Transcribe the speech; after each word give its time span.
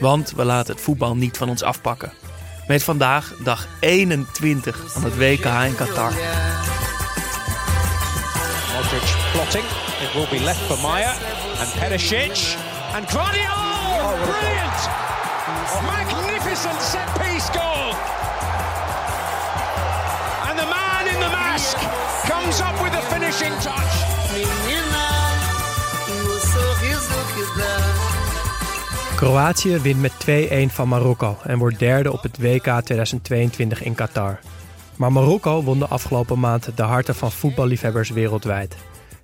Want 0.00 0.32
we 0.32 0.44
laten 0.44 0.74
het 0.74 0.84
voetbal 0.84 1.16
niet 1.16 1.36
van 1.36 1.48
ons 1.48 1.62
afpakken. 1.62 2.12
Met 2.66 2.82
vandaag 2.82 3.34
dag 3.44 3.66
21 3.80 4.82
van 4.86 5.04
het 5.04 5.16
WK 5.16 5.44
in 5.44 5.74
Qatar. 5.74 6.12
Modric 8.74 9.16
plotting. 9.32 9.64
It 10.02 10.12
will 10.12 10.38
be 10.38 10.44
left 10.44 10.58
for 10.58 10.78
Maya 10.78 11.12
and 11.60 11.74
Perisic 11.78 12.56
and 12.94 13.10
Guardiola. 13.10 14.14
Brilliant! 14.24 14.88
Magnificent 15.86 16.82
set 16.82 17.08
piece 17.18 17.50
goal. 17.50 17.94
And 20.48 20.58
the 20.58 20.66
man 20.66 21.06
in 21.14 21.20
the 21.20 21.30
mask 21.30 21.76
comes 22.30 22.60
up 22.60 22.82
with 22.82 22.92
the 22.92 23.02
finishing 23.14 23.52
touch. 23.60 23.96
Kroatië 29.16 29.78
wint 29.78 30.00
met 30.00 30.12
2-1 30.70 30.72
van 30.72 30.88
Marokko 30.88 31.38
en 31.42 31.58
wordt 31.58 31.78
derde 31.78 32.12
op 32.12 32.22
het 32.22 32.38
WK 32.38 32.62
2022 32.62 33.82
in 33.82 33.94
Qatar. 33.94 34.38
Maar 34.96 35.12
Marokko 35.12 35.62
won 35.62 35.78
de 35.78 35.86
afgelopen 35.86 36.38
maand 36.38 36.76
de 36.76 36.82
harten 36.82 37.14
van 37.14 37.32
voetballiefhebbers 37.32 38.10
wereldwijd. 38.10 38.76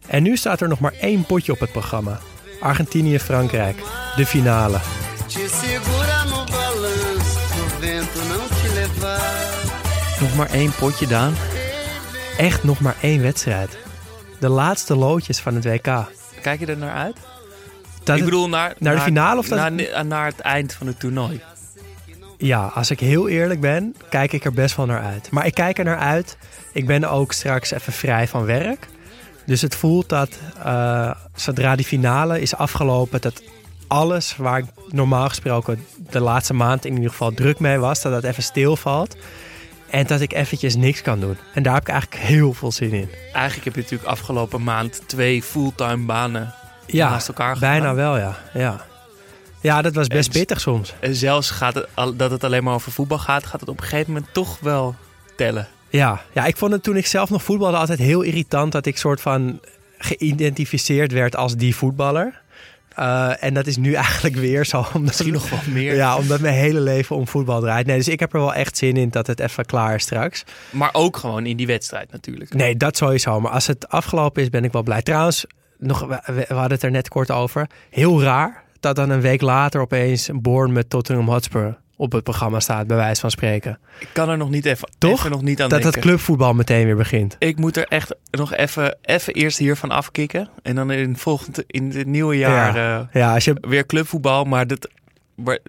En 0.07 0.23
nu 0.23 0.37
staat 0.37 0.61
er 0.61 0.69
nog 0.69 0.81
maar 0.81 0.93
één 1.01 1.25
potje 1.25 1.53
op 1.53 1.61
het 1.61 1.73
programma. 1.73 2.19
Argentinië-Frankrijk, 2.61 3.77
de 4.17 4.27
finale. 4.27 4.79
Nog 10.21 10.37
maar 10.37 10.51
één 10.51 10.75
potje, 10.75 11.07
Daan. 11.07 11.35
Echt 12.39 12.65
nog 12.65 12.81
maar 12.81 12.97
één 13.01 13.23
wedstrijd. 13.23 13.79
De 14.41 14.49
laatste 14.49 14.97
loodjes 14.97 15.39
van 15.39 15.55
het 15.55 15.65
WK. 15.65 16.07
Kijk 16.43 16.61
je 16.61 16.67
er 16.67 16.77
naar 16.77 16.95
uit? 16.95 17.17
Dat 18.05 18.19
Ik 18.19 18.25
bedoel, 18.25 18.49
naar, 18.49 18.75
naar 18.79 18.95
de 18.95 19.01
finale 19.01 19.39
of 19.39 19.49
dat- 19.49 19.59
naar, 19.73 20.07
naar 20.07 20.27
het 20.27 20.41
eind 20.41 20.73
van 20.75 20.87
het 20.87 21.01
toernooi. 21.01 21.41
Ja, 22.39 22.65
als 22.75 22.91
ik 22.91 23.01
heel 23.01 23.29
eerlijk 23.29 23.61
ben, 23.61 23.97
kijk 24.09 24.33
ik 24.33 24.45
er 24.45 24.53
best 24.53 24.77
wel 24.77 24.87
naar 24.87 25.03
uit. 25.03 25.31
Maar 25.31 25.47
ik 25.47 25.55
kijk 25.55 25.79
er 25.79 25.85
naar 25.85 25.99
uit. 25.99 26.37
Ik 26.73 26.87
ben 26.87 27.05
ook 27.11 27.33
straks 27.33 27.71
even 27.71 27.93
vrij 27.93 28.29
van 28.29 28.45
werk. 28.45 28.87
Dus 29.47 29.61
het 29.63 29.75
voelt 29.77 30.09
dat 30.09 30.39
eh, 30.65 31.11
zodra 31.35 31.77
die 31.77 31.85
finale 31.87 32.41
is 32.41 32.55
afgelopen, 32.57 33.21
dat 33.21 33.43
alles 33.87 34.37
waar 34.37 34.59
ik 34.59 34.65
normaal 34.89 35.29
gesproken 35.29 35.87
de 36.11 36.21
laatste 36.21 36.55
maand 36.55 36.85
in 36.85 36.95
ieder 36.95 37.11
geval 37.11 37.33
druk 37.33 37.59
mee 37.59 37.79
was, 37.79 38.03
dat 38.03 38.13
dat 38.13 38.25
even 38.25 38.43
stilvalt. 38.43 39.17
En 39.91 40.07
dat 40.07 40.21
ik 40.21 40.33
eventjes 40.33 40.77
niks 40.77 41.03
kan 41.03 41.21
doen. 41.21 41.37
En 41.55 41.63
daar 41.63 41.75
heb 41.75 41.83
ik 41.83 41.89
eigenlijk 41.89 42.23
heel 42.23 42.53
veel 42.53 42.73
zin 42.73 42.93
in. 42.93 43.09
Eigenlijk 43.33 43.65
heb 43.65 43.75
je 43.75 43.81
natuurlijk 43.81 44.11
afgelopen 44.11 44.63
maand 44.63 45.03
twee 45.07 45.43
fulltime 45.43 46.05
banen 46.05 46.55
Ja, 46.93 47.11
naast 47.11 47.29
elkaar 47.29 47.59
bijna 47.59 47.95
wel, 47.95 48.19
ja. 48.19 48.39
ja. 48.55 48.85
Ja, 49.61 49.83
dat 49.83 49.95
was 49.95 50.07
best 50.07 50.27
En- 50.33 50.39
pittig 50.39 50.61
soms. 50.61 50.95
En 51.01 51.15
zelfs 51.15 51.51
gaat 51.51 51.75
het, 51.75 51.89
dat 52.17 52.31
het 52.31 52.45
alleen 52.45 52.65
maar 52.65 52.75
over 52.75 52.93
voetbal 52.93 53.19
gaat, 53.19 53.47
gaat 53.47 53.61
het 53.61 53.69
op 53.69 53.81
een 53.81 53.87
gegeven 53.87 54.13
moment 54.13 54.33
toch 54.33 54.59
wel 54.61 54.95
tellen. 55.37 55.69
Ja, 55.89 56.21
ja, 56.33 56.45
ik 56.45 56.57
vond 56.57 56.73
het 56.73 56.83
toen 56.83 56.97
ik 56.97 57.07
zelf 57.07 57.31
nog 57.31 57.43
voetbalde 57.43 57.77
altijd 57.77 57.99
heel 57.99 58.23
irritant 58.23 58.73
dat 58.73 58.87
ik 58.87 58.97
soort 58.97 59.21
van 59.21 59.61
geïdentificeerd 59.99 61.13
werd 61.13 61.37
als 61.37 61.57
die 61.57 61.77
voetballer. 61.77 62.41
Eh, 62.95 63.43
en 63.43 63.55
dat 63.55 63.67
is 63.67 63.77
nu 63.77 63.93
eigenlijk 64.05 64.35
weer 64.37 64.67
zo. 64.67 64.79
Omdat 64.79 65.01
Misschien 65.01 65.33
nog 65.33 65.51
wel 65.51 65.59
meer. 65.69 65.95
Ja, 65.95 66.17
omdat 66.17 66.41
mijn 66.41 66.55
hele 66.55 66.81
leven 66.81 67.17
om 67.17 67.29
voetbal 67.29 67.61
draait. 67.61 67.87
Nee, 67.87 67.97
dus 67.97 68.09
ik 68.09 68.21
heb 68.21 68.33
er 68.33 68.41
wel 68.41 68.55
echt 68.55 68.77
zin 68.77 68.97
in 68.97 69.09
dat 69.09 69.27
het 69.27 69.41
even 69.41 69.65
klaar 69.67 69.95
is 69.95 70.03
straks. 70.03 70.45
Maar 70.71 70.91
ook 70.93 71.17
gewoon 71.17 71.47
in 71.47 71.57
die 71.57 71.67
wedstrijd 71.67 72.13
natuurlijk. 72.13 72.55
Nee, 72.55 72.77
dat 72.77 72.97
sowieso. 72.97 73.41
Maar 73.41 73.53
als 73.53 73.67
het 73.67 73.89
afgelopen 73.89 74.43
is, 74.43 74.49
ben 74.51 74.65
ik 74.65 74.73
wel 74.73 74.83
blij. 74.83 75.03
Trouwens, 75.03 75.45
nog, 75.83 76.01
we, 76.01 76.21
we 76.49 76.55
hadden 76.55 76.73
het 76.73 76.83
er 76.83 76.91
net 76.91 77.09
kort 77.09 77.31
over. 77.31 77.67
Heel 77.91 78.23
raar 78.23 78.63
dat 78.81 78.97
dan 78.97 79.11
een 79.11 79.21
week 79.21 79.41
later 79.41 79.81
opeens 79.81 80.31
Born 80.33 80.73
met 80.73 80.91
Tottenham 80.91 81.29
Hotspur 81.29 81.81
op 81.97 82.13
het 82.13 82.25
programma 82.25 82.61
staat, 82.61 82.87
bij 82.87 82.97
wijze 82.97 83.21
van 83.21 83.31
spreken. 83.31 83.79
Ik 84.01 84.09
kan 84.13 84.29
er 84.29 84.37
nog 84.37 84.51
niet 84.51 84.67
even, 84.67 84.89
Toch? 84.99 85.19
even 85.19 85.31
nog 85.31 85.43
niet 85.43 85.63
aan 85.63 85.69
Dat 85.69 85.83
dat 85.83 85.93
denken. 85.93 86.11
clubvoetbal 86.11 86.55
meteen 86.55 86.85
weer 86.85 86.97
begint. 86.97 87.37
Ik 87.39 87.59
moet 87.59 87.77
er 87.77 87.87
echt 87.89 88.15
nog 88.31 88.55
even, 88.55 88.97
even 89.03 89.33
eerst 89.35 89.59
hiervan 89.59 89.91
afkicken. 89.91 90.49
En 90.63 90.75
dan 90.75 90.91
in, 90.91 91.17
volgend, 91.17 91.63
in 91.67 91.91
het 91.91 92.07
nieuwe 92.07 92.37
jaar 92.39 92.77
Ja. 92.77 92.99
eh, 93.13 93.21
Ja, 93.23 93.35
als 93.35 93.45
je, 93.45 93.57
weer 93.61 93.87
clubvoetbal. 93.87 94.45
Maar 94.45 94.67
dat, 94.67 94.89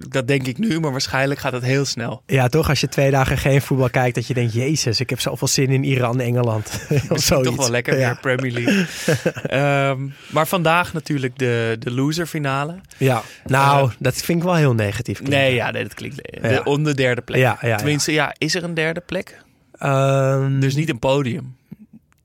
dat 0.09 0.27
denk 0.27 0.47
ik 0.47 0.57
nu, 0.57 0.79
maar 0.79 0.91
waarschijnlijk 0.91 1.39
gaat 1.39 1.51
het 1.51 1.63
heel 1.63 1.85
snel. 1.85 2.23
Ja, 2.25 2.47
toch? 2.47 2.69
Als 2.69 2.79
je 2.79 2.87
twee 2.87 3.11
dagen 3.11 3.37
geen 3.37 3.61
voetbal 3.61 3.89
kijkt, 3.89 4.15
dat 4.15 4.27
je 4.27 4.33
denkt: 4.33 4.53
Jezus, 4.53 4.99
ik 4.99 5.09
heb 5.09 5.19
zoveel 5.19 5.47
zin 5.47 5.69
in 5.69 5.83
Iran, 5.83 6.19
Engeland. 6.19 6.69
of 7.09 7.19
zoiets. 7.19 7.47
toch 7.47 7.57
wel 7.57 7.69
lekker 7.69 7.99
ja. 7.99 8.05
weer 8.07 8.37
Premier 8.37 8.51
League. 8.51 8.85
Ehm, 9.43 10.07
maar 10.29 10.47
vandaag 10.47 10.93
natuurlijk 10.93 11.39
de, 11.39 11.75
de 11.79 11.91
loser 11.91 12.25
finale. 12.25 12.75
Ja, 12.97 13.21
nou, 13.45 13.91
dat 13.99 14.15
vind 14.15 14.37
ik 14.37 14.43
wel 14.43 14.55
heel 14.55 14.73
negatief. 14.73 15.17
klinken. 15.17 15.39
Nee, 15.39 15.53
ja, 15.53 15.71
nee, 15.71 15.83
dat 15.83 15.93
klinkt. 15.93 16.15
De, 16.15 16.49
Ja. 16.49 16.61
Om 16.63 16.83
de 16.83 16.93
derde 16.93 17.21
plek. 17.21 17.39
Ja, 17.39 17.57
ja. 17.61 17.75
Tenminste, 17.75 18.11
ja, 18.11 18.35
is 18.37 18.55
er 18.55 18.63
een 18.63 18.73
derde 18.73 18.99
plek? 18.99 19.41
Ehm, 19.77 20.59
Dus 20.59 20.75
niet 20.75 20.89
een 20.89 20.99
podium. 20.99 21.55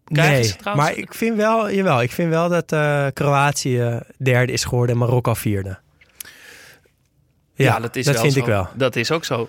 Krijgen 0.04 0.34
nee, 0.34 0.42
ze 0.42 0.76
maar 0.76 0.96
ik 0.96 1.14
vind 1.14 1.36
wel, 1.36 1.70
jawel, 1.70 2.02
ik 2.02 2.12
vind 2.12 2.30
wel 2.30 2.48
dat 2.48 2.72
eh, 2.72 3.06
Kroatië 3.12 4.00
derde 4.18 4.52
is 4.52 4.64
geworden 4.64 4.90
en 4.94 5.00
Marokko 5.00 5.34
vierde. 5.34 5.78
Ja, 7.64 7.80
dat 7.80 7.96
is 7.96 8.04
dat 8.04 8.14
wel 8.14 8.22
vind 8.22 8.34
zo. 8.34 8.40
ik 8.40 8.46
wel. 8.46 8.68
Dat 8.74 8.96
is 8.96 9.10
ook 9.10 9.24
zo. 9.24 9.48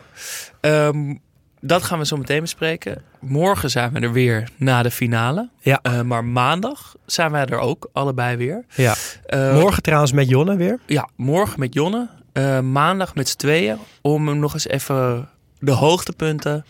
Ehm, 0.60 1.16
dat 1.62 1.84
gaan 1.84 2.00
we 2.00 2.06
zo 2.06 2.18
meteen 2.18 2.42
bespreken. 2.42 3.02
Morgen 3.20 3.70
zijn 3.70 3.94
we 3.94 4.00
er 4.00 4.12
weer 4.12 4.50
na 4.58 4.84
de 4.84 4.92
finale. 4.92 5.50
Ja. 5.60 5.80
Eh, 5.82 6.02
maar 6.02 6.26
maandag 6.26 6.96
zijn 7.06 7.32
wij 7.32 7.46
er 7.46 7.58
ook, 7.58 7.90
allebei 7.94 8.38
weer. 8.38 8.66
Ja. 8.76 8.96
Eh, 9.26 9.54
Morgen 9.54 9.84
trouwens 9.84 10.12
met 10.12 10.30
Jonne 10.30 10.56
weer. 10.56 10.80
Ja, 10.86 11.10
morgen 11.16 11.60
met 11.60 11.74
Jonne. 11.74 12.10
Eh, 12.34 12.60
maandag 12.60 13.16
met 13.16 13.30
z'n 13.30 13.38
tweeën. 13.38 13.78
Om 14.02 14.28
hem 14.28 14.40
nog 14.40 14.54
eens 14.54 14.68
even 14.68 15.30
de 15.60 15.72
hoogtepunten, 15.72 16.66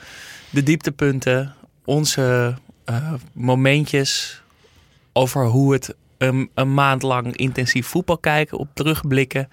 de 0.50 0.64
dieptepunten, 0.64 1.54
onze 1.86 2.56
momentjes 3.34 4.42
over 5.14 5.46
hoe 5.46 5.74
het 5.74 5.96
een, 6.18 6.50
een 6.54 6.74
maand 6.74 7.02
lang 7.02 7.36
intensief 7.36 7.88
voetbal 7.88 8.18
kijken, 8.18 8.58
op 8.58 8.68
terugblikken. 8.74 9.50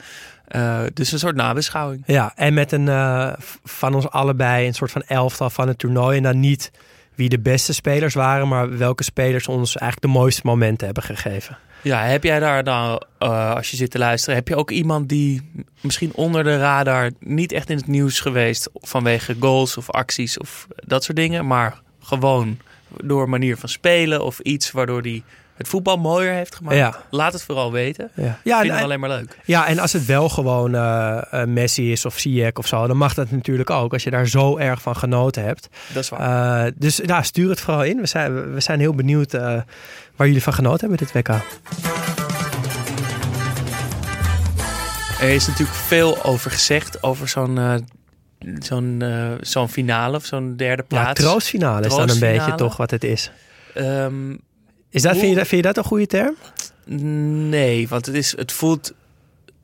Eh, 0.46 0.80
dus 0.94 1.12
een 1.12 1.18
soort 1.18 1.36
nabeschouwing. 1.36 2.02
Ja, 2.06 2.32
en 2.36 2.54
met 2.54 2.72
een 2.72 2.88
eh, 2.88 3.32
van 3.64 3.94
ons 3.94 4.10
allebei 4.10 4.66
een 4.66 4.75
soort 4.75 4.90
van 4.90 5.02
elftal 5.02 5.50
van 5.50 5.69
het 5.69 5.78
toernooi. 5.78 6.16
En 6.16 6.22
dan 6.22 6.40
niet 6.40 6.70
wie 7.14 7.28
de 7.28 7.38
beste 7.38 7.75
spelers 7.75 8.14
waren, 8.14 8.48
maar 8.48 8.78
welke 8.78 9.04
spelers 9.04 9.48
ons 9.48 9.76
eigenlijk 9.76 10.12
de 10.12 10.19
mooiste 10.19 10.43
momenten 10.44 10.87
hebben 10.87 11.04
gegeven. 11.04 11.58
Ja, 11.82 12.02
heb 12.02 12.22
jij 12.22 12.38
daar 12.38 12.62
nou, 12.62 13.00
eh, 13.19 13.54
als 13.54 13.70
je 13.70 13.76
zit 13.76 13.90
te 13.90 13.98
luisteren, 13.98 14.34
heb 14.34 14.48
je 14.48 14.56
ook 14.56 14.70
iemand 14.70 15.08
die 15.08 15.50
misschien 15.81 16.14
onder 16.14 16.44
de 16.44 16.58
radar 16.58 17.10
niet 17.19 17.52
echt 17.52 17.70
in 17.70 17.76
het 17.76 17.87
nieuws 17.87 18.20
geweest 18.20 18.70
vanwege 18.75 19.37
goals 19.40 19.76
of 19.76 19.90
acties 19.90 20.38
of 20.38 20.66
dat 20.75 21.04
soort 21.04 21.16
dingen, 21.16 21.46
maar 21.46 21.81
gewoon 22.00 22.58
door 23.04 23.28
manier 23.28 23.56
van 23.56 23.69
spelen 23.69 24.25
of 24.25 24.38
iets 24.38 24.70
waardoor 24.70 25.02
die 25.02 25.25
het 25.56 25.69
voetbal 25.69 25.97
mooier 25.97 26.32
heeft 26.32 26.55
gemaakt? 26.55 26.76
Ja. 26.76 26.97
Laat 27.11 27.32
het 27.32 27.43
vooral 27.43 27.73
weten. 27.73 28.11
Ja, 28.14 28.23
Ja, 28.23 28.38
ja, 28.44 28.61
Vind 28.61 28.73
het 28.73 28.82
alleen 28.82 29.00
maar 29.00 29.08
leuk. 29.08 29.38
ja 29.44 29.67
en 29.67 29.79
als 29.79 29.93
het 29.93 30.05
wel 30.06 30.29
gewoon 30.29 30.75
eh, 30.75 31.19
eh, 31.31 31.49
Messi 31.49 31.93
is 31.93 32.05
of 32.05 32.19
Ziyech 32.19 32.53
of 32.53 32.67
zo, 32.67 32.87
dan 32.87 32.97
mag 32.97 33.14
dat 33.14 33.31
natuurlijk 33.31 33.70
ook. 33.70 33.93
Als 33.93 34.03
je 34.03 34.11
daar 34.11 34.26
zo 34.26 34.56
erg 34.58 34.82
van 34.82 34.97
genoten 34.97 35.44
hebt. 35.44 35.69
Dat 35.93 36.03
is 36.03 36.08
waar. 36.08 36.67
Eh, 36.67 36.73
dus 36.76 37.00
ja, 37.05 37.23
stuur 37.23 37.50
het 37.50 37.61
vooral 37.61 37.85
in. 37.85 37.97
We 38.00 38.06
zijn, 38.06 38.53
we 38.55 38.61
zijn 38.61 38.81
heel 38.81 38.94
benieuwd 38.94 39.35
eh, 39.35 39.43
waar 40.17 40.26
jullie 40.26 40.43
van 40.43 40.53
genoten 40.55 40.88
hebben 40.88 41.06
dit 41.06 41.12
WK. 41.29 41.29
Er 45.20 45.29
is 45.29 45.47
natuurlijk 45.47 45.76
veel 45.79 46.23
over 46.25 46.50
gezegd, 46.50 47.02
over 47.02 47.29
zo'n 47.29 47.59
zo'n 48.59 49.02
zo'n 49.41 49.69
finale 49.69 50.17
of 50.17 50.25
zo'n 50.25 50.56
derde 50.56 50.85
Ja, 50.88 51.02
plaats. 51.02 51.20
troostfinale 51.20 51.87
is 51.87 51.94
dan 51.94 52.11
een 52.11 52.19
beetje 52.19 52.55
toch 52.55 52.76
wat 52.76 52.91
het 52.91 53.05
is. 53.05 53.31
Ehm, 53.75 54.37
is 54.91 55.03
dat, 55.03 55.17
vind, 55.17 55.29
je, 55.29 55.35
dat- 55.37 55.47
vind 55.47 55.61
je 55.65 55.67
dat 55.73 55.77
een 55.77 55.85
goede 55.91 56.06
term? 56.06 56.35
nee, 57.49 57.88
want 57.88 58.06
het, 58.06 58.15
is, 58.15 58.37
het 58.37 58.53
voelt 58.53 58.93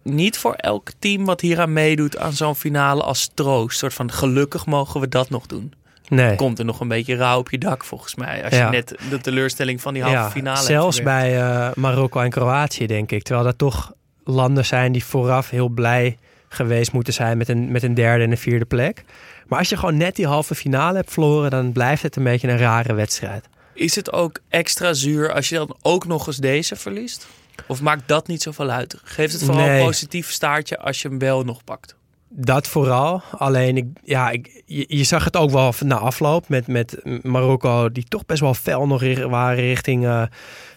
niet 0.03 0.39
voor 0.39 0.55
elk 0.55 0.91
team 0.99 1.25
wat 1.25 1.41
hier 1.41 1.61
aan 1.61 1.73
meedoet 1.73 2.17
aan 2.19 2.33
zo'n 2.33 2.55
finale 2.55 3.03
als 3.03 3.31
troost. 3.35 3.73
Een 3.73 3.79
soort 3.79 3.95
van 3.95 4.13
gelukkig 4.13 4.67
mogen 4.67 5.01
we 5.01 5.09
dat 5.09 5.31
nog 5.31 5.47
doen. 5.47 5.73
Nee. 6.09 6.37
Komt 6.37 6.59
er 6.59 6.65
nog 6.65 6.81
een 6.81 6.89
beetje 6.89 7.17
rauw 7.17 7.39
op 7.39 7.51
je 7.51 7.59
dak 7.59 7.85
volgens 7.85 8.15
mij. 8.15 8.45
Als 8.45 8.55
Ja. 8.55 8.65
je 8.65 8.71
net 8.71 8.95
de 9.11 9.21
teleurstelling 9.21 9.81
van 9.81 9.93
die 9.95 10.03
halve 10.03 10.17
ja, 10.19 10.31
finale 10.31 10.57
hebt 10.57 10.67
zelfs 10.69 11.03
bij 11.03 11.41
eh, 11.41 11.71
Marokko 11.75 12.21
en 12.21 12.31
Kroatië, 12.31 12.87
denk 12.87 13.11
ik. 13.13 13.23
Terwijl 13.23 13.47
dat 13.47 13.59
toch 13.59 13.93
landen 14.25 14.65
zijn 14.65 14.93
die 14.93 15.05
vooraf 15.05 15.51
heel 15.51 15.69
blij 15.69 16.17
geweest 16.49 16.93
moeten 16.93 17.13
zijn 17.13 17.39
met 17.39 17.49
een, 17.49 17.71
met 17.73 17.83
een 17.83 17.95
derde 17.95 18.25
en 18.25 18.31
een 18.31 18.39
vierde 18.39 18.65
plek. 18.65 19.05
Maar 19.47 19.59
als 19.59 19.69
je 19.69 19.77
gewoon 19.77 19.97
net 19.97 20.17
die 20.17 20.27
halve 20.27 20.55
finale 20.55 20.97
hebt 20.97 21.13
verloren, 21.13 21.51
dan 21.51 21.73
blijft 21.73 22.03
het 22.03 22.17
een 22.17 22.25
beetje 22.25 22.49
een 22.49 22.59
rare 22.59 22.93
wedstrijd. 22.95 23.49
Is 23.75 23.95
het 23.95 24.13
ook 24.13 24.39
extra 24.49 24.93
zuur 24.93 25.33
als 25.33 25.49
je 25.49 25.55
dan 25.55 25.77
ook 25.83 26.07
nog 26.07 26.27
eens 26.27 26.37
deze 26.37 26.77
verliest? 26.77 27.27
Of 27.67 27.81
maakt 27.81 28.09
dat 28.09 28.27
niet 28.27 28.43
zoveel 28.43 28.71
uit? 28.71 28.97
Geeft 29.03 29.33
het 29.33 29.43
vooral 29.43 29.67
Nee. 29.67 29.79
een 29.81 29.87
positief 29.87 30.31
staartje 30.31 30.79
als 30.79 31.03
je 31.03 31.09
hem 31.09 31.19
wel 31.19 31.43
nog 31.43 31.65
pakt? 31.65 31.97
Dat 32.29 32.67
vooral. 32.67 33.23
Alleen, 33.39 33.77
ik, 33.77 33.87
ja, 34.05 34.31
ik, 34.31 34.63
je, 34.67 34.85
je 34.89 35.05
zag 35.05 35.25
het 35.25 35.37
ook 35.37 35.51
wel 35.51 35.75
na 35.81 35.97
afloop 35.97 36.49
met, 36.49 36.67
met 36.67 37.01
Marokko, 37.23 37.93
die 37.93 38.05
toch 38.09 38.27
best 38.27 38.41
wel 38.41 38.55
fel 38.55 38.87
nog 38.87 39.01
waren 39.29 39.65
richting, 39.65 40.05
eh, 40.05 40.23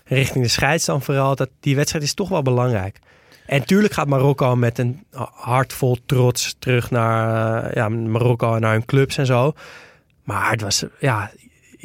richting 0.05 0.43
de 0.43 0.49
scheids 0.49 0.85
dan 0.85 1.01
vooral. 1.01 1.35
Dat, 1.35 1.49
die 1.59 1.75
wedstrijd 1.75 2.03
is 2.03 2.13
toch 2.13 2.29
wel 2.29 2.41
belangrijk. 2.41 2.99
En 3.45 3.65
tuurlijk 3.65 3.93
gaat 3.93 4.07
Marokko 4.07 4.55
met 4.55 4.77
een 4.77 5.05
hart 5.33 5.73
vol 5.73 5.97
trots 6.05 6.55
terug 6.59 6.91
naar 6.91 7.63
eh, 7.63 7.75
ja, 7.75 7.89
Marokko 7.89 8.55
en 8.55 8.61
naar 8.61 8.71
hun 8.71 8.85
clubs 8.85 9.17
en 9.17 9.25
zo. 9.25 9.53
Maar 10.23 10.51
het 10.51 10.61
was, 10.61 10.83
ja, 10.99 11.31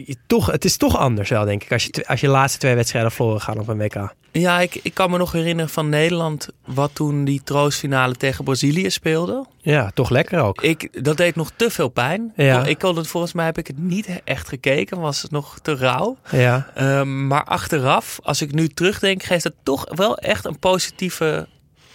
je- 0.07 0.17
toch, 0.27 0.47
het 0.47 0.65
is 0.65 0.77
toch 0.77 0.97
anders 0.97 1.29
wel, 1.29 1.45
denk 1.45 1.63
ik, 1.65 1.73
als 1.73 1.85
je, 1.85 2.05
als 2.07 2.21
je 2.21 2.27
de 2.27 2.33
laatste 2.33 2.59
twee 2.59 2.75
wedstrijden 2.75 3.11
verloren 3.13 3.41
gaan 3.41 3.59
op 3.59 3.69
een 3.69 3.79
WK. 3.79 4.15
Ja, 4.33 4.61
ik, 4.61 4.75
ik 4.83 4.95
kan 4.95 5.11
me 5.11 5.19
nog 5.19 5.33
herinneren 5.33 5.71
van 5.71 5.89
Nederland... 5.89 6.49
wat 6.67 6.91
toen 6.95 7.25
die 7.25 7.41
troostfinale 7.45 8.15
tegen 8.15 8.45
Brazilië 8.45 8.91
speelde. 8.91 9.47
Ja, 9.59 9.91
toch 9.95 10.11
lekker 10.11 10.41
ook. 10.41 10.63
Ik, 10.63 11.05
dat 11.05 11.17
deed 11.17 11.37
nog 11.37 11.51
te 11.57 11.71
veel 11.71 11.89
pijn. 11.89 12.33
Ja. 12.37 12.65
Ik 12.65 12.79
kon 12.79 12.97
het, 12.97 13.07
volgens 13.07 13.33
mij 13.33 13.45
heb 13.45 13.59
ik 13.59 13.67
het 13.67 13.79
niet 13.79 14.21
echt 14.25 14.49
gekeken. 14.49 15.01
Was 15.01 15.23
het 15.23 15.31
nog 15.31 15.59
te 15.59 15.75
rauw. 15.77 16.17
Ja, 16.31 16.71
Ehm, 16.75 17.27
maar 17.27 17.45
achteraf, 17.45 18.19
als 18.23 18.43
ik 18.43 18.53
nu 18.53 18.69
terugdenk... 18.69 19.23
geeft 19.23 19.45
het 19.45 19.55
toch 19.63 19.87
wel 19.95 20.17
echt 20.19 20.45
een 20.45 20.59
positieve 20.59 21.47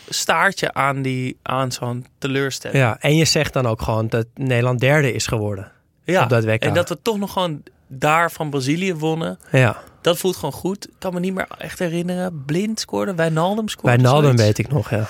staartje 0.10 0.74
aan, 0.74 1.02
die, 1.02 1.38
aan 1.42 1.72
zo'n 1.72 2.06
teleurstelling. 2.18 2.80
ja, 2.80 2.98
en 3.00 3.16
je 3.16 3.26
zegt 3.26 3.54
dan 3.54 3.66
ook 3.68 3.82
gewoon 3.82 4.08
dat 4.08 4.26
Nederland 4.36 4.80
derde 4.80 5.14
is 5.14 5.28
geworden. 5.28 5.72
Ja, 6.04 6.26
dat 6.26 6.44
en 6.44 6.74
dat 6.74 6.90
we 6.90 7.02
toch 7.02 7.18
nog 7.18 7.32
gewoon 7.34 7.64
daar 7.98 8.32
van 8.32 8.50
Brazilië 8.50 8.94
wonnen. 8.96 9.40
Ja. 9.52 9.82
Dat 10.02 10.18
voelt 10.18 10.36
gewoon 10.36 10.52
goed. 10.54 10.88
Ik 10.88 10.94
kan 11.00 11.14
me 11.14 11.20
niet 11.20 11.34
meer 11.34 11.48
echt 11.58 11.80
herinneren. 11.80 12.44
Blind 12.46 12.80
scoorde, 12.80 13.16
Wijnaldum 13.16 13.68
scoorde. 13.70 14.08
Zoiets. 14.08 14.42
weet 14.42 14.58
ik 14.58 14.68
nog, 14.68 14.90
ja. 14.90 15.08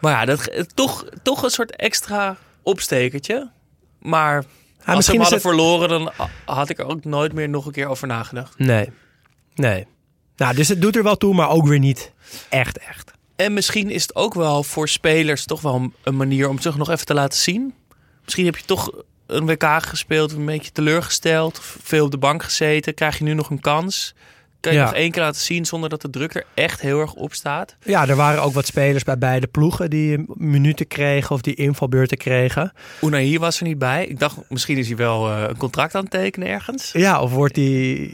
Maar 0.00 0.12
ja, 0.12 0.24
dat, 0.24 0.66
toch, 0.74 1.04
toch 1.22 1.42
een 1.42 1.50
soort 1.50 1.76
extra 1.76 2.36
opstekertje. 2.62 3.50
Maar 3.98 4.36
als 4.36 4.44
we 4.86 4.94
misschien 4.94 5.20
hem 5.20 5.30
hadden 5.30 5.38
het- 5.42 5.48
verloren, 5.48 5.88
dan 5.88 6.10
had 6.44 6.68
ik 6.68 6.78
er 6.78 6.86
ook 6.86 7.04
nooit 7.04 7.32
meer 7.32 7.48
nog 7.48 7.66
een 7.66 7.72
keer 7.72 7.86
over 7.86 8.06
nagedacht. 8.06 8.58
Nee. 8.58 8.90
Nee. 9.54 9.86
Nou, 10.36 10.54
dus 10.54 10.68
het 10.68 10.80
doet 10.82 10.96
er 10.96 11.02
wel 11.02 11.16
toe, 11.16 11.34
maar 11.34 11.48
ook 11.50 11.66
weer 11.66 11.78
niet 11.78 12.12
echt, 12.48 12.78
echt. 12.78 13.10
En 13.36 13.52
misschien 13.52 13.90
is 13.90 14.02
het 14.02 14.14
ook 14.14 14.34
wel 14.34 14.62
voor 14.62 14.88
spelers 14.88 15.44
toch 15.44 15.60
wel 15.60 15.92
een 16.02 16.16
manier 16.16 16.48
om 16.48 16.58
zich 16.60 16.76
nog 16.76 16.90
even 16.90 17.06
te 17.06 17.14
laten 17.14 17.38
zien. 17.38 17.74
Misschien 18.24 18.44
heb 18.44 18.56
je 18.56 18.64
toch 18.64 18.90
een 19.30 19.46
WK 19.46 19.64
gespeeld, 19.82 20.32
een 20.32 20.44
beetje 20.44 20.72
teleurgesteld, 20.72 21.60
veel 21.82 22.04
op 22.04 22.10
de 22.10 22.18
bank 22.18 22.42
gezeten. 22.42 22.94
Krijg 22.94 23.18
je 23.18 23.24
nu 23.24 23.34
nog 23.34 23.50
een 23.50 23.60
kans? 23.60 24.14
Kan 24.60 24.72
je 24.72 24.78
Ja. 24.78 24.84
nog 24.84 24.94
één 24.94 25.10
keer 25.10 25.22
laten 25.22 25.40
zien 25.40 25.64
zonder 25.64 25.88
dat 25.88 26.02
de 26.02 26.10
druk 26.10 26.34
er 26.34 26.44
echt 26.54 26.80
heel 26.80 27.00
erg 27.00 27.12
op 27.14 27.34
staat? 27.34 27.76
Ja, 27.84 28.08
er 28.08 28.16
waren 28.16 28.42
ook 28.42 28.52
wat 28.52 28.66
spelers 28.66 29.04
bij 29.04 29.18
beide 29.18 29.46
ploegen 29.46 29.90
die 29.90 30.24
minuten 30.26 30.86
kregen 30.86 31.34
of 31.34 31.40
die 31.40 31.54
invalbeurten 31.54 32.16
kregen. 32.16 32.72
Unai 33.02 33.38
was 33.38 33.60
er 33.60 33.66
niet 33.66 33.78
bij. 33.78 34.06
Ik 34.06 34.18
dacht, 34.18 34.36
misschien 34.48 34.78
is 34.78 34.86
hij 34.86 34.96
wel 34.96 35.30
eh, 35.30 35.44
een 35.48 35.56
contract 35.56 35.94
aan 35.94 36.02
het 36.02 36.10
tekenen 36.10 36.48
ergens. 36.48 36.90
Ja, 36.92 37.20
of 37.20 37.32
wordt 37.32 37.56
hij 37.56 38.12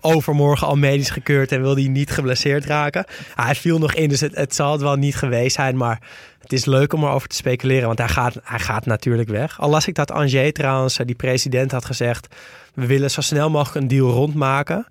overmorgen 0.00 0.66
al 0.66 0.76
medisch 0.76 1.10
gekeurd 1.10 1.52
en 1.52 1.60
wil 1.62 1.74
hij 1.74 1.88
niet 1.88 2.10
geblesseerd 2.10 2.64
raken? 2.64 3.04
Ah, 3.34 3.44
hij 3.44 3.54
viel 3.54 3.78
nog 3.78 3.94
in, 3.94 4.08
dus 4.08 4.20
het, 4.20 4.34
het 4.34 4.54
zal 4.54 4.72
het 4.72 4.80
wel 4.80 4.96
niet 4.96 5.16
geweest 5.16 5.54
zijn. 5.54 5.76
Maar 5.76 6.00
het 6.40 6.52
is 6.52 6.64
leuk 6.64 6.92
om 6.92 7.04
erover 7.04 7.28
te 7.28 7.36
speculeren, 7.36 7.86
want 7.86 7.98
hij 7.98 8.08
gaat, 8.08 8.36
hij 8.42 8.58
gaat 8.58 8.86
natuurlijk 8.86 9.28
weg. 9.28 9.60
Al 9.60 9.70
las 9.70 9.86
ik 9.86 9.94
dat 9.94 10.10
Angers 10.10 10.52
trouwens, 10.52 10.98
eh, 10.98 11.06
die 11.06 11.14
president, 11.14 11.72
had 11.72 11.84
gezegd... 11.84 12.26
we 12.74 12.86
willen 12.86 13.10
zo 13.10 13.20
snel 13.20 13.50
mogelijk 13.50 13.76
een 13.76 13.88
deal 13.88 14.10
rondmaken... 14.10 14.86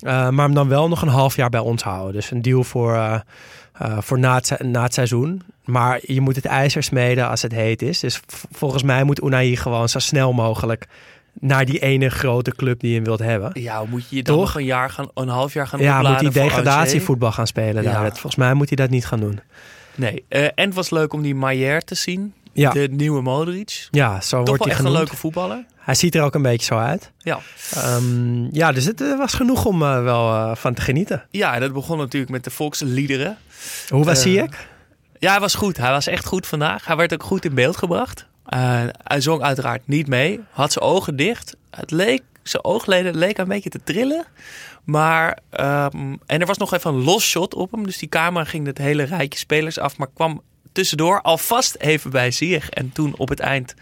eh, 0.00 0.28
maar 0.28 0.44
hem 0.44 0.54
dan 0.54 0.68
wel 0.68 0.88
nog 0.88 1.02
een 1.02 1.08
half 1.08 1.36
jaar 1.36 1.50
bij 1.50 1.60
ons 1.60 1.82
houden. 1.82 2.12
Dus 2.12 2.30
een 2.30 2.42
deal 2.42 2.64
voor, 2.64 2.94
eh, 2.94 3.14
eh, 3.72 3.98
voor 4.00 4.18
na, 4.18 4.34
het, 4.34 4.46
se- 4.46 4.64
na 4.64 4.82
het 4.82 4.94
seizoen. 4.94 5.42
Maar 5.64 6.00
je 6.02 6.20
moet 6.20 6.36
het 6.36 6.44
ijzer 6.44 6.82
smeden 6.82 7.28
als 7.28 7.42
het 7.42 7.52
heet 7.52 7.82
is. 7.82 8.00
Dus 8.00 8.20
volgens 8.50 8.82
mij 8.82 9.04
moet 9.04 9.22
Unai 9.22 9.56
gewoon 9.56 9.88
zo 9.88 9.98
snel 9.98 10.32
mogelijk 10.32 10.86
naar 11.40 11.64
die 11.64 11.78
ene 11.78 12.08
grote 12.08 12.50
club 12.54 12.80
die 12.80 12.94
je 12.94 13.02
wilt 13.02 13.18
hebben. 13.18 13.50
Ja, 13.54 13.84
moet 13.84 14.08
je 14.08 14.22
dan 14.22 14.34
Toch? 14.36 14.44
nog 14.44 14.54
een, 14.56 14.64
jaar 14.64 14.90
gaan, 14.90 15.08
een 15.14 15.28
half 15.28 15.52
jaar 15.52 15.66
gaan 15.66 15.80
Ja, 15.80 16.02
moet 16.02 16.20
hij 16.20 16.30
degradatievoetbal 16.44 17.32
gaan 17.32 17.46
spelen 17.46 17.82
Ja. 17.82 17.92
daar. 17.92 18.10
Volgens 18.10 18.36
mij 18.36 18.54
moet 18.54 18.68
hij 18.68 18.76
dat 18.76 18.90
niet 18.90 19.06
gaan 19.06 19.20
doen. 19.20 19.40
Nee. 19.94 20.24
En 20.28 20.52
het 20.54 20.74
was 20.74 20.90
leuk 20.90 21.12
om 21.12 21.22
die 21.22 21.34
Maier 21.34 21.80
te 21.84 21.94
zien. 21.94 22.34
Ja, 22.58 22.70
De 22.70 22.88
nieuwe 22.90 23.22
Modric. 23.22 23.88
ja 23.90 24.20
zo 24.20 24.36
Toch 24.36 24.46
wordt 24.48 24.64
hij 24.64 24.72
echt 24.72 24.84
een 24.84 24.92
leuke 24.92 25.16
voetballer. 25.16 25.64
Hij 25.76 25.94
ziet 25.94 26.14
er 26.14 26.22
ook 26.22 26.34
een 26.34 26.42
beetje 26.42 26.66
zo 26.66 26.78
uit. 26.78 27.12
Ja. 27.18 27.38
Ehm, 27.74 28.54
ja, 28.54 28.72
dus 28.72 28.84
het 28.84 29.00
eh, 29.00 29.18
was 29.18 29.34
genoeg 29.34 29.64
om 29.64 29.82
eh, 29.82 30.02
wel 30.02 30.34
eh, 30.34 30.56
van 30.56 30.74
te 30.74 30.82
genieten. 30.82 31.24
Ja, 31.30 31.54
en 31.54 31.60
dat 31.60 31.72
begon 31.72 31.98
natuurlijk 31.98 32.32
met 32.32 32.44
de 32.44 32.50
volksliederen. 32.50 33.38
Hoe 33.88 34.04
was 34.04 34.22
zie 34.22 34.42
ik? 34.42 34.68
Ja, 35.18 35.30
hij 35.30 35.40
was 35.40 35.54
goed. 35.54 35.76
Hij 35.76 35.90
was 35.90 36.06
echt 36.06 36.26
goed 36.26 36.46
vandaag. 36.46 36.86
Hij 36.86 36.96
werd 36.96 37.12
ook 37.12 37.22
goed 37.22 37.44
in 37.44 37.54
beeld 37.54 37.76
gebracht. 37.76 38.26
Hij 39.02 39.20
zong 39.20 39.42
uiteraard 39.42 39.82
niet 39.84 40.06
mee. 40.06 40.40
Had 40.50 40.72
zijn 40.72 40.84
ogen 40.84 41.16
dicht. 41.16 41.56
Het 41.70 41.90
leek, 41.90 42.22
zijn 42.42 42.64
oogleden 42.64 43.16
leken 43.16 43.42
een 43.42 43.48
beetje 43.48 43.70
te 43.70 43.80
trillen. 43.84 44.24
Maar, 44.84 45.38
ehm, 45.50 46.14
en 46.26 46.40
er 46.40 46.46
was 46.46 46.58
nog 46.58 46.74
even 46.74 46.94
een 46.94 47.04
los 47.04 47.28
shot 47.28 47.54
op 47.54 47.70
hem. 47.70 47.84
Dus 47.84 47.98
die 47.98 48.08
camera 48.08 48.44
ging 48.44 48.66
het 48.66 48.78
hele 48.78 49.02
rijtje 49.02 49.38
spelers 49.38 49.78
af. 49.78 49.96
Maar 49.96 50.08
kwam 50.14 50.42
tussendoor 50.78 51.20
alvast 51.22 51.74
even 51.74 52.10
bij 52.10 52.30
Ziyech. 52.30 52.70
En 52.70 52.92
toen 52.92 53.14
op 53.16 53.28
het 53.28 53.40
eind, 53.40 53.74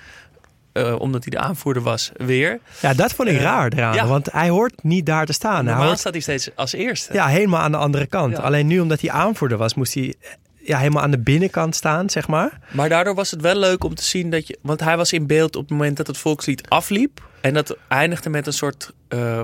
eh, 0.73 0.95
omdat 0.99 1.25
hij 1.25 1.31
de 1.39 1.45
aanvoerder 1.47 1.83
was, 1.83 2.11
weer. 2.17 2.61
Ja, 2.81 2.95
dat 2.95 3.13
vond 3.13 3.29
ik 3.29 3.37
eh, 3.37 3.43
raar 3.43 3.73
eraan. 3.73 3.95
ja. 3.95 4.07
Want 4.07 4.33
hij 4.33 4.49
hoort 4.49 4.83
niet 4.83 5.07
daar 5.07 5.27
te 5.27 5.33
staan. 5.33 5.55
Hij 5.55 5.65
Normaal 5.65 5.87
hoort 5.87 5.99
staat 5.99 6.13
hij 6.13 6.23
steeds 6.23 6.51
als 6.55 6.73
eerste. 6.73 7.13
ja, 7.13 7.27
helemaal 7.27 7.61
aan 7.61 7.71
de 7.71 7.77
andere 7.77 8.07
kant. 8.07 8.37
Ja. 8.37 8.43
Alleen 8.43 8.67
nu, 8.67 8.81
omdat 8.81 9.01
hij 9.01 9.11
aanvoerder 9.11 9.59
was, 9.59 9.75
moest 9.75 9.95
hij 9.95 10.15
ja, 10.55 10.79
helemaal 10.79 11.03
aan 11.03 11.11
de 11.11 11.19
binnenkant 11.19 11.75
staan, 11.75 12.11
zeg 12.11 12.29
maar. 12.29 12.61
Maar 12.71 12.89
daardoor 12.89 13.15
was 13.15 13.31
het 13.31 13.41
wel 13.41 13.57
leuk 13.57 13.85
om 13.85 13.95
te 13.95 14.05
zien 14.05 14.31
dat 14.31 14.47
je. 14.47 14.59
Want 14.63 14.81
hij 14.81 14.97
was 14.97 15.13
in 15.13 15.27
beeld 15.27 15.57
op 15.57 15.63
het 15.63 15.71
moment 15.71 15.97
dat 15.97 16.07
het 16.07 16.19
volkslied 16.19 16.69
afliep. 16.69 17.29
En 17.41 17.55
dat 17.55 17.77
eindigde 17.89 18.31
met 18.31 18.47
een 18.47 18.53
soort 18.53 18.93
eh, 19.09 19.43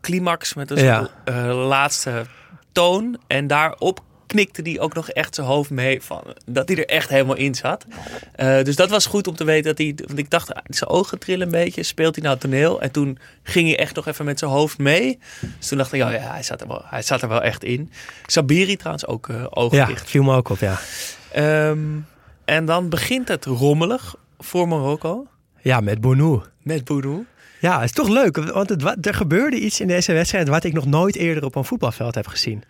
climax, 0.00 0.54
met 0.54 0.70
een 0.70 0.78
soort 0.78 1.10
laatste 1.54 2.24
toon. 2.72 3.18
En 3.26 3.46
daarop 3.46 4.02
knikte 4.30 4.62
hij 4.62 4.80
ook 4.80 4.94
nog 4.94 5.08
echt 5.10 5.34
zijn 5.34 5.46
hoofd 5.46 5.70
mee. 5.70 6.02
Van, 6.02 6.22
dat 6.46 6.68
hij 6.68 6.76
er 6.78 6.86
echt 6.86 7.08
helemaal 7.08 7.36
in 7.36 7.54
zat. 7.54 7.86
Eh, 8.34 8.62
dus 8.62 8.76
dat 8.76 8.90
was 8.90 9.06
goed 9.06 9.26
om 9.26 9.34
te 9.36 9.44
weten 9.44 9.64
dat 9.64 9.78
hij. 9.78 9.94
Want 10.06 10.18
ik 10.18 10.30
dacht, 10.30 10.54
ah, 10.54 10.62
zijn 10.68 10.90
ogen 10.90 11.18
trillen 11.18 11.46
een 11.46 11.52
beetje. 11.52 11.82
Speelt 11.82 12.14
hij 12.16 12.24
nou 12.24 12.38
toneel? 12.38 12.80
En 12.80 12.90
toen 12.90 13.18
ging 13.42 13.68
hij 13.68 13.78
echt 13.78 13.94
nog 13.94 14.06
even 14.06 14.24
met 14.24 14.38
zijn 14.38 14.50
hoofd 14.50 14.78
mee. 14.78 15.18
Dus 15.58 15.68
toen 15.68 15.78
dacht 15.78 15.92
ik, 15.92 15.98
ja, 16.00 16.10
ja 16.10 16.18
hij, 16.32 16.42
zat 16.42 16.60
er 16.60 16.66
wel, 16.68 16.82
hij 16.84 17.02
zat 17.02 17.22
er 17.22 17.28
wel 17.28 17.42
echt 17.42 17.64
in. 17.64 17.90
Sabiri 18.26 18.76
trouwens 18.76 19.06
ook 19.06 19.28
eh 19.28 19.44
ogen 19.50 19.76
Ja, 19.78 19.86
dicht. 19.86 20.10
viel 20.10 20.22
me 20.22 20.36
ook 20.36 20.48
op, 20.48 20.58
ja. 20.58 20.78
Ehm, 21.32 21.78
en 22.44 22.64
dan 22.64 22.88
begint 22.88 23.28
het 23.28 23.44
rommelig 23.44 24.14
voor 24.38 24.68
Marokko 24.68 25.26
Ja, 25.60 25.80
met 25.80 26.00
Bounou. 26.00 26.40
met 26.62 26.84
Boudou. 26.84 27.24
Ja, 27.60 27.74
het 27.80 27.84
is 27.84 27.92
toch 27.92 28.08
leuk, 28.08 28.36
want 28.36 28.68
het, 28.68 29.06
er 29.06 29.14
gebeurde 29.14 29.56
iets 29.60 29.80
in 29.80 29.86
deze 29.86 30.12
wedstrijd 30.12 30.48
wat 30.48 30.64
ik 30.64 30.72
nog 30.72 30.86
nooit 30.86 31.16
eerder 31.16 31.44
op 31.44 31.54
een 31.54 31.64
voetbalveld 31.64 32.14
heb 32.14 32.26
gezien. 32.26 32.62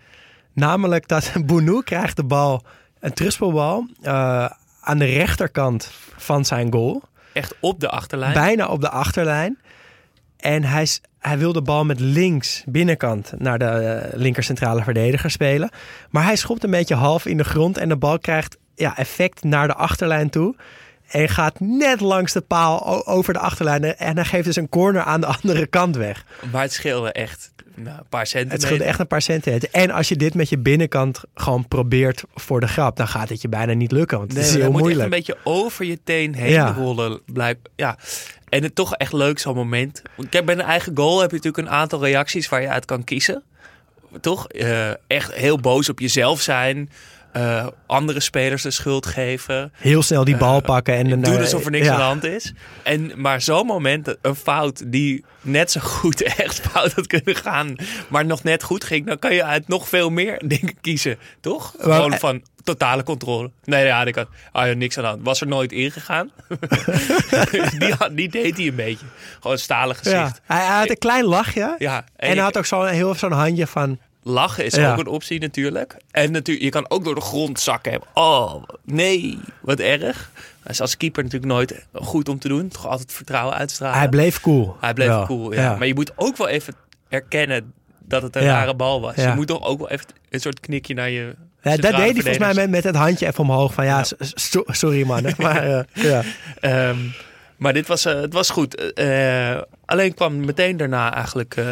Namelijk 0.60 1.08
dat 1.08 1.32
Bounou 1.46 1.82
krijgt 1.82 2.16
de 2.16 2.24
bal, 2.24 2.62
een 3.00 3.12
terugspelbal, 3.12 3.86
eh 4.02 4.50
aan 4.80 4.98
de 4.98 5.04
rechterkant 5.04 5.90
van 6.16 6.44
zijn 6.44 6.72
goal. 6.72 7.02
Echt 7.32 7.54
op 7.60 7.80
de 7.80 7.88
achterlijn. 7.88 8.32
Bijna 8.32 8.66
op 8.66 8.80
de 8.80 8.90
achterlijn. 8.90 9.58
En 10.36 10.64
hij, 10.64 10.88
hij 11.18 11.38
wil 11.38 11.52
de 11.52 11.62
bal 11.62 11.84
met 11.84 12.00
links 12.00 12.62
binnenkant 12.66 13.32
naar 13.38 13.58
de 13.58 13.64
eh, 13.64 14.18
linker 14.18 14.42
centrale 14.42 14.82
verdediger 14.82 15.30
spelen. 15.30 15.70
Maar 16.10 16.24
hij 16.24 16.36
schopt 16.36 16.64
een 16.64 16.70
beetje 16.70 16.94
half 16.94 17.26
in 17.26 17.36
de 17.36 17.44
grond 17.44 17.78
en 17.78 17.88
de 17.88 17.96
bal 17.96 18.18
krijgt 18.18 18.56
ja, 18.74 18.96
effect 18.96 19.44
naar 19.44 19.66
de 19.66 19.74
achterlijn 19.74 20.30
toe. 20.30 20.54
En 21.08 21.28
gaat 21.28 21.60
net 21.60 22.00
langs 22.00 22.32
de 22.32 22.40
paal 22.40 23.06
over 23.06 23.32
de 23.32 23.38
achterlijn. 23.38 23.84
En 23.84 24.16
hij 24.16 24.24
geeft 24.24 24.44
dus 24.44 24.56
een 24.56 24.68
corner 24.68 25.02
aan 25.02 25.20
de 25.20 25.26
andere 25.42 25.66
kant 25.66 25.96
weg. 25.96 26.24
Maar 26.52 26.62
het 26.62 26.72
scheelde 26.72 27.12
echt 27.12 27.52
nou, 27.74 27.98
een 27.98 28.04
paar 28.08 28.20
Het 28.20 28.28
centimeter. 28.30 28.66
scheelde 28.66 28.84
echt 28.84 28.98
een 28.98 29.06
paar 29.06 29.22
centimeter. 29.22 29.68
En 29.72 29.90
als 29.90 30.08
je 30.08 30.16
dit 30.16 30.34
met 30.34 30.48
je 30.48 30.58
binnenkant 30.58 31.20
gewoon 31.34 31.68
probeert 31.68 32.22
voor 32.34 32.60
de 32.60 32.68
grap, 32.68 32.96
dan 32.96 33.08
gaat 33.08 33.28
het 33.28 33.42
je 33.42 33.48
bijna 33.48 33.72
niet 33.72 33.92
lukken. 33.92 34.18
Want 34.18 34.30
het 34.30 34.38
Nee, 34.40 34.48
is 34.48 34.54
heel 34.54 34.62
dat 34.62 34.70
moet 34.72 34.80
echt 34.80 34.88
moeilijk. 34.96 35.12
een 35.14 35.18
beetje 35.18 35.38
over 35.44 35.84
je 35.84 35.98
teen 36.04 36.34
heen 36.34 36.50
Ja. 36.50 36.72
rollen. 36.72 37.20
Blijf, 37.26 37.56
ja. 37.76 37.98
En 38.48 38.62
het 38.62 38.74
toch 38.74 38.94
echt 38.94 39.12
leuk 39.12 39.38
zo'n 39.38 39.54
moment. 39.54 40.02
Kijk, 40.30 40.44
bij 40.44 40.54
een 40.54 40.60
eigen 40.60 40.96
goal 40.96 41.20
heb 41.20 41.30
je 41.30 41.36
natuurlijk 41.36 41.66
een 41.68 41.74
aantal 41.74 42.04
reacties 42.04 42.48
waar 42.48 42.62
je 42.62 42.68
uit 42.68 42.84
kan 42.84 43.04
kiezen. 43.04 43.42
Toch? 44.20 44.48
Eh, 44.48 44.90
echt 45.06 45.32
heel 45.34 45.58
boos 45.58 45.88
op 45.88 45.98
jezelf 45.98 46.40
zijn. 46.40 46.90
Eh, 47.32 47.66
andere 47.86 48.20
spelers 48.20 48.62
de 48.62 48.70
schuld 48.70 49.06
geven. 49.06 49.72
Heel 49.76 50.02
snel 50.02 50.24
die 50.24 50.36
bal 50.36 50.60
pakken 50.60 50.94
en 50.94 51.08
Doen 51.08 51.20
dan, 51.20 51.38
alsof 51.38 51.64
er 51.64 51.70
niks 51.70 51.86
ja. 51.86 51.92
aan 51.92 51.98
de 51.98 52.04
hand 52.04 52.24
is. 52.24 52.52
En, 52.82 53.12
maar 53.16 53.40
zo'n 53.40 53.66
moment, 53.66 54.16
een 54.22 54.34
fout 54.34 54.82
die 54.92 55.24
net 55.40 55.70
zo 55.70 55.80
goed 55.80 56.22
echt 56.44 56.60
fout 56.60 56.92
had 56.92 57.06
kunnen 57.06 57.36
gaan, 57.36 57.74
maar 58.08 58.26
nog 58.26 58.42
net 58.42 58.62
goed 58.62 58.84
ging, 58.84 59.06
dan 59.06 59.18
kan 59.18 59.34
je 59.34 59.44
uit 59.44 59.68
nog 59.68 59.88
veel 59.88 60.10
meer 60.10 60.42
dingen 60.48 60.80
kiezen, 60.80 61.18
toch? 61.40 61.74
Maar- 61.78 61.94
Gewoon 61.94 62.18
van 62.18 62.42
totale 62.64 63.02
controle. 63.02 63.50
Nee, 63.64 63.84
ja, 63.84 64.04
ik 64.04 64.14
had 64.14 64.28
ah, 64.52 64.66
ja, 64.66 64.72
niks 64.72 64.96
aan 64.96 65.02
de 65.02 65.08
hand. 65.08 65.20
Was 65.24 65.40
er 65.40 65.46
nooit 65.46 65.72
ingegaan. 65.72 66.30
die, 67.78 67.92
had- 67.98 68.16
die 68.16 68.28
deed 68.28 68.56
hij 68.56 68.66
een 68.66 68.74
beetje. 68.74 69.06
Gewoon 69.34 69.52
een 69.52 69.58
stalen 69.62 69.96
Ja. 70.02 70.22
gezicht. 70.22 70.40
Hij, 70.46 70.64
hij 70.66 70.78
had 70.78 70.90
een 70.90 70.98
klein 70.98 71.24
lachje. 71.24 71.74
Ja, 71.78 71.96
en 71.96 72.28
en 72.28 72.34
hij 72.34 72.44
had 72.44 72.58
ook 72.58 72.66
zo'n 72.66 72.86
heel 72.86 73.14
zo'n 73.14 73.32
handje 73.32 73.66
van... 73.66 73.98
Lachen 74.22 74.64
is 74.64 74.74
Ja. 74.74 74.92
ook 74.92 74.98
een 74.98 75.06
optie 75.06 75.40
natuurlijk. 75.40 75.96
En 76.10 76.32
natuurlijk, 76.32 76.64
je 76.64 76.70
kan 76.70 76.90
ook 76.90 77.04
door 77.04 77.14
de 77.14 77.20
grond 77.20 77.60
zakken. 77.60 78.00
Oh, 78.14 78.62
nee, 78.84 79.38
wat 79.62 79.78
erg. 79.78 80.30
Hij 80.62 80.72
is 80.72 80.80
als 80.80 80.96
keeper 80.96 81.22
natuurlijk 81.22 81.52
nooit 81.52 81.86
goed 81.92 82.28
om 82.28 82.38
te 82.38 82.48
doen. 82.48 82.68
Toch 82.68 82.86
altijd 82.86 83.12
vertrouwen 83.12 83.54
uitstralen. 83.56 83.98
Hij 83.98 84.08
bleef 84.08 84.40
cool. 84.40 84.76
Hij 84.80 84.94
bleef 84.94 85.08
Wel. 85.08 85.26
cool, 85.26 85.52
ja. 85.52 85.76
Maar 85.76 85.86
je 85.86 85.94
moet 85.94 86.12
ook 86.16 86.36
wel 86.36 86.48
even 86.48 86.74
erkennen 87.08 87.72
dat 87.98 88.22
het 88.22 88.36
een 88.36 88.42
Ja. 88.42 88.52
rare 88.52 88.74
bal 88.74 89.00
was. 89.00 89.14
Je 89.14 89.32
moet 89.34 89.46
toch 89.46 89.62
ook 89.64 89.78
wel 89.78 89.90
even 89.90 90.06
een 90.30 90.40
soort 90.40 90.60
knikje 90.60 90.94
naar 90.94 91.10
je... 91.10 91.34
Ja, 91.62 91.76
dat 91.76 91.80
deed 91.82 91.92
hij 91.94 92.12
volgens 92.14 92.38
mij 92.38 92.54
met, 92.54 92.70
met 92.70 92.84
het 92.84 92.96
handje 92.96 93.26
even 93.26 93.38
omhoog. 93.40 93.72
Van 93.74 93.84
ja, 93.84 94.04
so- 94.18 94.64
sorry 94.66 95.06
man. 95.06 95.24
maar 95.38 95.66
ja. 95.92 96.22
Ehm, 96.60 96.96
maar 97.60 97.72
dit 97.72 97.86
was, 97.86 98.04
eh, 98.04 98.20
het 98.20 98.32
was 98.32 98.50
goed. 98.50 98.92
Eh, 98.92 99.60
alleen 99.84 100.14
kwam 100.14 100.44
meteen 100.44 100.76
daarna 100.76 101.14
eigenlijk 101.14 101.56
eh, 101.56 101.66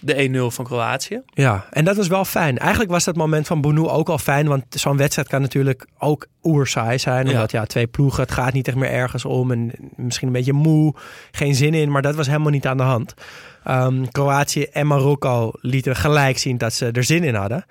de 0.00 0.22
1-0 0.22 0.50
van 0.50 0.64
Kroatië. 0.64 1.22
ja, 1.32 1.66
en 1.70 1.84
dat 1.84 1.96
was 1.96 2.08
wel 2.08 2.24
fijn. 2.24 2.58
Eigenlijk 2.58 2.90
was 2.90 3.04
dat 3.04 3.16
moment 3.16 3.46
van 3.46 3.60
Bonou 3.60 3.88
ook 3.88 4.08
al 4.08 4.18
fijn. 4.18 4.46
Want 4.46 4.64
zo'n 4.68 4.96
wedstrijd 4.96 5.28
kan 5.28 5.40
natuurlijk 5.40 5.86
ook 5.98 6.26
oersaai 6.42 6.98
zijn. 6.98 7.28
Omdat 7.28 7.50
ja, 7.50 7.64
twee 7.64 7.86
ploegen, 7.86 8.22
het 8.22 8.32
gaat 8.32 8.52
niet 8.52 8.68
echt 8.68 8.76
meer 8.76 8.90
ergens 8.90 9.24
om. 9.24 9.50
En 9.50 9.72
misschien 9.96 10.26
een 10.26 10.32
beetje 10.32 10.52
moe, 10.52 10.94
geen 11.30 11.54
zin 11.54 11.74
in. 11.74 11.90
Maar 11.90 12.02
dat 12.02 12.14
was 12.14 12.26
helemaal 12.26 12.50
niet 12.50 12.66
aan 12.66 12.76
de 12.76 12.82
hand. 12.82 13.14
Ehm, 13.64 14.04
Kroatië 14.10 14.62
en 14.62 14.86
Marokko 14.86 15.50
lieten 15.60 15.96
gelijk 15.96 16.38
zien 16.38 16.58
dat 16.58 16.72
ze 16.72 16.90
er 16.90 17.04
zin 17.04 17.24
in 17.24 17.34
hadden. 17.34 17.64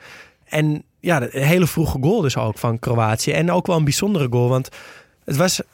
En 0.46 0.84
ja, 1.00 1.22
een 1.22 1.44
hele 1.44 1.68
vroege 1.68 1.98
goal 2.02 2.22
dus 2.22 2.38
ook 2.38 2.58
van 2.58 2.80
Kroatië. 2.80 3.32
En 3.32 3.52
ook 3.52 3.68
wel 3.68 3.76
een 3.78 3.84
bijzondere 3.84 4.28
goal. 4.30 4.50
Want 4.50 4.70
het 5.26 5.36
was 5.36 5.62
eh, 5.62 5.68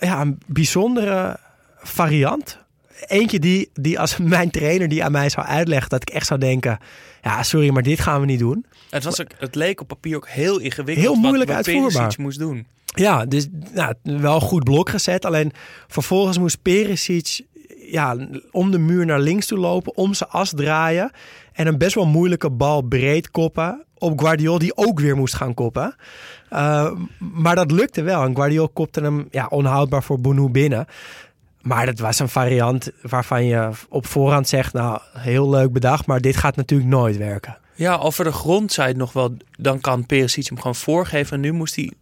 ja, 0.00 0.20
een 0.20 0.38
bijzondere 0.46 1.38
variant. 1.78 2.58
Eentje 3.06 3.38
die, 3.38 3.70
die 3.74 4.00
als 4.00 4.16
mijn 4.16 4.50
trainer 4.50 4.88
die 4.88 5.04
aan 5.04 5.12
mij 5.12 5.28
zou 5.28 5.46
uitleggen... 5.46 5.88
dat 5.88 6.02
ik 6.02 6.10
echt 6.10 6.26
zou 6.26 6.40
denken... 6.40 6.78
ja, 7.22 7.42
sorry, 7.42 7.70
maar 7.70 7.82
dit 7.82 8.00
gaan 8.00 8.20
we 8.20 8.26
niet 8.26 8.38
doen. 8.38 8.66
Het, 8.90 9.04
was 9.04 9.20
ook, 9.20 9.30
het 9.38 9.54
leek 9.54 9.80
op 9.80 9.88
papier 9.88 10.16
ook 10.16 10.28
heel 10.28 10.58
ingewikkeld. 10.58 11.06
Heel 11.06 11.14
moeilijk 11.14 11.50
wat, 11.50 11.56
wat 11.56 11.66
uitvoerbaar. 11.66 11.92
Perisic 11.92 12.18
moest 12.18 12.38
doen. 12.38 12.66
Ja, 12.94 13.24
dus 13.24 13.46
nou, 13.74 13.94
wel 14.02 14.40
goed 14.40 14.64
blok 14.64 14.88
gezet. 14.88 15.24
Alleen 15.24 15.52
vervolgens 15.88 16.38
moest 16.38 16.62
Perisic 16.62 17.40
ja, 17.90 18.16
om 18.50 18.70
de 18.70 18.78
muur 18.78 19.06
naar 19.06 19.20
links 19.20 19.46
toe 19.46 19.58
lopen... 19.58 19.96
om 19.96 20.14
zijn 20.14 20.30
as 20.30 20.50
draaien... 20.50 21.10
en 21.52 21.66
een 21.66 21.78
best 21.78 21.94
wel 21.94 22.06
moeilijke 22.06 22.50
bal 22.50 22.82
breed 22.82 23.30
koppen... 23.30 23.84
op 23.98 24.20
Guardiol, 24.20 24.58
die 24.58 24.76
ook 24.76 25.00
weer 25.00 25.16
moest 25.16 25.34
gaan 25.34 25.54
koppen. 25.54 25.94
Uh, 26.52 26.92
maar 27.18 27.54
dat 27.54 27.70
lukte 27.70 28.02
wel. 28.02 28.22
En 28.22 28.36
Guardiol 28.36 28.68
kopte 28.68 29.00
hem 29.00 29.28
ja, 29.30 29.46
onhoudbaar 29.46 30.02
voor 30.02 30.20
Bonou 30.20 30.50
binnen... 30.50 30.86
Maar 31.60 31.86
dat 31.86 31.98
was 31.98 32.18
een 32.18 32.28
variant 32.28 32.90
waarvan 33.02 33.44
je 33.44 33.70
op 33.88 34.06
voorhand 34.06 34.48
zegt... 34.48 34.72
nou, 34.72 35.00
heel 35.18 35.50
leuk 35.50 35.72
bedacht, 35.72 36.06
maar 36.06 36.20
dit 36.20 36.36
gaat 36.36 36.56
natuurlijk 36.56 36.90
nooit 36.90 37.16
werken. 37.16 37.58
Ja, 37.74 37.96
over 37.96 38.24
de 38.24 38.32
grond 38.32 38.72
zei 38.72 38.88
het 38.88 38.96
nog 38.96 39.12
wel... 39.12 39.36
dan 39.58 39.80
kan 39.80 40.06
Perisic 40.06 40.46
hem 40.46 40.56
gewoon 40.56 40.74
voorgeven. 40.74 41.34
En 41.34 41.40
nu 41.40 41.52
moest 41.52 41.76
hij 41.76 41.92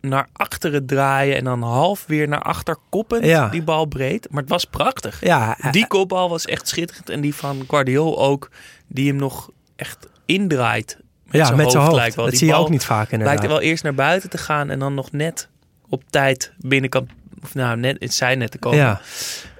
naar 0.00 0.28
achteren 0.32 0.86
draaien... 0.86 1.36
en 1.36 1.44
dan 1.44 1.62
half 1.62 2.04
weer 2.06 2.28
naar 2.28 2.42
achter 2.42 2.76
koppen, 2.88 3.26
Ja. 3.26 3.48
die 3.48 3.62
bal 3.62 3.86
breed. 3.86 4.26
Maar 4.30 4.40
het 4.42 4.50
was 4.50 4.64
prachtig. 4.64 5.20
Ja, 5.24 5.56
Die 5.70 5.86
kopbal 5.86 6.28
was 6.30 6.44
echt 6.46 6.68
schitterend. 6.68 7.10
En 7.10 7.20
die 7.20 7.34
van 7.34 7.64
Guardiol 7.68 8.18
ook, 8.22 8.50
die 8.86 9.08
hem 9.08 9.16
nog 9.16 9.50
echt 9.76 10.08
indraait. 10.26 10.98
ja, 11.30 11.50
met 11.54 11.70
zijn 11.70 11.82
hoofd. 11.82 11.94
lijkt 11.96 12.14
wel. 12.14 12.24
Dat 12.24 12.30
Die 12.30 12.38
zie 12.38 12.48
je 12.48 12.54
bal 12.54 12.62
ook 12.64 12.70
niet 12.70 12.84
vaak 12.84 13.10
inderdaad. 13.10 13.26
Lijkt 13.26 13.42
er 13.42 13.48
wel 13.58 13.68
eerst 13.70 13.82
naar 13.82 13.94
buiten 13.94 14.30
te 14.30 14.38
gaan 14.38 14.70
en 14.70 14.78
dan 14.78 14.94
nog 14.94 15.12
net 15.12 15.48
op 15.88 16.02
tijd 16.10 16.52
binnenkant, 16.58 17.10
of 17.42 17.54
nou 17.54 17.76
net 17.76 17.98
in 17.98 18.08
zijn 18.12 18.38
net 18.38 18.50
te 18.50 18.58
komen. 18.58 18.78
Ja, 18.78 19.00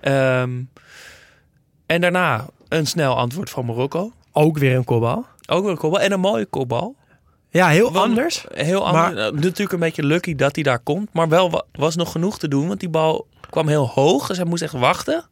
Ehm, 0.00 0.50
en 1.87 2.00
daarna 2.00 2.47
een 2.68 2.87
snel 2.87 3.16
antwoord 3.16 3.50
van 3.50 3.66
Marokko. 3.66 4.12
ook 4.33 4.59
weer 4.59 4.76
een 4.76 4.85
kopbal. 4.85 5.26
Ook 5.47 5.62
wel 5.62 5.71
een 5.71 5.78
kopbal 5.78 6.00
en 6.00 6.12
een 6.12 6.21
mooie 6.21 6.47
kopbal. 6.47 6.97
Ja, 7.50 7.69
heel 7.69 7.99
anders. 7.99 8.45
Heel 8.55 8.87
anders. 8.87 9.14
Nou, 9.14 9.35
Natuurlijk 9.35 9.73
een 9.73 9.78
beetje 9.78 10.02
lucky 10.05 10.35
dat 10.35 10.55
hij 10.55 10.64
daar 10.64 10.78
komt. 10.78 11.09
Maar 11.12 11.28
wel 11.28 11.50
wa- 11.50 11.64
was 11.73 11.97
nog 11.97 12.12
genoeg 12.12 12.38
te 12.38 12.49
doen. 12.49 12.69
Want 12.69 12.81
die 12.81 12.88
bal 12.88 13.26
kwam 13.50 13.69
heel 13.69 13.88
hoog. 13.88 14.26
Dus 14.26 14.37
hij 14.37 14.47
moest 14.47 14.62
echt 14.62 14.73
wachten. 14.73 15.25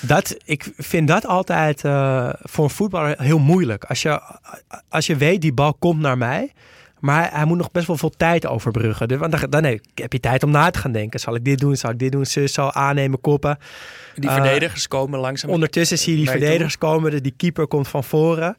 Dat, 0.00 0.36
ik 0.44 0.72
vind 0.76 1.08
dat 1.08 1.26
altijd 1.26 1.84
eh, 1.84 2.28
voor 2.42 2.64
een 2.64 2.70
voetballer 2.70 3.22
heel 3.22 3.38
moeilijk. 3.38 3.84
Als 3.84 4.02
je, 4.02 4.20
als 4.88 5.06
je 5.06 5.16
weet, 5.16 5.40
die 5.40 5.52
bal 5.52 5.74
komt 5.74 6.00
naar 6.00 6.18
mij. 6.18 6.52
Maar 7.00 7.30
hij, 7.32 7.44
moet 7.44 7.56
nog 7.56 7.70
best 7.70 7.86
wel 7.86 7.96
veel 7.96 8.10
tijd 8.16 8.46
overbruggen. 8.46 9.08
Dus, 9.08 9.18
want 9.18 9.32
dan, 9.40 9.50
dan 9.50 9.64
heb 9.64 9.80
heb 9.94 10.12
je 10.12 10.20
tijd 10.20 10.42
om 10.42 10.50
na 10.50 10.70
te 10.70 10.78
gaan 10.78 10.92
denken. 10.92 11.20
Zal 11.20 11.34
ik 11.34 11.44
dit 11.44 11.58
doen? 11.58 11.76
Zal 11.76 11.90
ik 11.90 11.98
dit 11.98 12.12
doen? 12.12 12.26
Zus 12.26 12.52
zal 12.52 12.72
aannemen, 12.72 13.20
koppen. 13.20 13.58
Die 14.14 14.28
Eh, 14.30 14.34
verdedigers 14.36 14.88
komen 14.88 15.18
langzaam. 15.20 15.50
Ondertussen 15.50 15.98
zie 15.98 16.12
je 16.12 16.18
die 16.18 16.30
verdedigers 16.30 16.78
komen. 16.78 17.10
de- 17.10 17.20
Die 17.20 17.34
keeper 17.36 17.66
komt 17.66 17.88
van 17.88 18.04
voren. 18.04 18.56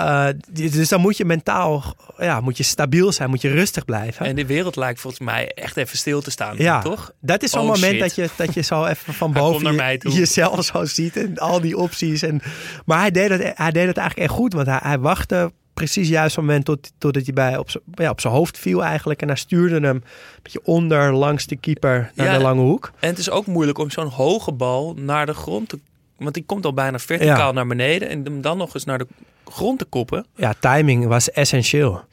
Eh, 0.00 0.26
dus 0.72 0.88
dan 0.88 1.00
moet 1.00 1.16
je 1.16 1.24
mentaal 1.24 1.94
ja, 2.18 2.40
moet 2.40 2.56
je 2.56 2.62
stabiel 2.62 3.12
zijn. 3.12 3.30
Moet 3.30 3.40
je 3.42 3.48
rustig 3.50 3.84
blijven. 3.84 4.26
En 4.26 4.34
de 4.36 4.46
wereld 4.46 4.76
lijkt 4.76 5.00
volgens 5.00 5.22
mij 5.22 5.52
echt 5.54 5.76
even 5.76 5.98
stil 5.98 6.20
te 6.20 6.30
staan. 6.30 6.54
Ja, 6.58 6.80
Toch? 6.82 7.12
dat 7.20 7.42
is 7.42 7.50
zo'n 7.50 7.60
Oh, 7.60 7.66
moment 7.66 7.84
shit. 7.92 8.00
dat 8.00 8.14
je, 8.14 8.28
dat 8.36 8.54
je 8.54 8.60
zo 8.60 8.84
even 8.92 9.14
van 9.14 9.32
boven 9.32 9.74
je- 9.74 9.98
jezelf 10.12 10.64
zo 10.64 10.84
ziet 10.84 11.16
en 11.16 11.38
al 11.38 11.60
die 11.60 11.76
opties. 11.76 12.22
En, 12.22 12.40
maar 12.84 12.98
hij 13.00 13.10
deed, 13.10 13.30
het, 13.30 13.40
hij 13.54 13.70
deed 13.70 13.86
het 13.86 13.96
eigenlijk 13.96 14.28
echt 14.28 14.38
goed, 14.38 14.52
want 14.52 14.66
hij, 14.66 14.78
hij 14.82 14.98
wachtte 14.98 15.52
precies 15.74 16.08
juist 16.08 16.30
op 16.30 16.36
het 16.36 16.46
moment 16.46 16.64
tot, 16.64 16.92
totdat 16.98 17.24
hij 17.24 17.32
bij 17.34 17.56
op, 17.56 17.70
z'n- 17.70 17.80
ja, 17.94 18.10
op 18.10 18.20
zijn 18.20 18.32
hoofd 18.34 18.58
viel 18.58 18.84
eigenlijk. 18.84 19.22
En 19.22 19.28
hij 19.28 19.36
stuurde 19.36 19.74
hem 19.74 19.84
een 19.84 20.02
beetje 20.42 20.60
onder 20.64 21.14
langs 21.14 21.46
de 21.46 21.56
keeper 21.56 22.10
naar 22.14 22.26
Ja. 22.26 22.36
de 22.36 22.42
lange 22.42 22.60
hoek. 22.60 22.92
En 23.00 23.08
het 23.08 23.18
is 23.18 23.30
ook 23.30 23.46
moeilijk 23.46 23.78
om 23.78 23.90
zo'n 23.90 24.08
hoge 24.08 24.52
bal 24.52 24.94
naar 24.98 25.26
de 25.26 25.34
grond 25.34 25.68
te... 25.68 25.78
Want 26.18 26.34
die 26.34 26.44
komt 26.46 26.64
al 26.64 26.74
bijna 26.74 26.98
verticaal 26.98 27.36
Ja. 27.46 27.52
naar 27.52 27.66
beneden. 27.66 28.08
En 28.08 28.24
hem 28.24 28.40
dan 28.40 28.58
nog 28.58 28.74
eens 28.74 28.84
naar 28.84 28.98
de 28.98 29.06
grond 29.50 29.78
te 29.78 29.84
koppen. 29.84 30.26
Ja, 30.36 30.54
timing 30.60 31.06
was 31.06 31.30
essentieel. 31.30 32.04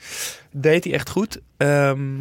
Deed 0.51 0.83
hij 0.83 0.93
echt 0.93 1.09
goed. 1.09 1.39
Ehm, 1.57 2.15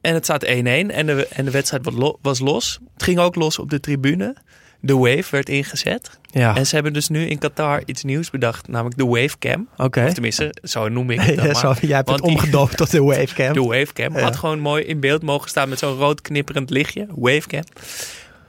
en 0.00 0.14
het 0.14 0.24
staat 0.24 0.44
1-1. 0.44 0.48
En 0.90 1.06
de, 1.06 1.26
en 1.30 1.44
de 1.44 1.50
wedstrijd 1.50 1.84
was, 1.84 1.94
lo- 1.94 2.18
was 2.22 2.38
los. 2.38 2.78
Het 2.94 3.02
ging 3.02 3.18
ook 3.18 3.34
los 3.34 3.58
op 3.58 3.70
de 3.70 3.80
tribune. 3.80 4.36
De 4.82 4.96
wave 4.96 5.24
werd 5.30 5.48
ingezet. 5.48 6.18
Ja, 6.30 6.56
En 6.56 6.66
ze 6.66 6.74
hebben 6.74 6.92
dus 6.92 7.08
nu 7.08 7.26
in 7.26 7.38
Qatar 7.38 7.82
iets 7.84 8.02
nieuws 8.04 8.30
bedacht. 8.30 8.68
Namelijk 8.68 8.96
de 8.96 9.06
wavecam. 9.06 9.68
oké. 9.76 10.04
Of 10.06 10.12
tenminste, 10.12 10.54
zo 10.62 10.88
noem 10.88 11.10
ik 11.10 11.20
het 11.22 11.36
dan 11.36 11.46
Ja, 11.46 11.52
maar. 11.52 11.60
zo, 11.76 11.86
jij 11.86 11.96
hebt 11.96 12.10
het 12.10 12.20
Want 12.20 12.32
omgedoopt 12.32 12.76
tot 12.76 12.90
de 12.90 13.02
wavecam. 13.02 13.52
De 13.62 13.62
wavecam. 13.62 14.14
Ja. 14.16 14.20
Had 14.22 14.36
gewoon 14.36 14.60
mooi 14.60 14.84
in 14.84 15.00
beeld 15.00 15.22
mogen 15.22 15.48
staan 15.48 15.68
met 15.68 15.78
zo'n 15.78 15.96
rood 15.96 16.20
knipperend 16.20 16.70
lichtje. 16.70 17.06
Wavecam. 17.14 17.62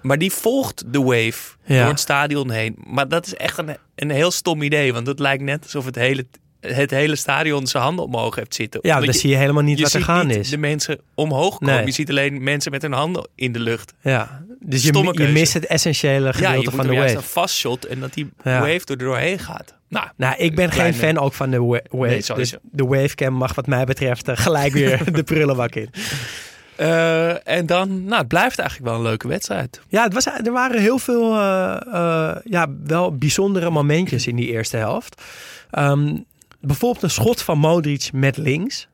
Maar 0.01 0.17
die 0.17 0.31
volgt 0.31 0.84
de 0.93 1.01
wave 1.01 1.55
Ja. 1.65 1.79
door 1.79 1.89
het 1.89 2.00
stadion 2.00 2.51
heen. 2.51 2.75
Maar 2.88 3.08
dat 3.08 3.25
is 3.25 3.36
echt 3.36 3.58
een, 3.58 3.77
een 3.96 4.10
heel 4.10 4.31
stom 4.31 4.62
idee. 4.62 4.93
Want 4.93 5.08
het 5.08 5.20
lijkt 5.20 5.43
net 5.43 5.63
alsof 5.63 5.86
het 5.86 5.96
hele, 5.96 6.25
het 6.60 6.91
hele 6.91 7.15
stadion 7.15 7.67
zijn 7.67 7.84
handen 7.84 8.05
omhoog 8.05 8.36
heeft 8.36 8.55
zitten. 8.55 8.79
Ja, 8.84 8.96
dan 8.96 9.05
je- 9.05 9.12
zie 9.13 9.29
je 9.29 9.36
helemaal 9.36 9.63
niet 9.63 9.77
je 9.77 9.84
wat 9.84 9.93
er 9.93 10.03
gaan 10.03 10.27
niet 10.27 10.36
is. 10.38 10.50
de 10.50 10.58
mensen 10.58 11.00
omhoog 11.15 11.58
komen. 11.58 11.75
Nee. 11.75 11.86
Je 11.86 11.91
ziet 11.91 12.10
alleen 12.10 12.43
mensen 12.43 12.72
met 12.72 12.81
hun 12.81 12.91
handen 12.93 13.27
in 13.36 13.51
de 13.51 13.60
lucht. 13.60 13.93
Ja, 14.01 14.43
dus 14.60 14.84
je, 14.84 15.10
je 15.12 15.27
mist 15.27 15.53
het 15.53 15.65
essentiële 15.65 16.25
Ja, 16.25 16.31
gedeelte 16.31 16.70
je 16.70 16.75
van 16.75 16.88
de 16.88 16.96
wave. 16.96 17.15
een 17.15 17.22
vastshot 17.22 17.86
en 17.86 18.00
dat 18.00 18.13
die 18.13 18.29
Ja. 18.43 18.60
wave 18.60 18.81
er 18.86 18.98
doorheen 18.98 19.39
gaat. 19.39 19.74
Nou, 19.89 20.08
Nou, 20.17 20.36
ik 20.38 20.55
ben 20.55 20.70
Kleine- 20.70 20.93
geen 20.98 21.08
fan 21.15 21.24
ook 21.24 21.34
van 21.34 21.50
de 21.51 21.62
wa- 21.63 21.81
wave. 21.89 22.08
Nee, 22.27 22.36
dus 22.36 22.53
de 22.72 22.84
wavecam 22.86 23.34
mag 23.34 23.55
wat 23.55 23.67
mij 23.67 23.86
betreft 23.86 24.27
eh, 24.27 24.38
gelijk 24.38 24.74
weer 24.74 25.01
de 25.13 25.24
prullenbak 25.24 25.75
in. 25.75 25.89
Eh, 26.81 27.47
en 27.47 27.65
dan, 27.65 28.03
nou, 28.03 28.17
het 28.17 28.27
blijft 28.27 28.59
eigenlijk 28.59 28.89
wel 28.89 29.00
een 29.00 29.05
leuke 29.05 29.27
wedstrijd. 29.27 29.81
Ja, 29.88 30.03
het 30.03 30.13
was, 30.13 30.25
er 30.25 30.51
waren 30.51 30.81
heel 30.81 30.97
veel 30.97 31.35
eh, 31.35 31.81
eh, 31.93 32.35
ja, 32.43 32.67
wel 32.83 33.15
bijzondere 33.15 33.69
momentjes 33.69 34.27
in 34.27 34.35
die 34.35 34.47
eerste 34.47 34.77
helft. 34.77 35.21
Ehm, 35.71 36.17
bijvoorbeeld 36.59 37.03
een 37.03 37.09
schot 37.09 37.41
van 37.41 37.57
Modric 37.57 38.09
met 38.13 38.38
links. 38.38 38.88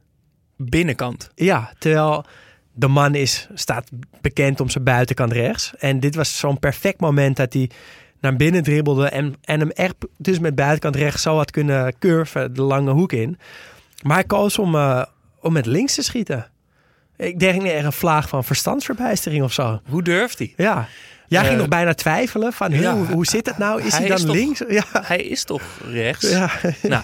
Binnenkant. 0.57 1.29
Ja, 1.35 1.73
terwijl 1.79 2.25
de 2.73 2.87
man 2.87 3.15
is, 3.15 3.47
staat 3.53 3.89
bekend 4.21 4.59
om 4.59 4.69
zijn 4.69 4.83
buitenkant 4.83 5.31
rechts. 5.31 5.73
En 5.77 5.99
dit 5.99 6.15
was 6.15 6.37
zo'n 6.37 6.59
perfect 6.59 6.99
moment 6.99 7.37
dat 7.37 7.53
hij 7.53 7.69
naar 8.19 8.35
binnen 8.35 8.63
dribbelde 8.63 9.09
en, 9.09 9.35
en 9.41 9.59
hem 9.59 9.69
echt 9.69 9.95
dus 10.17 10.39
met 10.39 10.55
buitenkant 10.55 10.95
rechts 10.95 11.21
zo 11.21 11.35
had 11.35 11.51
kunnen 11.51 11.97
curven 11.99 12.53
de 12.53 12.61
lange 12.61 12.91
hoek 12.91 13.13
in. 13.13 13.37
Maar 14.03 14.17
hij 14.17 14.25
koos 14.25 14.59
om, 14.59 14.75
om 15.41 15.53
met 15.53 15.65
links 15.65 15.95
te 15.95 16.03
schieten. 16.03 16.51
Ik 17.17 17.39
denk 17.39 17.63
echt 17.63 17.85
een 17.85 17.91
vlaag 17.93 18.29
van 18.29 18.43
verstandsverbijstering 18.43 19.43
of 19.43 19.53
zo. 19.53 19.79
Hoe 19.89 20.03
durft 20.03 20.37
hij? 20.37 20.53
Ja. 20.57 20.87
Jij 21.29 21.39
ging 21.41 21.53
Eh, 21.53 21.59
nog 21.59 21.67
bijna 21.67 21.93
twijfelen 21.93 22.53
van 22.53 22.71
ja, 22.71 22.93
hoe, 22.95 23.05
hoe 23.05 23.25
zit 23.25 23.45
het 23.45 23.57
nou? 23.57 23.81
Is 23.81 23.91
hij, 23.91 23.99
hij 23.99 24.07
dan 24.07 24.17
is 24.17 24.23
toch- 24.23 24.35
links? 24.35 24.61
Ja. 24.69 24.83
Hij 24.91 25.17
is 25.23 25.43
toch 25.43 25.61
rechts? 25.91 26.29
Ja. 26.29 26.49
Nou, 26.81 27.01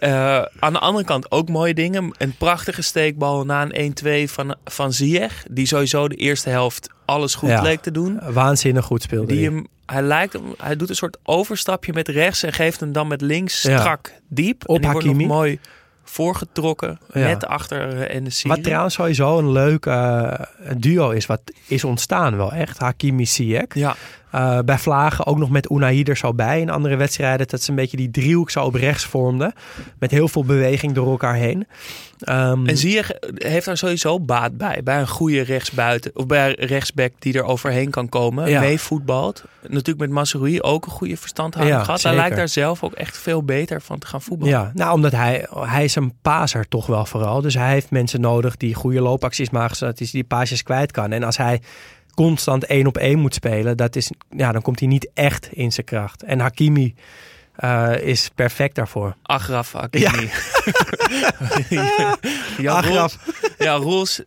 eh, 0.00 0.42
aan 0.58 0.72
de 0.72 0.78
andere 0.78 1.04
kant 1.04 1.30
ook 1.30 1.48
mooie 1.48 1.74
dingen. 1.74 2.14
Een 2.18 2.34
prachtige 2.36 2.82
steekbal 2.82 3.44
na 3.44 3.62
een 3.70 3.94
1-2 4.26 4.30
van, 4.30 4.54
van 4.64 4.92
Ziyech. 4.92 5.44
Die 5.50 5.66
sowieso 5.66 6.08
de 6.08 6.14
eerste 6.16 6.48
helft 6.50 6.88
alles 7.04 7.34
goed 7.34 7.48
Ja. 7.48 7.62
leek 7.62 7.80
te 7.80 7.90
doen. 7.90 8.20
Waanzinnig 8.32 8.84
goed 8.84 9.02
speelde 9.02 9.26
Die 9.32 9.44
hij. 9.44 9.54
hem, 9.54 9.66
hij, 9.86 10.02
lijkt, 10.02 10.36
hij 10.58 10.76
doet 10.76 10.88
een 10.88 10.94
soort 10.96 11.16
overstapje 11.22 11.92
met 11.92 12.08
rechts 12.08 12.42
en 12.42 12.52
geeft 12.52 12.80
hem 12.80 12.92
dan 12.92 13.08
met 13.08 13.20
links 13.20 13.58
strak 13.58 14.12
diep. 14.28 14.62
Op 14.68 14.74
en 14.76 14.82
die 14.82 14.90
wordt 14.90 15.06
nog 15.06 15.16
mooi 15.26 15.58
voorgetrokken. 16.04 16.98
Ja. 17.12 17.20
Net 17.20 17.46
achter 17.46 18.02
eh, 18.02 18.16
en 18.16 18.24
de 18.24 18.40
Wat 18.42 18.62
trouwens 18.62 18.94
sowieso 18.94 19.38
een 19.38 19.52
leuk 19.52 19.86
eh, 19.86 20.32
duo 20.76 21.10
is, 21.10 21.26
wat 21.26 21.40
is 21.66 21.84
ontstaan 21.84 22.36
wel 22.36 22.52
echt. 22.52 22.78
Hakimi 22.78 23.26
Ziyech. 23.26 23.74
Ja, 23.74 23.96
Eh, 24.30 24.58
bij 24.64 24.78
Vlagen 24.78 25.26
ook 25.26 25.38
nog 25.38 25.50
met 25.50 25.70
Unai 25.70 26.02
er 26.02 26.16
zo 26.16 26.34
bij 26.34 26.60
in 26.60 26.70
andere 26.70 26.96
wedstrijden. 26.96 27.48
Dat 27.48 27.62
ze 27.62 27.70
een 27.70 27.76
beetje 27.76 27.96
die 27.96 28.10
driehoek 28.10 28.50
zo 28.50 28.64
op 28.64 28.74
rechts 28.74 29.04
vormden. 29.04 29.52
Met 29.98 30.10
heel 30.10 30.28
veel 30.28 30.44
beweging 30.44 30.92
door 30.92 31.10
elkaar 31.10 31.34
heen. 31.34 31.66
Ehm, 32.20 32.66
en 32.66 32.76
Ziyech 32.76 33.10
heeft 33.34 33.66
daar 33.66 33.76
sowieso 33.76 34.20
baat 34.20 34.56
bij. 34.56 34.80
Bij 34.84 35.00
een 35.00 35.08
goede 35.08 35.40
rechtsbuiten 35.40 36.10
of 36.14 36.26
bij 36.26 36.48
een 36.48 36.66
rechtsback 36.66 37.12
die 37.18 37.34
er 37.34 37.44
overheen 37.44 37.90
kan 37.90 38.08
komen. 38.08 38.50
Ja. 38.50 38.60
Mee 38.60 38.80
voetbalt. 38.80 39.44
Natuurlijk 39.62 39.98
met 39.98 40.10
Masrui 40.10 40.62
ook 40.62 40.86
een 40.86 40.92
goede 40.92 41.16
verstandhouding 41.16 41.78
Ja, 41.78 41.84
gehad. 41.84 42.02
Hij 42.02 42.14
lijkt 42.14 42.36
daar 42.36 42.48
zelf 42.48 42.82
ook 42.82 42.92
echt 42.92 43.18
veel 43.18 43.42
beter 43.42 43.82
van 43.82 43.98
te 43.98 44.06
gaan 44.06 44.22
voetballen. 44.22 44.54
Ja, 44.54 44.70
nou 44.74 44.94
omdat 44.94 45.12
hij, 45.12 45.46
hij 45.50 45.84
is 45.84 45.94
een 45.94 46.12
paser 46.22 46.68
toch 46.68 46.86
wel 46.86 47.06
vooral. 47.06 47.40
Dus 47.40 47.54
hij 47.54 47.70
heeft 47.70 47.90
mensen 47.90 48.20
nodig 48.20 48.56
die 48.56 48.74
goede 48.74 49.00
loopacties 49.00 49.50
maken, 49.50 49.76
zodat 49.76 49.98
hij 49.98 50.08
die 50.12 50.24
paasjes 50.24 50.62
kwijt 50.62 50.92
kan. 50.92 51.12
En 51.12 51.22
als 51.22 51.36
hij 51.36 51.60
constant 52.14 52.64
één 52.64 52.86
op 52.86 52.96
één 52.96 53.18
moet 53.18 53.34
spelen, 53.34 53.76
dat 53.76 53.96
is, 53.96 54.10
ja, 54.30 54.52
dan 54.52 54.62
komt 54.62 54.78
hij 54.78 54.88
niet 54.88 55.10
echt 55.14 55.48
in 55.52 55.72
zijn 55.72 55.86
kracht. 55.86 56.22
En 56.22 56.40
Hakimi 56.40 56.94
eh, 57.54 57.98
is 58.00 58.30
perfect 58.34 58.74
daarvoor. 58.74 59.16
Agraf 59.22 59.72
Hakimi. 59.72 60.30
Ja, 62.58 62.72
Agraf. 62.76 62.84
Roels, 62.84 63.18
ja, 63.58 63.74
Roels 63.74 64.22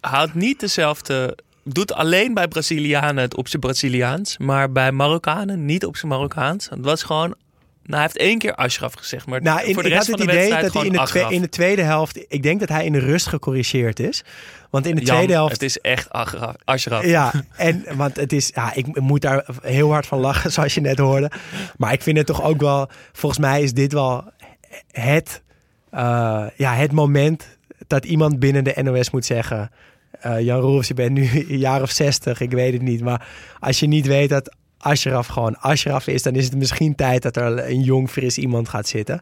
houdt 0.00 0.34
niet 0.34 0.60
dezelfde... 0.60 1.38
Doet 1.64 1.92
alleen 1.92 2.34
bij 2.34 2.48
Brazilianen 2.48 3.22
het 3.22 3.36
op 3.36 3.48
zijn 3.48 3.60
Braziliaans. 3.62 4.38
Maar 4.38 4.72
bij 4.72 4.92
Marokkanen 4.92 5.64
niet 5.64 5.84
op 5.84 5.96
zijn 5.96 6.12
Marokkaans. 6.12 6.68
Het 6.68 6.84
was 6.84 7.02
gewoon... 7.02 7.34
Nou, 7.82 8.02
hij 8.02 8.02
heeft 8.02 8.16
één 8.16 8.38
keer 8.38 8.54
Ashraf 8.54 8.92
gezegd. 8.94 9.26
Maar 9.26 9.42
Nou, 9.42 9.62
in, 9.64 9.74
voor 9.74 9.82
de 9.82 9.88
ik 9.88 9.94
rest 9.94 10.06
had 10.10 10.18
het 10.18 10.26
van 10.28 10.36
de 10.36 10.42
idee 10.46 10.60
dat 10.60 10.72
hij 10.72 10.82
in 10.84 10.88
de, 10.92 10.94
gewoon 10.94 11.06
twe- 11.06 11.18
Agraf. 11.18 11.30
in 11.34 11.40
de 11.40 11.48
tweede 11.48 11.82
helft, 11.82 12.24
ik 12.28 12.42
denk 12.42 12.60
dat 12.60 12.68
hij 12.68 12.84
in 12.84 12.92
de 12.92 12.98
rust 12.98 13.26
gecorrigeerd 13.26 14.00
is. 14.00 14.24
Want 14.70 14.86
in 14.86 14.94
de 14.94 15.02
Jan, 15.04 15.14
tweede 15.14 15.32
helft 15.32 15.52
Het 15.52 15.62
is 15.62 15.78
echt. 15.78 16.08
Ashraf. 16.64 17.04
Ja, 17.04 17.32
en 17.56 17.84
want 17.96 18.16
het 18.16 18.32
is, 18.32 18.50
ja, 18.54 18.74
ik 18.74 19.00
moet 19.00 19.20
daar 19.20 19.44
heel 19.62 19.90
hard 19.90 20.06
van 20.06 20.18
lachen, 20.18 20.52
zoals 20.56 20.74
je 20.74 20.80
net 20.80 20.98
hoorde. 20.98 21.30
Maar 21.76 21.92
ik 21.92 22.02
vind 22.02 22.16
het 22.16 22.26
toch 22.26 22.42
ook 22.42 22.60
wel, 22.60 22.88
volgens 23.12 23.40
mij 23.40 23.62
is 23.62 23.72
dit 23.72 23.92
wel 23.92 24.24
het, 24.90 25.42
eh, 25.90 26.44
ja, 26.56 26.74
het 26.74 26.92
moment 26.92 27.58
dat 27.86 28.04
iemand 28.04 28.38
binnen 28.38 28.64
de 28.64 28.74
NOS 28.82 29.10
moet 29.10 29.24
zeggen. 29.24 29.70
eh, 30.20 30.40
Jan 30.40 30.60
Roels, 30.60 30.88
je 30.88 30.94
bent 30.94 31.10
nu 31.12 31.28
een 31.48 31.58
jaar 31.58 31.82
of 31.82 31.90
zestig, 31.90 32.40
ik 32.40 32.50
weet 32.50 32.72
het 32.72 32.82
niet. 32.82 33.00
Maar 33.00 33.26
als 33.60 33.80
je 33.80 33.86
niet 33.86 34.06
weet 34.06 34.28
dat 34.28 34.54
Ashraf 34.80 35.26
gewoon 35.26 35.58
Ashraf 35.58 36.06
is, 36.06 36.22
dan 36.22 36.34
is 36.34 36.44
het 36.44 36.56
misschien 36.56 36.94
tijd 36.94 37.22
dat 37.22 37.36
er 37.36 37.68
een 37.70 37.80
jong, 37.80 38.10
fris 38.10 38.38
iemand 38.38 38.68
gaat 38.68 38.88
zitten. 38.88 39.20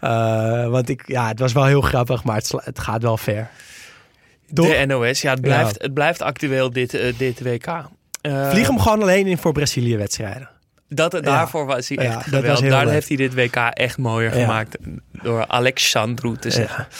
Eh, 0.00 0.68
want 0.68 0.88
ik, 0.88 1.02
ja, 1.06 1.28
het 1.28 1.38
was 1.38 1.52
wel 1.52 1.64
heel 1.64 1.80
grappig, 1.80 2.24
maar 2.24 2.36
het, 2.36 2.52
het 2.56 2.78
gaat 2.78 3.02
wel 3.02 3.16
ver. 3.16 3.50
Toch? 4.54 4.66
De 4.66 4.86
NOS, 4.86 5.20
ja, 5.20 5.30
het 5.30 5.40
blijft, 5.40 5.82
het 5.82 5.94
blijft 5.94 6.22
actueel 6.22 6.70
dit, 6.70 6.94
eh, 6.94 7.12
dit 7.18 7.42
WK. 7.42 7.66
Eh, 8.20 8.50
Vlieg 8.50 8.66
hem 8.66 8.78
gewoon 8.78 9.02
alleen 9.02 9.26
in 9.26 9.38
voor 9.38 9.52
Brazilië-wedstrijden. 9.52 10.48
Dat, 10.94 11.18
daarvoor 11.22 11.66
was 11.66 11.88
hij 11.88 11.98
echt 11.98 12.22
geweldig. 12.22 12.68
Daar 12.68 12.84
leuk. 12.84 12.92
heeft 12.92 13.08
hij 13.08 13.16
dit 13.16 13.34
WK 13.34 13.56
echt 13.56 13.98
mooier 13.98 14.30
gemaakt. 14.30 14.76
Door 15.22 15.46
Alexandru 15.46 16.36
te 16.36 16.50
zeggen. 16.50 16.86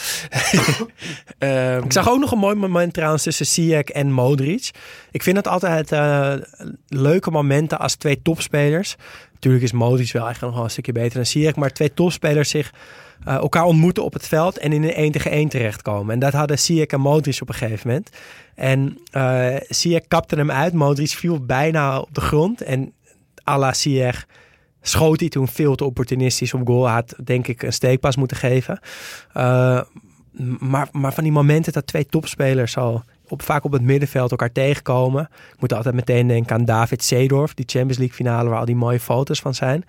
Ehm, 1.37 1.83
Ik 1.83 1.91
zag 1.91 2.09
ook 2.09 2.19
nog 2.19 2.31
een 2.31 2.37
mooi 2.37 2.55
moment 2.55 2.93
trouwens 2.93 3.23
tussen 3.23 3.45
Ziyech 3.45 3.83
en 3.83 4.11
Modric. 4.11 4.71
Ik 5.11 5.23
vind 5.23 5.37
het 5.37 5.47
altijd 5.47 5.91
eh, 5.91 6.33
leuke 6.87 7.31
momenten 7.31 7.79
als 7.79 7.95
twee 7.95 8.21
topspelers. 8.21 8.95
Natuurlijk 9.33 9.63
is 9.63 9.71
Modric 9.71 10.11
wel 10.11 10.23
eigenlijk 10.25 10.41
nog 10.41 10.53
wel 10.55 10.63
een 10.63 10.69
stukje 10.69 10.91
beter 10.91 11.13
dan 11.13 11.25
Ziyech. 11.25 11.55
Maar 11.55 11.69
twee 11.71 11.93
topspelers 11.93 12.49
zich 12.49 12.73
eh, 13.25 13.35
elkaar 13.35 13.63
ontmoeten 13.63 14.03
op 14.03 14.13
het 14.13 14.27
veld 14.27 14.57
en 14.57 14.73
in 14.73 14.83
een 14.83 14.93
1 14.93 15.11
tegen 15.11 15.31
1 15.31 15.49
terechtkomen. 15.49 16.13
En 16.13 16.19
dat 16.19 16.33
hadden 16.33 16.59
Ziyech 16.59 16.87
en 16.87 16.99
Modric 17.01 17.41
op 17.41 17.49
een 17.49 17.55
gegeven 17.55 17.87
moment. 17.87 18.09
En 18.55 18.97
Ziyech 19.69 20.07
kapte 20.07 20.35
hem 20.35 20.51
uit. 20.51 20.73
Modric 20.73 21.09
viel 21.09 21.45
bijna 21.45 21.99
op 21.99 22.09
de 22.11 22.21
grond. 22.21 22.61
En 22.61 22.93
à 23.49 23.57
la 23.57 23.73
Ziyech 23.73 24.25
schoot 24.81 25.19
hij 25.19 25.29
toen 25.29 25.47
veel 25.47 25.75
te 25.75 25.85
opportunistisch 25.85 26.53
op 26.53 26.67
goal. 26.67 26.89
Had 26.89 27.15
denk 27.23 27.47
ik 27.47 27.63
een 27.63 27.73
steekpas 27.73 28.15
moeten 28.15 28.37
geven. 28.37 28.79
Eh, 29.33 29.81
maar, 30.59 30.87
maar 30.91 31.13
van 31.13 31.23
die 31.23 31.33
momenten 31.33 31.73
dat 31.73 31.87
twee 31.87 32.05
topspelers 32.05 32.71
zo 32.71 33.03
op, 33.27 33.41
vaak 33.41 33.63
op 33.63 33.71
het 33.71 33.81
middenveld 33.81 34.31
elkaar 34.31 34.51
tegenkomen. 34.51 35.29
Ik 35.53 35.59
moet 35.59 35.73
altijd 35.73 35.95
meteen 35.95 36.27
denken 36.27 36.55
aan 36.55 36.65
David 36.65 37.03
Seedorf, 37.03 37.53
die 37.53 37.65
Champions 37.67 37.97
League 37.97 38.15
finale 38.15 38.49
waar 38.49 38.59
al 38.59 38.65
die 38.65 38.75
mooie 38.75 38.99
foto's 38.99 39.39
van 39.39 39.53
zijn. 39.53 39.85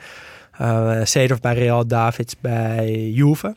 Seedorf 1.07 1.41
bij 1.41 1.55
Real, 1.55 1.87
Davids 1.87 2.35
bij 2.41 3.11
Juve. 3.11 3.57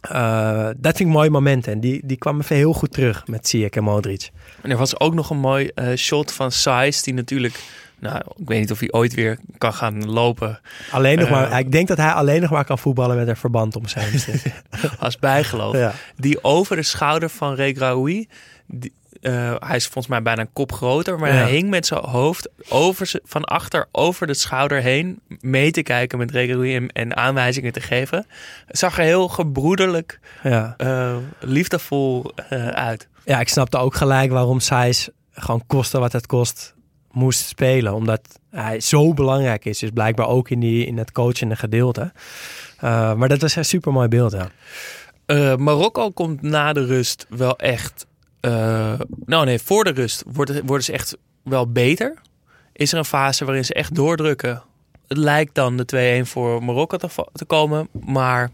Eh, 0.00 0.66
dat 0.76 0.96
vind 0.96 1.08
ik 1.08 1.14
mooie 1.14 1.30
momenten. 1.30 1.72
En 1.72 1.80
die, 1.80 2.00
die 2.04 2.16
kwam 2.16 2.40
even 2.40 2.56
heel 2.56 2.72
goed 2.72 2.92
terug 2.92 3.26
met 3.26 3.48
Ziyech 3.48 3.70
en 3.70 3.82
Modric. 3.82 4.30
En 4.62 4.70
er 4.70 4.76
was 4.76 5.00
ook 5.00 5.14
nog 5.14 5.30
een 5.30 5.38
mooi 5.38 5.70
shot 5.96 6.32
van 6.32 6.52
Saiz, 6.52 7.02
die 7.02 7.14
natuurlijk... 7.14 7.60
Nou, 7.98 8.16
ik 8.36 8.48
weet 8.48 8.60
niet 8.60 8.70
of 8.72 8.78
hij 8.80 8.92
ooit 8.92 9.14
weer 9.14 9.38
kan 9.58 9.72
gaan 9.74 10.10
lopen 10.10 10.60
Alleen 10.90 11.18
nog 11.18 11.26
Eh. 11.28 11.32
maar, 11.32 11.58
ik 11.58 11.72
denk 11.72 11.88
dat 11.88 11.96
hij 11.96 12.10
alleen 12.12 12.40
nog 12.40 12.50
maar 12.50 12.64
kan 12.64 12.78
voetballen 12.78 13.16
met 13.16 13.28
een 13.28 13.36
verband 13.36 13.76
om 13.76 13.88
zijn 13.88 14.12
als 14.98 15.18
bijgeloof. 15.18 15.76
ja. 15.76 15.92
Die 16.16 16.44
over 16.44 16.76
de 16.76 16.82
schouder 16.82 17.28
van 17.28 17.54
Regraoui... 17.54 18.28
die- 18.66 18.92
eh, 19.20 19.54
hij 19.58 19.76
is 19.76 19.84
volgens 19.84 20.06
mij 20.06 20.22
bijna 20.22 20.40
een 20.40 20.52
kop 20.52 20.72
groter, 20.72 21.18
maar 21.18 21.28
Ja. 21.34 21.40
hij 21.42 21.50
hing 21.50 21.68
met 21.70 21.86
zijn 21.86 22.00
hoofd 22.04 22.48
over 22.68 23.10
van 23.24 23.44
achter 23.44 23.86
over 23.92 24.26
de 24.26 24.34
schouder 24.34 24.80
heen 24.80 25.20
mee 25.40 25.70
te 25.70 25.82
kijken 25.82 26.18
met 26.18 26.30
Regraoui 26.30 26.74
en, 26.76 26.88
en 26.92 27.16
aanwijzingen 27.16 27.72
te 27.72 27.80
geven. 27.80 28.26
Het 28.66 28.78
zag 28.78 28.98
er 28.98 29.04
heel 29.04 29.28
gebroederlijk, 29.28 30.20
Ja. 30.42 30.74
eh, 30.76 31.16
liefdevol 31.40 32.32
eh, 32.48 32.66
uit. 32.68 33.08
ja, 33.24 33.40
ik 33.40 33.48
snapte 33.48 33.76
ook 33.76 33.94
gelijk 33.94 34.30
waarom 34.30 34.60
Sijs 34.60 35.08
gewoon 35.32 35.62
koste 35.66 35.98
wat 35.98 36.12
het 36.12 36.26
kost 36.26 36.74
moest 37.16 37.46
spelen. 37.46 37.94
Omdat 37.94 38.40
hij 38.50 38.80
zo 38.80 39.14
belangrijk 39.14 39.64
is. 39.64 39.78
Dus 39.78 39.90
blijkbaar 39.90 40.26
ook 40.26 40.50
in, 40.50 40.60
die, 40.60 40.86
in 40.86 40.98
het 40.98 41.12
coachende 41.12 41.56
gedeelte. 41.56 42.12
Eh, 42.78 43.14
maar 43.14 43.28
dat 43.28 43.40
was 43.40 43.56
een 43.56 43.64
super 43.64 43.92
mooi 43.92 44.08
beeld. 44.08 44.36
Eh, 45.26 45.56
Marokko 45.56 46.10
komt 46.10 46.42
na 46.42 46.72
de 46.72 46.84
rust 46.84 47.26
wel 47.28 47.58
echt. 47.58 48.06
eh, 48.40 49.00
nou 49.24 49.44
nee, 49.44 49.58
voor 49.58 49.84
de 49.84 49.90
rust 49.90 50.24
worden, 50.32 50.82
ze 50.82 50.92
echt 50.92 51.16
wel 51.42 51.72
beter. 51.72 52.18
Is 52.72 52.92
er 52.92 52.98
een 52.98 53.04
fase 53.04 53.44
waarin 53.44 53.64
ze 53.64 53.74
echt 53.74 53.94
doordrukken. 53.94 54.62
Het 55.08 55.18
lijkt 55.18 55.54
dan 55.54 55.76
de 55.76 56.22
2-1 56.24 56.26
voor 56.28 56.64
Marokko 56.64 56.96
te, 56.96 57.08
te 57.32 57.44
komen, 57.44 57.88
maar 58.04 58.50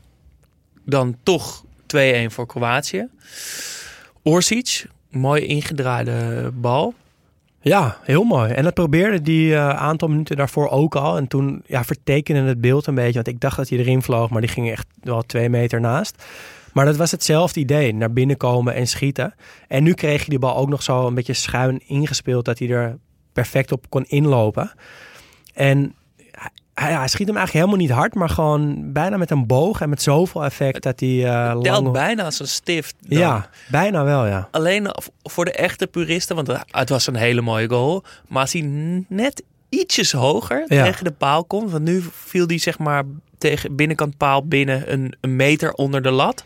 dan 0.84 1.16
toch 1.22 1.64
2-1 1.86 2.26
voor 2.26 2.46
Kroatië. 2.46 3.08
Orsic, 4.22 4.86
mooi 5.10 5.46
ingedraaide 5.46 6.50
bal. 6.54 6.94
Ja, 7.64 7.96
heel 8.02 8.24
mooi. 8.24 8.52
En 8.52 8.64
dat 8.64 8.74
probeerde 8.74 9.20
die 9.20 9.54
eh, 9.54 9.68
aantal 9.68 10.08
minuten 10.08 10.36
daarvoor 10.36 10.68
ook 10.68 10.96
al. 10.96 11.16
En 11.16 11.28
toen 11.28 11.62
ja, 11.66 11.84
vertekende 11.84 12.40
het 12.40 12.60
beeld 12.60 12.86
een 12.86 12.94
beetje. 12.94 13.12
Want 13.12 13.26
ik 13.26 13.40
dacht 13.40 13.56
dat 13.56 13.68
hij 13.68 13.78
erin 13.78 14.02
vloog, 14.02 14.30
maar 14.30 14.40
die 14.40 14.50
ging 14.50 14.70
echt 14.70 14.86
wel 15.00 15.22
twee 15.22 15.48
meter 15.48 15.80
naast. 15.80 16.24
Maar 16.72 16.84
dat 16.84 16.96
was 16.96 17.10
hetzelfde 17.10 17.60
idee. 17.60 17.94
Naar 17.94 18.12
binnen 18.12 18.36
komen 18.36 18.74
en 18.74 18.86
schieten. 18.86 19.34
En 19.68 19.82
nu 19.82 19.92
kreeg 19.92 20.24
je 20.24 20.30
die 20.30 20.38
bal 20.38 20.56
ook 20.56 20.68
nog 20.68 20.82
zo 20.82 21.06
een 21.06 21.14
beetje 21.14 21.32
schuin 21.32 21.80
ingespeeld. 21.86 22.44
Dat 22.44 22.58
hij 22.58 22.68
er 22.68 22.98
perfect 23.32 23.72
op 23.72 23.84
kon 23.88 24.04
inlopen. 24.04 24.72
En 25.54 25.94
hij, 26.74 26.92
hij 26.92 27.08
schiet 27.08 27.26
hem 27.26 27.36
eigenlijk 27.36 27.66
helemaal 27.66 27.86
niet 27.86 27.96
hard. 27.96 28.14
Maar 28.14 28.28
gewoon 28.28 28.92
bijna 28.92 29.16
met 29.16 29.30
een 29.30 29.46
boog. 29.46 29.80
En 29.80 29.88
met 29.88 30.02
zoveel 30.02 30.44
effect 30.44 30.82
dat 30.82 31.00
hij 31.00 31.24
eh 31.26 31.50
Telt 31.50 31.66
lang... 31.66 31.90
bijna 31.92 32.24
als 32.24 32.40
een 32.40 32.48
stift. 32.48 32.94
dan. 33.00 33.18
Ja, 33.18 33.48
bijna 33.70 34.04
wel 34.04 34.26
ja. 34.26 34.48
Alleen 34.50 34.88
voor 35.22 35.44
de 35.44 35.52
echte 35.52 35.86
puristen, 35.86 36.36
want 36.36 36.52
het 36.70 36.88
was 36.88 37.06
een 37.06 37.14
hele 37.16 37.40
mooie 37.40 37.68
goal. 37.68 38.04
Maar 38.28 38.40
als 38.40 38.52
hij 38.52 38.62
net 39.08 39.42
ietsjes 39.68 40.12
hoger 40.12 40.64
Ja. 40.66 40.84
tegen 40.84 41.04
de 41.04 41.12
paal 41.12 41.44
komt. 41.44 41.70
Want 41.70 41.84
nu 41.84 42.02
viel 42.12 42.46
hij 42.46 42.58
zeg 42.58 42.78
maar 42.78 43.02
tegen 43.38 43.76
binnenkant 43.76 44.16
paal 44.16 44.46
binnen 44.46 44.92
een, 44.92 45.14
een 45.20 45.36
meter 45.36 45.72
onder 45.72 46.02
de 46.02 46.10
lat. 46.10 46.44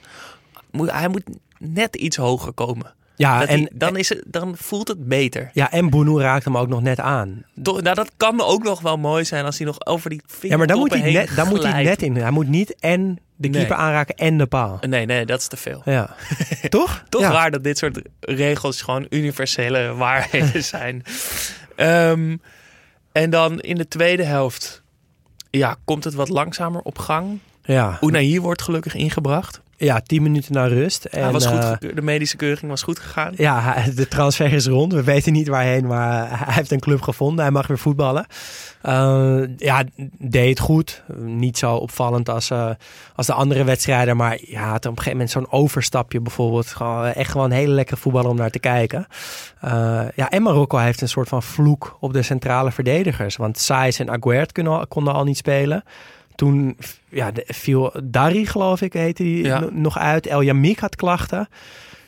Moet, 0.70 0.90
hij 0.92 1.08
moet 1.08 1.22
net 1.58 1.96
iets 1.96 2.16
hoger 2.16 2.52
komen. 2.52 2.94
Ja, 3.16 3.38
Dat 3.40 3.48
en, 3.48 3.57
die- 3.57 3.68
dan, 3.72 3.96
is 3.96 4.09
het, 4.09 4.22
dan 4.26 4.55
voelt 4.59 4.88
het 4.88 5.09
beter. 5.09 5.50
ja, 5.52 5.72
en 5.72 5.90
Boenu 5.90 6.18
raakt 6.20 6.44
hem 6.44 6.57
ook 6.57 6.68
nog 6.68 6.83
net 6.83 7.00
aan. 7.00 7.44
Toch, 7.62 7.83
nou, 7.83 7.94
dat 7.94 8.11
kan 8.16 8.40
ook 8.40 8.62
nog 8.62 8.81
wel 8.81 8.96
mooi 8.96 9.24
zijn 9.24 9.44
als 9.44 9.59
hij 9.59 9.66
nog 9.66 9.87
over 9.87 10.11
die 10.11 10.20
vingertoppen 10.26 10.48
Ja, 10.50 10.57
maar 10.57 10.66
dan 10.66 10.79
moet 10.79 10.90
hij, 11.12 11.12
net, 11.12 11.37
dan 11.37 11.48
moet 11.48 11.62
hij 11.62 11.83
net 11.83 12.02
in. 12.02 12.16
Hij 12.16 12.31
moet 12.31 12.48
niet 12.48 12.74
en 12.81 13.18
de 13.37 13.48
Nee. 13.48 13.50
keeper 13.59 13.76
aanraken 13.76 14.14
en 14.14 14.38
de 14.38 14.46
paal. 14.46 14.79
Nee, 14.88 15.07
nee, 15.07 15.26
dat 15.26 15.40
is 15.40 15.48
te 15.48 15.57
veel. 15.57 15.83
Ja. 15.85 16.14
Toch? 16.68 17.05
Toch 17.09 17.20
ja. 17.20 17.31
raar 17.31 17.50
dat 17.50 17.64
dit 17.64 17.79
soort 17.79 18.00
regels 18.20 18.83
gewoon 18.83 19.07
universele 19.11 19.94
waarheden 20.05 20.64
zijn. 20.64 21.02
Ehm, 21.76 22.37
en 23.12 23.31
dan 23.31 23.61
in 23.61 23.76
de 23.76 23.88
tweede 23.88 24.24
helft 24.24 24.83
ja, 25.50 25.76
komt 25.85 26.05
het 26.05 26.14
wat 26.14 26.29
langzamer 26.29 26.81
op 26.81 26.98
gang. 26.98 27.38
Ja. 27.62 27.98
Unai 28.00 28.40
wordt 28.40 28.62
gelukkig 28.62 28.94
ingebracht. 28.94 29.61
Ja, 29.76 30.00
tien 30.00 30.22
minuten 30.22 30.52
naar 30.52 30.68
rust. 30.68 31.04
En, 31.04 31.22
Hij 31.22 31.32
was 31.32 31.46
goed, 31.46 31.58
eh, 31.58 31.94
de 31.94 32.02
medische 32.02 32.36
keuring 32.36 32.68
was 32.68 32.82
goed 32.82 32.98
gegaan. 32.98 33.32
Ja, 33.36 33.84
de 33.94 34.08
transfer 34.08 34.52
is 34.52 34.66
rond. 34.66 34.92
We 34.92 35.02
weten 35.02 35.32
niet 35.32 35.48
waarheen, 35.48 35.86
maar 35.86 36.28
hij 36.44 36.54
heeft 36.54 36.70
een 36.70 36.80
club 36.80 37.02
gevonden. 37.02 37.44
Hij 37.44 37.52
mag 37.52 37.66
weer 37.66 37.78
voetballen. 37.78 38.26
Eh, 38.82 39.40
ja, 39.56 39.84
deed 40.18 40.48
het 40.48 40.58
goed. 40.58 41.02
Niet 41.16 41.58
zo 41.58 41.74
opvallend 41.74 42.28
als, 42.28 42.50
eh, 42.50 42.70
als 43.14 43.26
de 43.26 43.32
andere 43.32 43.64
wedstrijden. 43.64 44.16
Maar 44.16 44.38
ja, 44.40 44.68
had 44.68 44.76
op 44.76 44.84
een 44.84 44.88
gegeven 44.90 45.10
moment 45.10 45.30
zo'n 45.30 45.50
overstapje 45.50 46.20
bijvoorbeeld. 46.20 46.66
Gewoon, 46.66 47.04
echt 47.04 47.30
gewoon 47.30 47.50
een 47.50 47.56
hele 47.56 47.72
lekkere 47.72 48.00
voetballer 48.00 48.30
om 48.30 48.36
naar 48.36 48.50
te 48.50 48.58
kijken. 48.58 49.06
Ja, 50.14 50.30
en 50.30 50.42
Marokko 50.42 50.78
heeft 50.78 51.00
een 51.00 51.08
soort 51.08 51.28
van 51.28 51.42
vloek 51.42 51.96
op 52.00 52.12
de 52.12 52.22
centrale 52.22 52.72
verdedigers. 52.72 53.36
Want 53.36 53.58
Saïs 53.58 53.98
en 53.98 54.10
Aguert 54.10 54.52
kunnen 54.52 54.88
konden 54.88 55.14
al 55.14 55.24
niet 55.24 55.36
spelen. 55.36 55.84
Toen 56.37 56.77
ja, 57.09 57.31
de- 57.31 57.44
viel 57.46 57.92
Dari, 58.05 58.46
geloof 58.46 58.81
ik, 58.81 58.92
heette 58.92 59.22
die 59.22 59.44
Ja. 59.44 59.68
nog 59.72 59.99
uit. 59.99 60.27
El 60.27 60.42
Yamik 60.42 60.79
had 60.79 60.96
klachten. 60.96 61.49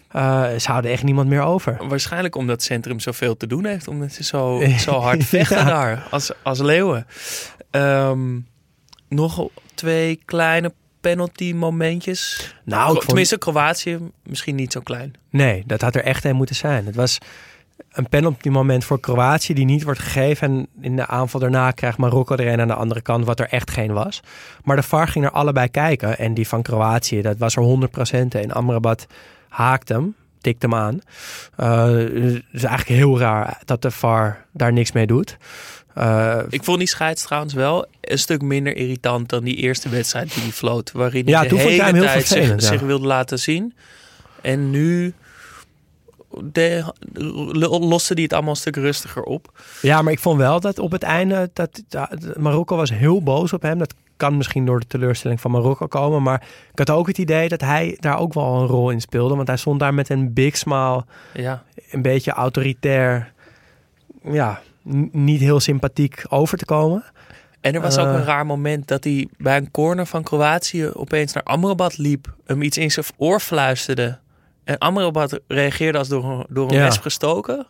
Eh, 0.08 0.44
ze 0.58 0.70
houden 0.70 0.90
echt 0.90 1.02
niemand 1.02 1.28
meer 1.28 1.42
over. 1.42 1.76
Waarschijnlijk 1.88 2.34
omdat 2.36 2.54
het 2.56 2.64
centrum 2.64 3.00
zoveel 3.00 3.36
te 3.36 3.46
doen 3.46 3.64
heeft. 3.64 3.88
Omdat 3.88 4.12
ze 4.12 4.24
zo, 4.24 4.62
zo 4.78 4.92
hard 5.00 5.18
Ja. 5.20 5.24
vechten 5.26 5.66
daar. 5.66 6.06
Als, 6.10 6.30
als 6.42 6.58
leeuwen. 6.58 7.06
Ehm, 7.70 8.38
nog 9.08 9.48
twee 9.74 10.20
kleine 10.24 10.72
penalty 11.00 11.52
momentjes. 11.52 12.54
Nou, 12.64 12.92
vond- 12.92 13.06
Tenminste, 13.06 13.38
Kroatië 13.38 13.98
misschien 14.22 14.54
niet 14.54 14.72
zo 14.72 14.80
klein. 14.80 15.14
Nee, 15.30 15.62
dat 15.66 15.80
had 15.80 15.94
er 15.94 16.04
echt 16.04 16.24
een 16.24 16.36
moeten 16.36 16.56
zijn. 16.56 16.86
Het 16.86 16.94
was 16.94 17.18
een 17.98 18.08
penalty 18.08 18.48
moment 18.48 18.84
voor 18.84 19.00
Kroatië 19.00 19.54
die 19.54 19.64
niet 19.64 19.82
wordt 19.82 20.00
gegeven. 20.00 20.48
En 20.48 20.66
in 20.80 20.96
de 20.96 21.06
aanval 21.06 21.40
daarna 21.40 21.70
krijgt 21.70 21.98
Marokko 21.98 22.34
er 22.36 22.46
een 22.52 22.60
aan 22.60 22.68
de 22.68 22.74
andere 22.74 23.00
kant, 23.00 23.24
wat 23.24 23.40
er 23.40 23.48
echt 23.48 23.70
geen 23.70 23.92
was. 23.92 24.20
Maar 24.64 24.76
de 24.76 24.82
VAR 24.82 25.08
ging 25.08 25.24
er 25.24 25.30
allebei 25.30 25.68
kijken. 25.68 26.18
En 26.18 26.34
die 26.34 26.48
van 26.48 26.62
Kroatië, 26.62 27.22
dat 27.22 27.38
was 27.38 27.56
er 27.56 27.62
100%. 27.62 28.34
En 28.34 28.52
Amrabat 28.52 29.06
haakt 29.48 29.88
hem, 29.88 30.14
tikt 30.40 30.62
hem 30.62 30.74
aan. 30.74 31.00
Eh, 31.56 31.86
dus 31.86 32.32
het 32.32 32.42
is 32.52 32.64
eigenlijk 32.64 33.00
heel 33.00 33.18
raar 33.18 33.60
dat 33.64 33.82
de 33.82 33.90
VAR 33.90 34.44
daar 34.52 34.72
niks 34.72 34.92
mee 34.92 35.06
doet. 35.06 35.36
Eh, 35.94 36.38
Ik 36.48 36.64
vond 36.64 36.78
die 36.78 36.88
scheids 36.88 37.22
trouwens 37.22 37.54
wel 37.54 37.86
een 38.00 38.18
stuk 38.18 38.42
minder 38.42 38.76
irritant 38.76 39.28
dan 39.28 39.44
die 39.44 39.56
eerste 39.56 39.88
wedstrijd 39.88 40.34
die 40.34 40.42
hij 40.42 40.52
floot. 40.52 40.92
Waarin 40.92 41.24
hij 41.24 41.32
Ja, 41.32 41.42
de 41.42 41.48
toen 41.48 41.58
vond 41.58 41.70
ik 41.72 41.80
hele 41.80 41.92
hem 41.92 42.02
heel 42.02 42.12
tijd 42.12 42.26
zich, 42.26 42.48
ja. 42.48 42.58
zich 42.58 42.80
wilde 42.80 43.06
laten 43.06 43.38
zien. 43.38 43.74
En 44.42 44.70
nu 44.70 45.14
de, 46.42 46.92
loste 47.80 48.12
hij 48.14 48.22
het 48.22 48.32
allemaal 48.32 48.50
een 48.50 48.56
stuk 48.56 48.76
rustiger 48.76 49.22
op. 49.22 49.60
Ja, 49.82 50.02
maar 50.02 50.12
ik 50.12 50.18
vond 50.18 50.38
wel 50.38 50.60
dat 50.60 50.78
op 50.78 50.92
het 50.92 51.02
einde 51.02 51.50
dat, 51.52 51.82
dat 51.88 52.36
Marokko 52.36 52.76
was 52.76 52.90
heel 52.90 53.22
boos 53.22 53.52
op 53.52 53.62
hem. 53.62 53.78
Dat 53.78 53.94
kan 54.16 54.36
misschien 54.36 54.66
door 54.66 54.80
de 54.80 54.86
teleurstelling 54.86 55.40
van 55.40 55.50
Marokko 55.50 55.86
komen, 55.86 56.22
maar 56.22 56.42
ik 56.72 56.78
had 56.78 56.90
ook 56.90 57.06
het 57.06 57.18
idee 57.18 57.48
dat 57.48 57.60
hij 57.60 57.96
daar 58.00 58.18
ook 58.18 58.34
wel 58.34 58.54
een 58.60 58.66
rol 58.66 58.90
in 58.90 59.00
speelde, 59.00 59.34
want 59.34 59.48
hij 59.48 59.56
stond 59.56 59.80
daar 59.80 59.94
met 59.94 60.08
een 60.08 60.32
big 60.32 60.56
smile, 60.56 61.04
Ja, 61.34 61.62
een 61.90 62.02
beetje 62.02 62.30
autoritair, 62.32 63.32
ja, 64.22 64.60
niet 65.12 65.40
heel 65.40 65.60
sympathiek 65.60 66.24
over 66.28 66.58
te 66.58 66.64
komen. 66.64 67.04
En 67.60 67.74
er 67.74 67.80
was 67.80 67.98
ook 67.98 68.06
Eh. 68.06 68.12
een 68.14 68.24
raar 68.24 68.46
moment 68.46 68.88
dat 68.88 69.04
hij 69.04 69.28
bij 69.36 69.56
een 69.56 69.70
corner 69.70 70.06
van 70.06 70.22
Kroatië 70.22 70.90
opeens 70.94 71.32
naar 71.32 71.42
Amrabat 71.42 71.98
liep. 71.98 72.34
Hem 72.46 72.62
iets 72.62 72.78
in 72.78 72.90
zijn 72.90 73.06
oor 73.16 73.40
fluisterde. 73.40 74.18
En 74.68 74.78
Amrabat 74.78 75.40
reageerde 75.46 75.98
als 75.98 76.08
door 76.08 76.24
een, 76.24 76.46
door 76.48 76.68
een 76.70 76.76
Ja. 76.76 76.82
wesp 76.82 77.02
gestoken. 77.02 77.66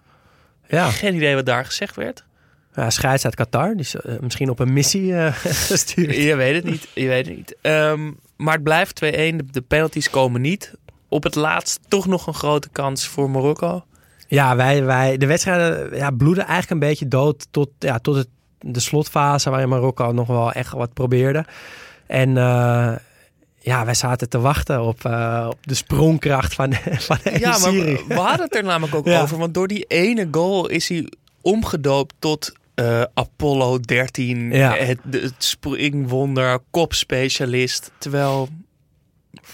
Ja, 0.68 0.90
Geen 0.90 1.14
idee 1.14 1.34
wat 1.34 1.46
daar 1.46 1.64
gezegd 1.64 1.96
werd. 1.96 2.24
ja 2.74 2.90
scheids 2.90 3.24
uit 3.24 3.34
Qatar, 3.34 3.70
die 3.70 3.80
is 3.80 3.94
eh, 3.94 4.14
misschien 4.20 4.50
op 4.50 4.58
een 4.58 4.72
missie 4.72 5.14
eh, 5.16 5.32
gestuurd. 5.70 6.14
Je 6.16 6.36
weet 6.36 6.54
het 6.54 6.64
niet. 6.64 6.88
Je 6.94 7.06
weet 7.08 7.26
het 7.26 7.36
niet. 7.36 7.56
Ehm, 7.62 8.10
maar 8.36 8.54
het 8.54 8.62
blijft 8.62 9.00
2-1. 9.04 9.06
De, 9.36 9.44
de 9.50 9.60
penalties 9.60 10.10
komen 10.10 10.40
niet. 10.40 10.72
Op 11.08 11.22
het 11.22 11.34
laatst 11.34 11.80
toch 11.88 12.06
nog 12.06 12.26
een 12.26 12.34
grote 12.34 12.68
kans 12.72 13.06
voor 13.06 13.30
Marokko. 13.30 13.84
Ja, 14.26 14.56
wij, 14.56 14.84
wij, 14.84 15.16
de 15.16 15.26
wedstrijden 15.26 15.96
ja, 15.96 16.10
bloeden 16.10 16.44
eigenlijk 16.46 16.70
een 16.82 16.88
beetje 16.88 17.08
dood 17.08 17.46
tot, 17.50 17.68
ja, 17.78 17.98
tot 17.98 18.14
het, 18.16 18.28
de 18.60 18.80
slotfase 18.80 19.50
waarin 19.50 19.68
Marokko 19.68 20.12
nog 20.12 20.26
wel 20.26 20.52
echt 20.52 20.72
wat 20.72 20.92
probeerde. 20.92 21.44
En 22.06 22.36
eh, 22.36 22.92
ja, 23.60 23.84
wij 23.84 23.94
zaten 23.94 24.28
te 24.28 24.38
wachten 24.40 24.82
op, 24.82 25.04
eh, 25.04 25.46
op 25.50 25.58
de 25.60 25.74
sprongkracht 25.74 26.54
van, 26.54 26.74
van 27.08 27.18
de 27.22 27.38
Ja, 27.38 27.58
maar 27.58 27.72
we, 27.72 28.14
hadden 28.14 28.46
het 28.46 28.56
er 28.56 28.64
namelijk 28.64 28.94
ook 28.94 29.06
Ja. 29.14 29.22
over. 29.22 29.38
Want 29.38 29.54
door 29.54 29.68
die 29.68 29.84
ene 29.84 30.28
goal 30.30 30.68
is 30.68 30.88
hij 30.88 31.12
omgedoopt 31.40 32.14
tot 32.18 32.52
eh, 32.74 33.02
Apollo 33.14 33.80
13. 33.80 34.50
Ja. 34.50 34.74
Het, 34.74 34.98
het 35.10 35.34
springwonder, 35.38 36.58
kopspecialist. 36.70 37.90
Terwijl, 37.98 38.48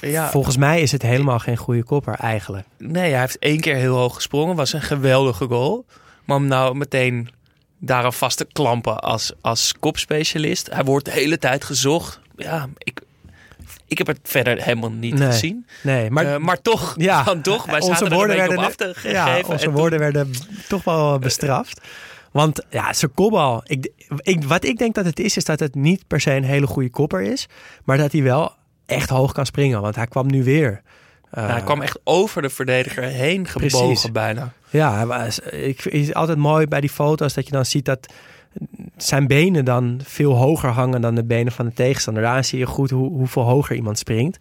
ja, 0.01 0.31
Volgens 0.31 0.57
mij 0.57 0.81
is 0.81 0.93
het 0.93 1.03
helemaal 1.03 1.39
geen 1.39 1.57
goede 1.57 1.85
kopper 1.85 2.15
eigenlijk. 2.15 2.67
nee, 2.79 3.11
hij 3.11 3.21
heeft 3.21 3.39
één 3.39 3.61
keer 3.61 3.75
heel 3.77 3.97
hoog 3.97 4.15
gesprongen. 4.15 4.57
Was 4.57 4.73
een 4.73 4.83
geweldige 4.83 5.47
goal. 5.47 5.85
Maar 6.25 6.37
om 6.37 6.47
nou 6.47 6.75
meteen 6.77 7.29
daaraan 7.79 8.13
vast 8.13 8.37
te 8.37 8.47
klampen 8.53 8.99
als, 9.01 9.33
als 9.41 9.75
kopspecialist. 9.81 10.69
Hij 10.73 10.85
wordt 10.85 11.05
de 11.05 11.11
hele 11.11 11.39
tijd 11.39 11.65
gezocht. 11.65 12.21
Ja, 12.37 12.69
ik, 12.79 13.01
ik 13.89 13.99
heb 13.99 14.07
het 14.07 14.19
verder 14.23 14.63
helemaal 14.63 14.91
niet 14.91 15.15
Nee. 15.19 15.27
gezien. 15.31 15.67
Nee, 15.83 16.11
maar, 16.11 16.25
Maar, 16.25 16.41
maar 16.41 16.63
toch, 16.63 16.95
ja, 16.97 17.23
dan 17.33 17.41
toch. 17.41 17.67
Wij 17.67 17.81
onze 17.81 18.09
woorden 18.09 18.37
op 18.37 18.47
werden 18.49 18.59
af 18.59 18.75
te 18.75 18.95
ja, 19.03 19.25
gegeven. 19.27 19.49
onze 19.53 19.65
toen- 19.65 19.75
woorden 19.75 19.99
werden 19.99 20.31
toch 20.69 20.85
wel 20.85 21.19
bestraft. 21.19 21.81
Want 22.33 22.65
ja, 22.71 22.93
zijn 22.93 23.15
kopbal. 23.15 23.61
Ik, 23.65 23.89
ik, 24.17 24.45
wat 24.45 24.65
ik 24.65 24.79
denk 24.79 24.95
dat 24.95 25.05
het 25.05 25.21
is, 25.21 25.37
is 25.37 25.45
dat 25.45 25.61
het 25.61 25.75
niet 25.75 26.07
per 26.07 26.21
se 26.21 26.33
een 26.33 26.45
hele 26.45 26.67
goede 26.67 26.91
kopper 26.91 27.21
is. 27.21 27.47
Maar 27.85 27.97
dat 27.97 28.13
hij 28.13 28.23
wel 28.23 28.53
echt 28.87 29.09
hoog 29.11 29.33
kan 29.33 29.47
springen. 29.47 29.81
Want 29.81 29.97
hij 29.97 30.07
kwam 30.07 30.27
nu 30.27 30.45
weer. 30.45 30.83
Eh, 31.31 31.43
Ja, 31.43 31.51
hij 31.51 31.63
kwam 31.63 31.83
echt 31.83 31.99
over 32.05 32.43
de 32.43 32.51
verdediger 32.51 33.03
heen 33.03 33.47
gebogen 33.47 33.87
Precies. 33.87 34.13
bijna. 34.13 34.53
Ja, 34.71 34.95
hij 34.95 35.07
was, 35.07 35.39
ik 35.39 35.85
is 35.85 36.15
altijd 36.15 36.39
mooi 36.39 36.67
bij 36.67 36.81
die 36.81 36.91
foto's 36.91 37.35
dat 37.35 37.45
je 37.47 37.53
dan 37.53 37.65
ziet 37.67 37.85
dat 37.85 38.13
zijn 38.97 39.27
benen 39.27 39.65
dan 39.65 40.01
veel 40.03 40.33
hoger 40.33 40.71
hangen 40.71 41.01
dan 41.01 41.15
de 41.15 41.25
benen 41.25 41.53
van 41.53 41.67
de 41.67 41.73
tegenstander. 41.73 42.23
Daar 42.23 42.45
zie 42.45 42.59
je 42.59 42.67
goed 42.67 42.91
hoe, 42.91 43.11
hoeveel 43.11 43.43
hoger 43.43 43.77
iemand 43.77 43.99
springt. 43.99 44.39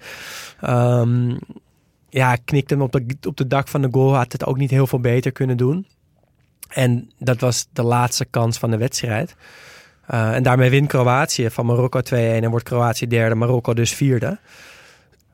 Ehm, 0.62 1.36
ja, 2.10 2.36
knikte 2.36 2.74
hem 2.74 2.84
op 2.84 2.92
de, 2.92 3.06
op 3.28 3.38
de 3.38 3.48
dak 3.48 3.68
van 3.68 3.82
de 3.82 3.88
goal. 3.92 4.16
Had 4.16 4.32
het 4.32 4.46
ook 4.46 4.58
niet 4.58 4.72
heel 4.72 4.88
veel 4.88 5.00
beter 5.00 5.32
kunnen 5.32 5.58
doen. 5.58 5.88
En 6.70 7.12
dat 7.20 7.40
was 7.40 7.68
de 7.74 7.84
laatste 7.84 8.26
kans 8.26 8.58
van 8.58 8.72
de 8.72 8.78
wedstrijd. 8.78 9.36
Eh, 10.08 10.36
en 10.36 10.44
daarmee 10.44 10.70
wint 10.70 10.88
Kroatië 10.88 11.50
van 11.50 11.66
Marokko 11.66 12.02
2-1 12.02 12.44
en 12.44 12.50
wordt 12.50 12.66
Kroatië 12.66 13.08
derde, 13.08 13.36
Marokko 13.36 13.74
dus 13.74 13.94
vierde. 13.94 14.38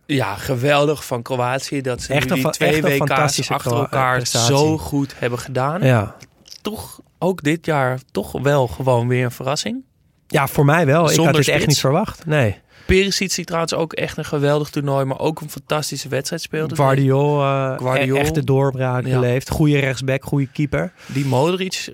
Ja, 0.06 0.36
geweldig 0.36 1.06
van 1.06 1.22
Kroatië 1.22 1.82
dat 1.82 2.02
ze 2.02 2.14
Echt 2.14 2.30
nu 2.30 2.36
een 2.36 2.42
die 2.42 2.52
twee 2.52 2.84
echt 2.84 2.98
WK's 3.00 3.52
achter 3.52 3.72
elkaar 3.72 4.16
prestatie. 4.16 4.56
zo 4.56 4.78
goed 4.78 5.20
hebben 5.20 5.40
gedaan. 5.40 5.82
Ja. 5.82 6.16
Toch 6.62 7.02
ook 7.20 7.44
dit 7.44 7.66
jaar 7.66 8.00
toch 8.12 8.32
wel 8.32 8.68
gewoon 8.68 9.08
weer 9.08 9.24
een 9.26 9.32
verrassing. 9.32 9.84
ja, 10.28 10.48
voor 10.48 10.66
mij 10.66 10.86
wel. 10.86 11.04
Ik 11.04 11.10
Zonder 11.16 11.36
had 11.36 11.46
dit 11.46 11.54
echt 11.56 11.68
niet 11.68 11.80
verwacht. 11.80 12.26
Nee. 12.26 12.58
Perisic 12.86 13.36
die 13.36 13.46
trouwens 13.46 13.74
ook 13.74 13.94
echt 13.94 14.18
een 14.18 14.26
geweldig 14.26 14.70
toernooi, 14.70 15.06
maar 15.06 15.20
ook 15.20 15.42
een 15.42 15.50
fantastische 15.50 16.10
wedstrijd 16.10 16.42
speelde. 16.42 16.76
Guardiol, 16.76 17.42
eh 17.42 17.78
Guardiol. 17.78 18.18
e- 18.18 18.20
echte 18.20 18.44
doorbraak 18.44 19.06
Ja. 19.06 19.14
beleefd. 19.20 19.50
Goede 19.50 19.80
rechtsback, 19.80 20.24
goede 20.24 20.48
keeper. 20.48 20.92
Die 21.06 21.26
Modric 21.26 21.94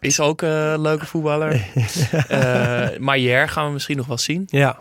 is 0.00 0.20
ook 0.20 0.42
een 0.42 0.80
leuke 0.80 1.06
voetballer. 1.06 1.52
Eh 2.28 2.88
Maier 2.98 3.48
gaan 3.48 3.66
we 3.66 3.72
misschien 3.72 3.96
nog 3.96 4.06
wel 4.06 4.18
zien. 4.18 4.42
Ja, 4.50 4.78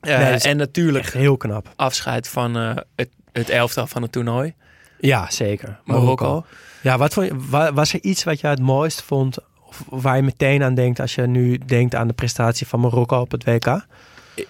Eh, 0.00 0.18
Nee, 0.18 0.38
en 0.38 0.56
natuurlijk 0.56 1.12
heel 1.12 1.36
knap. 1.36 1.72
afscheid 1.76 2.28
van 2.28 2.54
het, 2.54 3.08
het 3.32 3.48
elftal 3.50 3.86
van 3.86 4.02
het 4.02 4.12
toernooi. 4.12 4.54
Ja, 5.00 5.30
zeker. 5.30 5.80
Marokko. 5.84 6.44
Ja, 6.82 6.98
wat 6.98 7.14
vond 7.14 7.26
je, 7.26 7.34
wa- 7.50 7.72
was 7.72 7.92
er 7.92 8.02
iets 8.02 8.24
wat 8.24 8.40
je 8.40 8.46
het 8.46 8.60
mooist 8.60 9.02
vond... 9.02 9.38
Of 9.68 9.84
waar 9.88 10.16
je 10.16 10.22
meteen 10.22 10.62
aan 10.62 10.74
denkt 10.74 11.00
als 11.00 11.14
je 11.14 11.22
nu 11.22 11.58
denkt 11.66 11.94
aan 11.94 12.06
de 12.08 12.12
prestatie 12.14 12.66
van 12.66 12.80
Marokko 12.80 13.20
op 13.20 13.30
het 13.30 13.44
WK? 13.44 13.86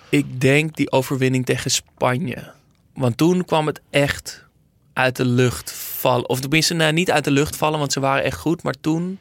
Ik 0.08 0.40
denk 0.40 0.76
die 0.76 0.92
overwinning 0.92 1.46
tegen 1.46 1.70
Spanje. 1.70 2.50
Want 2.94 3.16
toen 3.16 3.44
kwam 3.44 3.66
het 3.66 3.80
echt 3.90 4.44
uit 4.92 5.16
de 5.16 5.24
lucht 5.24 5.72
vallen. 5.72 6.28
Of 6.28 6.40
tenminste, 6.40 6.74
nou, 6.74 6.92
niet 6.92 7.10
uit 7.10 7.24
de 7.24 7.30
lucht 7.30 7.56
vallen, 7.56 7.78
want 7.78 7.92
ze 7.92 8.00
waren 8.00 8.24
echt 8.24 8.38
goed. 8.38 8.62
Maar 8.62 8.74
toen, 8.80 9.18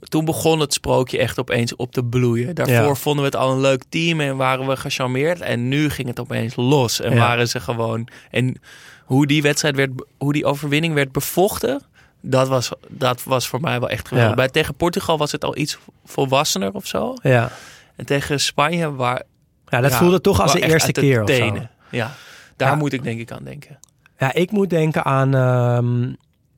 toen 0.00 0.24
begon 0.24 0.60
het 0.60 0.72
sprookje 0.72 1.18
echt 1.18 1.38
opeens 1.38 1.76
op 1.76 1.92
te 1.92 2.04
bloeien. 2.04 2.54
Daarvoor 2.54 2.74
Ja. 2.74 2.94
vonden 2.94 3.24
we 3.24 3.30
het 3.30 3.40
al 3.40 3.52
een 3.52 3.60
leuk 3.60 3.82
team 3.88 4.20
en 4.20 4.36
waren 4.36 4.66
we 4.66 4.76
gecharmeerd. 4.76 5.40
En 5.40 5.68
nu 5.68 5.90
ging 5.90 6.08
het 6.08 6.20
opeens 6.20 6.56
los. 6.56 7.00
En 7.00 7.10
Ja. 7.12 7.18
waren 7.18 7.48
ze 7.48 7.60
gewoon... 7.60 8.08
En 8.30 8.60
hoe 9.04 9.26
die 9.26 9.42
wedstrijd 9.42 9.76
werd, 9.76 9.90
hoe 10.18 10.32
die 10.32 10.44
overwinning 10.44 10.94
werd 10.94 11.12
bevochten, 11.12 11.82
dat 12.22 12.48
was, 12.48 12.70
dat 12.88 13.22
was 13.22 13.48
voor 13.48 13.60
mij 13.60 13.80
wel 13.80 13.88
echt 13.88 14.08
geweldig. 14.08 14.30
Ja. 14.30 14.36
Bij 14.36 14.48
tegen 14.48 14.74
Portugal 14.74 15.18
was 15.18 15.32
het 15.32 15.44
al 15.44 15.56
iets 15.56 15.78
volwassener 16.04 16.72
of 16.72 16.86
zo. 16.86 17.14
Ja, 17.22 17.50
En 17.96 18.06
tegen 18.06 18.40
Spanje 18.40 18.94
waar 18.94 19.22
ja 19.68 19.80
dat 19.80 19.90
ja, 19.90 19.98
voelde 19.98 20.20
toch 20.20 20.40
als 20.40 20.52
de 20.52 20.60
eerste 20.60 20.86
uit 20.86 20.94
de 20.94 21.00
keer 21.00 21.22
of 21.22 21.30
zo. 21.30 21.66
Ja, 21.90 22.14
daar 22.56 22.70
Ja. 22.70 22.74
moet 22.74 22.92
ik 22.92 23.02
denk 23.02 23.20
ik 23.20 23.30
aan 23.30 23.44
denken. 23.44 23.78
Ja, 24.18 24.32
ik 24.32 24.50
moet 24.50 24.70
denken 24.70 25.04
aan 25.04 25.34
ehm, 25.34 26.12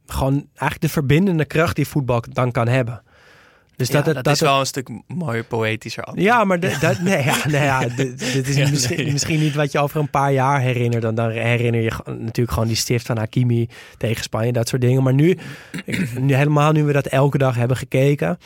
gewoon 0.06 0.34
eigenlijk 0.48 0.80
de 0.80 0.88
verbindende 0.88 1.44
kracht 1.44 1.76
die 1.76 1.88
voetbal 1.88 2.22
dan 2.28 2.52
kan 2.52 2.68
hebben. 2.68 3.02
Dus 3.76 3.88
Ja, 3.88 4.02
dat, 4.02 4.14
dat, 4.14 4.24
dat 4.24 4.34
is 4.34 4.40
wel 4.40 4.60
een 4.60 4.66
stuk 4.66 4.88
mooier 5.06 5.44
poëtischer. 5.44 6.08
Ja, 6.14 6.44
maar 6.44 6.60
de- 6.60 6.76
dat, 6.80 6.98
nee, 7.00 7.24
ja, 7.24 7.36
nee, 7.48 7.62
ja, 7.62 7.78
dit, 7.96 8.32
dit 8.32 8.48
is 8.48 8.56
Ja, 8.56 8.68
misschien, 8.70 8.96
nee. 9.04 9.12
misschien 9.12 9.40
niet 9.40 9.54
wat 9.54 9.72
je 9.72 9.78
over 9.78 10.00
een 10.00 10.10
paar 10.10 10.32
jaar 10.32 10.60
herinnert. 10.60 11.02
Dan, 11.02 11.14
dan 11.14 11.30
herinner 11.30 11.80
je 11.80 11.92
natuurlijk 12.06 12.50
gewoon 12.50 12.68
die 12.68 12.76
stift 12.76 13.06
van 13.06 13.16
Hakimi 13.18 13.68
tegen 13.98 14.22
Spanje, 14.22 14.52
dat 14.52 14.68
soort 14.68 14.80
dingen. 14.82 15.02
Maar 15.02 15.14
nu, 15.14 15.38
nu 16.20 16.34
helemaal 16.34 16.72
nu 16.72 16.84
we 16.84 16.92
dat 16.92 17.06
elke 17.06 17.38
dag 17.38 17.54
hebben 17.54 17.76
gekeken, 17.76 18.38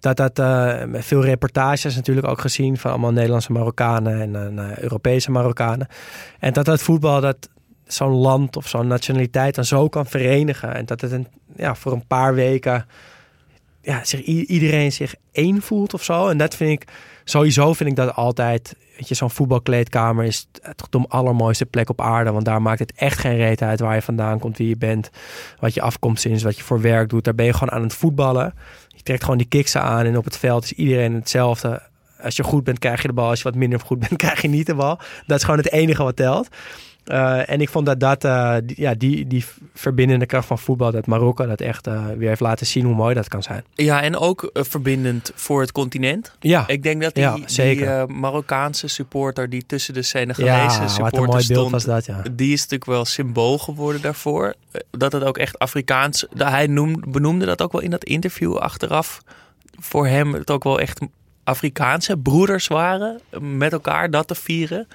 dat 0.00 0.16
dat 0.16 0.38
eh, 0.38 0.82
veel 0.92 1.24
reportages 1.24 1.94
natuurlijk 1.94 2.26
ook 2.26 2.40
gezien 2.40 2.76
van 2.78 2.90
allemaal 2.90 3.12
Nederlandse 3.12 3.52
Marokkanen 3.52 4.20
en 4.36 4.58
eh, 4.58 4.78
Europese 4.78 5.30
Marokkanen. 5.30 5.86
En 6.38 6.52
dat 6.52 6.64
dat 6.64 6.82
voetbal 6.82 7.20
dat 7.20 7.48
zo'n 7.86 8.12
land 8.14 8.56
of 8.56 8.68
zo'n 8.68 8.86
nationaliteit 8.86 9.54
dan 9.54 9.64
zo 9.64 9.88
kan 9.88 10.06
verenigen. 10.06 10.74
En 10.74 10.84
dat 10.86 11.00
het 11.00 11.12
een, 11.12 11.26
ja, 11.56 11.74
voor 11.74 11.92
een 11.92 12.06
paar 12.06 12.34
weken 12.34 12.86
ja, 13.86 14.04
zich, 14.04 14.20
iedereen 14.22 14.92
zich 14.92 15.14
één 15.32 15.62
voelt 15.62 15.94
of 15.94 16.04
zo. 16.04 16.28
En 16.28 16.38
dat 16.38 16.54
vind 16.54 16.70
ik, 16.70 16.88
sowieso 17.24 17.72
vind 17.72 17.90
ik 17.90 17.96
dat 17.96 18.14
altijd, 18.14 18.76
weet 18.96 19.08
je, 19.08 19.14
zo'n 19.14 19.30
voetbalkleedkamer 19.30 20.24
is 20.24 20.48
toch 20.76 20.88
de 20.88 21.04
allermooiste 21.08 21.66
plek 21.66 21.90
op 21.90 22.00
aarde. 22.00 22.32
Want 22.32 22.44
daar 22.44 22.62
maakt 22.62 22.78
het 22.78 22.92
echt 22.92 23.18
geen 23.18 23.36
reet 23.36 23.62
uit 23.62 23.80
waar 23.80 23.94
je 23.94 24.02
vandaan 24.02 24.38
komt, 24.38 24.56
wie 24.58 24.68
je 24.68 24.76
bent, 24.76 25.10
wat 25.60 25.74
je 25.74 25.80
afkomst 25.80 26.26
is, 26.26 26.42
wat 26.42 26.56
je 26.56 26.62
voor 26.62 26.80
werk 26.80 27.08
doet. 27.08 27.24
Daar 27.24 27.34
ben 27.34 27.46
je 27.46 27.52
gewoon 27.52 27.70
aan 27.70 27.82
het 27.82 27.94
voetballen. 27.94 28.54
Je 28.88 29.02
trekt 29.02 29.22
gewoon 29.22 29.38
die 29.38 29.48
kiksen 29.48 29.82
aan 29.82 30.06
en 30.06 30.16
op 30.16 30.24
het 30.24 30.36
veld 30.36 30.64
is 30.64 30.72
iedereen 30.72 31.14
hetzelfde. 31.14 31.82
Als 32.20 32.36
je 32.36 32.42
goed 32.42 32.64
bent, 32.64 32.78
krijg 32.78 33.02
je 33.02 33.08
de 33.08 33.14
bal. 33.14 33.28
Als 33.28 33.38
je 33.38 33.44
wat 33.44 33.54
minder 33.54 33.80
goed 33.80 33.98
bent, 33.98 34.16
krijg 34.26 34.42
je 34.42 34.48
niet 34.48 34.66
de 34.66 34.74
bal. 34.74 34.98
Dat 35.26 35.38
is 35.38 35.44
gewoon 35.44 35.58
het 35.58 35.72
enige 35.72 36.02
wat 36.02 36.16
telt. 36.16 36.48
Uh, 37.06 37.50
en 37.50 37.60
ik 37.60 37.68
vond 37.68 37.86
dat 37.86 38.00
dat, 38.00 38.24
uh, 38.24 38.56
die, 38.64 38.80
ja, 38.80 38.94
die, 38.94 39.26
die 39.26 39.44
verbindende 39.74 40.26
kracht 40.26 40.46
van 40.46 40.58
voetbal, 40.58 40.90
dat 40.90 41.06
Marokko 41.06 41.46
dat 41.46 41.60
echt 41.60 41.86
uh, 41.86 42.06
weer 42.16 42.28
heeft 42.28 42.40
laten 42.40 42.66
zien 42.66 42.84
hoe 42.84 42.94
mooi 42.94 43.14
dat 43.14 43.28
kan 43.28 43.42
zijn. 43.42 43.64
Ja, 43.74 44.02
en 44.02 44.16
ook 44.16 44.50
verbindend 44.52 45.30
voor 45.34 45.60
het 45.60 45.72
continent. 45.72 46.32
Ja, 46.40 46.64
ik 46.66 46.82
denk 46.82 47.02
dat 47.02 47.14
die, 47.14 47.24
ja, 47.24 47.36
die 47.46 48.14
Marokkaanse 48.14 48.88
supporter 48.88 49.50
die 49.50 49.66
tussen 49.66 49.94
de 49.94 50.02
Senegalese 50.02 50.80
ja, 50.80 50.88
supporters 50.88 50.98
wat 50.98 51.12
een 51.12 51.18
mooi 51.18 51.46
beeld 51.46 51.58
stond, 51.58 51.70
was 51.70 51.84
dat, 51.84 52.06
ja. 52.06 52.22
die 52.32 52.52
is 52.52 52.60
natuurlijk 52.60 52.90
wel 52.90 53.04
symbool 53.04 53.58
geworden 53.58 54.02
daarvoor. 54.02 54.54
Dat 54.90 55.12
het 55.12 55.24
ook 55.24 55.38
echt 55.38 55.58
Afrikaans, 55.58 56.26
hij 56.36 56.66
noemde, 56.66 57.06
benoemde 57.08 57.46
dat 57.46 57.62
ook 57.62 57.72
wel 57.72 57.80
in 57.80 57.90
dat 57.90 58.04
interview 58.04 58.56
achteraf. 58.56 59.22
Voor 59.78 60.06
hem 60.06 60.34
het 60.34 60.50
ook 60.50 60.64
wel 60.64 60.80
echt 60.80 61.00
Afrikaanse 61.44 62.16
broeders 62.16 62.66
waren 62.66 63.20
met 63.40 63.72
elkaar 63.72 64.10
dat 64.10 64.28
te 64.28 64.34
vieren. 64.34 64.88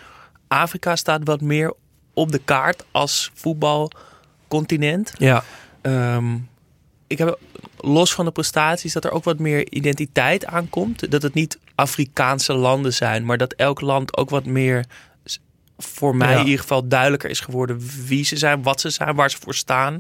Afrika 0.48 0.96
staat 0.96 1.22
wat 1.24 1.42
meer 1.42 1.74
op 2.14 2.32
de 2.32 2.42
kaart 2.46 2.86
als 2.92 3.32
voetbalcontinent. 3.34 5.14
Ja. 5.18 5.44
Um, 5.82 6.50
ik 7.08 7.18
heb 7.18 7.40
los 7.78 8.14
van 8.14 8.26
de 8.26 8.32
prestaties 8.32 8.94
dat 8.94 9.06
er 9.06 9.12
ook 9.12 9.24
wat 9.24 9.40
meer 9.40 9.72
identiteit 9.72 10.46
aankomt. 10.46 11.12
Dat 11.12 11.22
het 11.22 11.34
niet 11.34 11.60
Afrikaanse 11.76 12.54
landen 12.54 12.94
zijn, 12.94 13.26
maar 13.26 13.38
dat 13.38 13.54
elk 13.54 13.82
land 13.82 14.18
ook 14.18 14.30
wat 14.30 14.46
meer 14.46 14.86
voor 15.78 16.16
mij 16.16 16.32
Ja. 16.34 16.40
in 16.40 16.46
ieder 16.46 16.60
geval 16.60 16.88
duidelijker 16.88 17.30
is 17.30 17.40
geworden 17.40 17.82
wie 18.06 18.26
ze 18.26 18.38
zijn, 18.38 18.64
wat 18.64 18.82
ze 18.82 18.90
zijn, 18.90 19.16
waar 19.16 19.32
ze 19.32 19.38
voor 19.40 19.56
staan. 19.56 20.00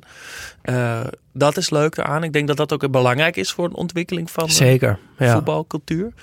Uh, 0.63 1.01
dat 1.33 1.57
is 1.57 1.69
leuk 1.69 1.97
eraan. 1.97 2.23
Ik 2.23 2.33
denk 2.33 2.47
dat 2.47 2.57
dat 2.57 2.73
ook 2.73 2.91
belangrijk 2.91 3.35
is 3.35 3.51
voor 3.51 3.69
de 3.69 3.75
ontwikkeling 3.75 4.31
van 4.31 4.49
Zeker, 4.49 4.99
ja. 5.17 5.33
voetbalcultuur. 5.33 6.13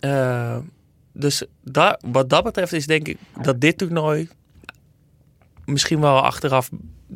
Uh, 0.00 0.56
dus 1.12 1.42
daar, 1.64 1.98
wat 2.06 2.30
dat 2.30 2.44
betreft 2.44 2.72
is 2.72 2.86
denk 2.86 3.08
ik 3.08 3.18
dat 3.42 3.60
dit 3.60 3.78
toernooi 3.78 4.28
misschien 5.70 6.00
wel 6.00 6.20
achteraf 6.20 6.70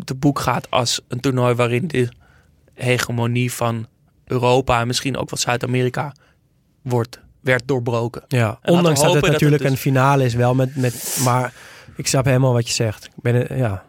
te 0.04 0.14
boek 0.14 0.38
gaat 0.38 0.70
als 0.70 1.00
een 1.08 1.20
toernooi 1.20 1.54
waarin 1.54 1.88
de 1.88 2.08
hegemonie 2.74 3.52
van 3.52 3.86
Europa 4.24 4.80
en 4.80 4.86
misschien 4.86 5.16
ook 5.16 5.30
wat 5.30 5.40
Zuid-Amerika 5.40 6.12
wordt, 6.82 7.20
werd 7.40 7.62
doorbroken. 7.66 8.24
Ja, 8.28 8.58
ondanks 8.64 9.00
dat 9.00 9.14
het 9.14 9.22
natuurlijk 9.22 9.40
dat 9.40 9.50
het 9.50 9.60
dus... 9.60 9.70
een 9.70 9.76
finale 9.76 10.24
is 10.24 10.34
wel 10.34 10.54
met, 10.54 10.76
met, 10.76 11.18
maar 11.24 11.52
ik 11.96 12.06
snap 12.06 12.24
helemaal 12.24 12.52
wat 12.52 12.66
je 12.66 12.74
zegt. 12.74 13.04
Ik 13.04 13.22
ben, 13.22 13.56
ja, 13.56 13.84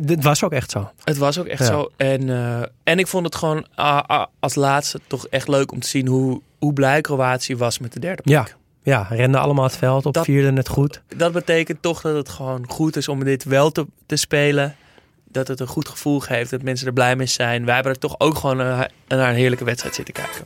dit 0.00 0.24
was 0.24 0.44
ook 0.44 0.52
echt 0.52 0.70
zo. 0.70 0.90
Het 1.04 1.18
was 1.18 1.38
ook 1.38 1.46
echt 1.46 1.60
ja. 1.60 1.66
zo. 1.66 1.90
En, 1.96 2.28
uh, 2.28 2.62
en 2.82 2.98
ik 2.98 3.06
vond 3.06 3.24
het 3.24 3.34
gewoon 3.34 3.66
uh, 3.76 4.00
uh, 4.10 4.24
als 4.40 4.54
laatste 4.54 5.00
toch 5.06 5.26
echt 5.26 5.48
leuk 5.48 5.72
om 5.72 5.80
te 5.80 5.88
zien 5.88 6.06
hoe, 6.06 6.40
hoe 6.58 6.72
blij 6.72 7.00
Kroatië 7.00 7.56
was 7.56 7.78
met 7.78 7.92
de 7.92 8.00
derde 8.00 8.22
plek. 8.22 8.34
Ja. 8.34 8.46
Ja, 8.84 9.06
renden 9.10 9.40
allemaal 9.40 9.64
het 9.64 9.76
veld 9.76 10.06
op, 10.06 10.14
dat, 10.14 10.24
vierden 10.24 10.56
het 10.56 10.68
goed. 10.68 11.02
Dat 11.16 11.32
betekent 11.32 11.82
toch 11.82 12.00
dat 12.00 12.14
het 12.14 12.28
gewoon 12.28 12.64
goed 12.68 12.96
is 12.96 13.08
om 13.08 13.24
dit 13.24 13.44
wel 13.44 13.70
te, 13.70 13.86
te 14.06 14.16
spelen. 14.16 14.76
Dat 15.24 15.48
het 15.48 15.60
een 15.60 15.66
goed 15.66 15.88
gevoel 15.88 16.20
geeft, 16.20 16.50
dat 16.50 16.62
mensen 16.62 16.86
er 16.86 16.92
blij 16.92 17.16
mee 17.16 17.26
zijn. 17.26 17.64
Wij 17.64 17.74
hebben 17.74 17.92
er 17.92 17.98
toch 17.98 18.14
ook 18.18 18.38
gewoon 18.38 18.56
naar 18.56 18.90
een, 19.08 19.18
een 19.18 19.34
heerlijke 19.34 19.64
wedstrijd 19.64 19.94
zitten 19.94 20.14
kijken. 20.14 20.44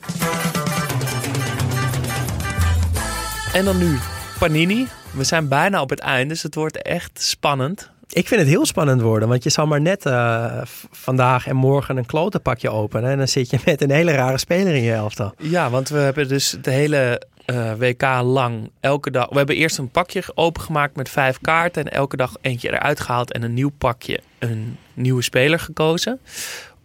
En 3.52 3.64
dan 3.64 3.78
nu 3.78 3.98
Panini. 4.38 4.86
We 5.10 5.24
zijn 5.24 5.48
bijna 5.48 5.80
op 5.80 5.90
het 5.90 6.00
eind, 6.00 6.28
dus 6.28 6.42
het 6.42 6.54
wordt 6.54 6.82
echt 6.82 7.22
spannend. 7.22 7.90
Ik 8.08 8.28
vind 8.28 8.40
het 8.40 8.48
heel 8.48 8.66
spannend 8.66 9.00
worden, 9.00 9.28
want 9.28 9.42
je 9.42 9.50
zal 9.50 9.66
maar 9.66 9.80
net 9.80 10.06
uh, 10.06 10.60
vandaag 10.90 11.46
en 11.46 11.56
morgen 11.56 11.96
een 11.96 12.06
klotenpakje 12.06 12.70
openen. 12.70 13.10
En 13.10 13.18
dan 13.18 13.28
zit 13.28 13.50
je 13.50 13.58
met 13.64 13.82
een 13.82 13.90
hele 13.90 14.12
rare 14.12 14.38
speler 14.38 14.74
in 14.74 14.82
je 14.82 14.92
elftal. 14.92 15.32
Ja, 15.38 15.70
want 15.70 15.88
we 15.88 15.98
hebben 15.98 16.28
dus 16.28 16.56
de 16.62 16.70
hele 16.70 17.22
uh, 17.50 17.72
WK 17.72 18.02
lang 18.22 18.70
elke 18.80 19.10
dag. 19.10 19.28
We 19.28 19.36
hebben 19.36 19.56
eerst 19.56 19.78
een 19.78 19.90
pakje 19.90 20.22
opengemaakt 20.34 20.96
met 20.96 21.08
vijf 21.08 21.40
kaarten. 21.40 21.84
En 21.84 21.92
elke 21.92 22.16
dag 22.16 22.36
eentje 22.40 22.72
eruit 22.72 23.00
gehaald 23.00 23.32
en 23.32 23.42
een 23.42 23.54
nieuw 23.54 23.72
pakje, 23.78 24.20
een 24.38 24.76
nieuwe 24.94 25.22
speler 25.22 25.60
gekozen. 25.60 26.20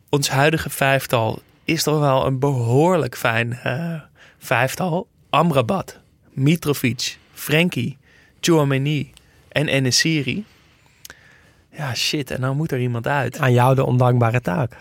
Ons 0.10 0.30
huidige 0.30 0.69
vijftal 0.69 1.41
is 1.63 1.84
toch 1.84 1.99
wel 1.99 2.26
een 2.26 2.39
behoorlijk 2.39 3.17
fijn 3.17 3.60
uh, 3.65 4.02
vijftal. 4.38 5.08
Amrabat, 5.30 5.99
Mitrovic, 6.30 7.17
Frenkie, 7.34 7.97
Chouameni 8.39 9.12
en 9.49 9.67
Enesiri. 9.67 10.45
Ja, 11.69 11.95
shit. 11.95 12.32
En 12.32 12.41
dan 12.41 12.58
moet 12.58 12.71
er 12.71 12.80
iemand 12.80 13.08
uit. 13.08 13.39
Aan 13.39 13.54
jou 13.54 13.76
de 13.76 13.86
ondankbare 13.86 14.41
taak. 14.41 14.71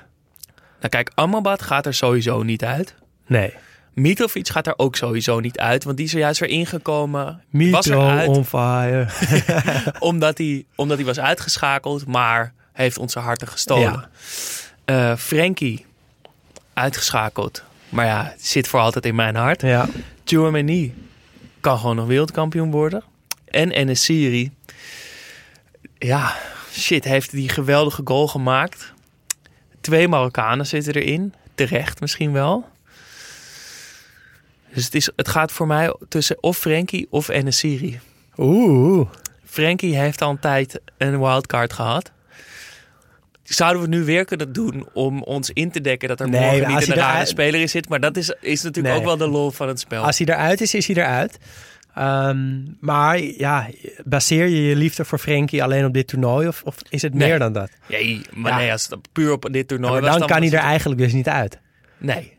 Nou 0.79 0.89
kijk, 0.89 1.11
Amrabat 1.15 1.63
gaat 1.63 1.87
er 1.87 1.95
sowieso 1.95 2.43
niet 2.43 2.65
uit. 2.65 2.95
Nee. 3.27 3.55
Mitrovic 3.93 4.49
gaat 4.49 4.67
er 4.67 4.75
ook 4.77 4.97
sowieso 4.97 5.41
niet 5.41 5.59
uit, 5.59 5.85
want 5.85 5.97
die 5.97 6.07
is 6.07 6.13
er 6.13 6.19
juist 6.19 6.41
weer 6.41 6.49
ingekomen. 6.49 7.43
Mitro 7.51 7.77
was 7.77 7.87
eruit, 7.87 8.29
on 8.29 8.45
fire. 8.45 9.07
omdat, 9.99 10.39
hij, 10.39 10.65
omdat 10.75 10.97
hij 10.97 11.07
was 11.07 11.21
uitgeschakeld, 11.21 12.07
maar 12.07 12.53
heeft 12.73 12.99
onze 12.99 13.19
harten 13.19 13.49
gestolen. 13.49 14.09
Ja. 14.87 15.11
Uh, 15.11 15.17
Frenkie, 15.17 15.87
uitgeschakeld. 16.73 17.63
Maar 17.89 18.07
ja, 18.07 18.35
zit 18.39 18.69
voor 18.69 18.81
altijd 18.81 19.07
in 19.07 19.15
mijn 19.15 19.37
hart. 19.37 19.63
Ja. 19.63 19.89
Kan 21.61 21.79
gewoon 21.79 21.97
nog 21.97 22.07
wereldkampioen 22.07 22.71
worden. 22.71 23.03
En 23.45 23.71
Enesiri, 23.71 24.51
ja, 25.99 26.35
shit, 26.73 27.05
heeft 27.05 27.31
die 27.31 27.49
geweldige 27.49 28.01
goal 28.05 28.29
gemaakt. 28.29 28.93
Twee 29.81 30.09
Marokkanen 30.09 30.67
zitten 30.67 30.95
erin. 30.95 31.35
Terecht 31.55 32.01
misschien 32.01 32.33
wel. 32.33 32.69
Dus 34.75 34.85
het, 34.85 34.95
is, 34.95 35.11
het 35.17 35.29
gaat 35.29 35.53
voor 35.53 35.67
mij 35.67 35.95
tussen 36.09 36.43
of 36.43 36.59
Frenkie 36.59 37.07
of 37.11 37.29
Enesiri. 37.29 38.01
Oeh. 38.37 39.09
Frenkie 39.45 39.97
heeft 39.97 40.23
al 40.23 40.31
een 40.31 40.39
tijd 40.39 40.81
een 40.99 41.19
wildcard 41.19 41.73
gehad. 41.73 42.11
Zouden 43.43 43.83
we 43.83 43.89
het 43.89 43.97
nu 43.99 44.05
weer 44.05 44.25
kunnen 44.25 44.53
doen 44.53 44.89
om 44.93 45.23
ons 45.23 45.51
in 45.51 45.71
te 45.71 45.81
dekken 45.81 46.09
dat 46.09 46.21
er 46.21 46.29
nee, 46.29 46.41
morgen 46.41 46.75
niet 46.75 46.89
een 46.89 46.95
rare 46.95 47.27
speler 47.27 47.61
in 47.61 47.69
zit? 47.69 47.89
Maar 47.89 48.01
dat 48.01 48.17
is, 48.17 48.35
is 48.41 48.63
natuurlijk 48.63 48.95
nee. 48.95 49.03
ook 49.03 49.09
wel 49.09 49.17
de 49.17 49.33
lol 49.33 49.51
van 49.51 49.69
het 49.69 49.81
spel. 49.81 50.05
Als 50.05 50.19
hij 50.19 50.27
eruit 50.27 50.61
is, 50.61 50.75
is 50.75 50.87
hij 50.87 50.97
eruit. 50.97 51.39
Um, 51.99 52.77
maar 52.81 53.19
ja, 53.21 53.69
baseer 54.05 54.47
je 54.47 54.63
je 54.63 54.77
liefde 54.77 55.05
voor 55.05 55.19
Frenkie 55.19 55.63
alleen 55.63 55.85
op 55.85 55.93
dit 55.93 56.09
toernooi? 56.09 56.49
Of, 56.49 56.63
of 56.65 56.77
is 56.89 57.03
het 57.03 57.15
nee. 57.15 57.29
meer 57.29 57.39
dan 57.39 57.53
dat? 57.53 57.71
Nee, 57.87 58.21
maar 58.33 58.53
ja. 58.53 58.59
nee, 58.59 58.73
als 58.73 58.89
het 58.89 59.13
puur 59.13 59.33
op 59.33 59.49
dit 59.51 59.69
toernooi 59.69 59.95
ja, 59.95 60.01
was... 60.01 60.11
dan, 60.11 60.19
dan 60.19 60.29
kan 60.29 60.43
hij 60.43 60.53
er 60.53 60.65
eigenlijk 60.65 61.01
dus 61.01 61.13
niet 61.13 61.29
uit. 61.29 61.59
Nee, 61.99 62.33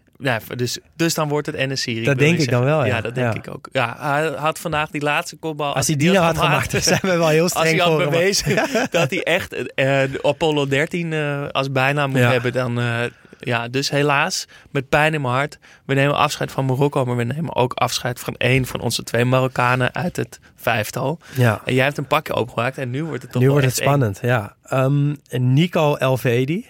dus, 0.55 0.77
dus 0.95 1.13
dan 1.13 1.29
wordt 1.29 1.47
het 1.47 1.55
NSC. 1.55 2.05
Dat 2.05 2.17
denk 2.17 2.39
ik 2.39 2.49
dan 2.49 2.63
wel, 2.63 2.79
ja. 2.79 2.86
Ja, 2.86 3.01
dat 3.01 3.15
denk 3.15 3.33
ik 3.33 3.53
ook. 3.53 3.69
Ja, 3.71 3.95
hij 3.99 4.27
had 4.27 4.59
vandaag 4.59 4.89
die 4.89 5.01
laatste 5.01 5.36
kopbal... 5.36 5.67
Als, 5.67 5.75
als 5.75 5.88
hij 5.88 5.95
die, 5.95 6.09
die 6.09 6.17
nou 6.17 6.25
had 6.33 6.43
gemaakt, 6.43 6.69
gemaakt 6.69 6.86
zijn 6.99 6.99
we 7.01 7.17
wel 7.17 7.27
heel 7.27 7.49
streng 7.49 7.81
Als 7.81 7.89
hij 7.89 7.97
had 7.97 8.09
bewezen 8.09 8.55
dat 8.99 9.09
hij 9.09 9.23
echt 9.23 9.55
uh, 9.75 10.03
Apollo 10.21 10.67
13 10.67 11.12
uh, 11.12 11.47
als 11.47 11.71
bijnaam 11.71 12.09
moet 12.09 12.19
hebben... 12.19 12.53
dan 12.53 12.79
uh, 12.79 12.99
ja, 13.39 13.67
dus 13.67 13.89
helaas, 13.89 14.47
met 14.71 14.89
pijn 14.89 15.13
in 15.13 15.21
mijn 15.21 15.33
hart. 15.33 15.57
We 15.86 15.93
nemen 15.93 16.15
afscheid 16.15 16.51
van 16.51 16.65
Marokko, 16.65 17.05
maar 17.05 17.15
we 17.15 17.23
nemen 17.23 17.55
ook 17.55 17.73
afscheid 17.73 18.19
van 18.19 18.36
één 18.36 18.65
van 18.65 18.79
onze 18.79 19.03
twee 19.03 19.25
Marokkanen 19.25 19.93
uit 19.93 20.15
het 20.15 20.39
vijftal. 20.55 21.19
Ja. 21.36 21.62
En 21.65 21.73
jij 21.73 21.83
hebt 21.83 21.97
een 21.97 22.07
pakje 22.07 22.33
opengemaakt 22.33 22.77
en 22.77 22.89
nu 22.89 23.03
wordt 23.03 23.21
het 23.21 23.31
toch 23.31 23.41
Nu 23.41 23.49
wordt 23.49 23.65
het 23.65 23.75
spannend, 23.75 24.19
ja. 24.21 24.55
Ehm, 24.63 25.15
Nico 25.29 25.95
Elvedi, 25.95 26.65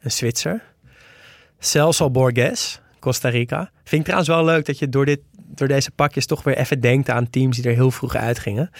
een 0.00 0.10
Zwitser. 0.10 0.62
Celso 1.58 2.10
Borges, 2.10 2.80
Costa 3.06 3.28
Rica. 3.28 3.70
Vind 3.84 4.00
ik 4.00 4.02
trouwens 4.02 4.28
wel 4.28 4.44
leuk 4.44 4.66
dat 4.66 4.78
je 4.78 4.88
door, 4.88 5.04
dit, 5.06 5.20
door 5.54 5.68
deze 5.68 5.90
pakjes 5.90 6.26
toch 6.26 6.42
weer 6.42 6.56
even 6.56 6.80
denkt 6.80 7.10
aan 7.10 7.30
teams 7.30 7.56
die 7.56 7.68
er 7.70 7.74
heel 7.74 7.90
vroeg 7.90 8.14
uitgingen. 8.16 8.70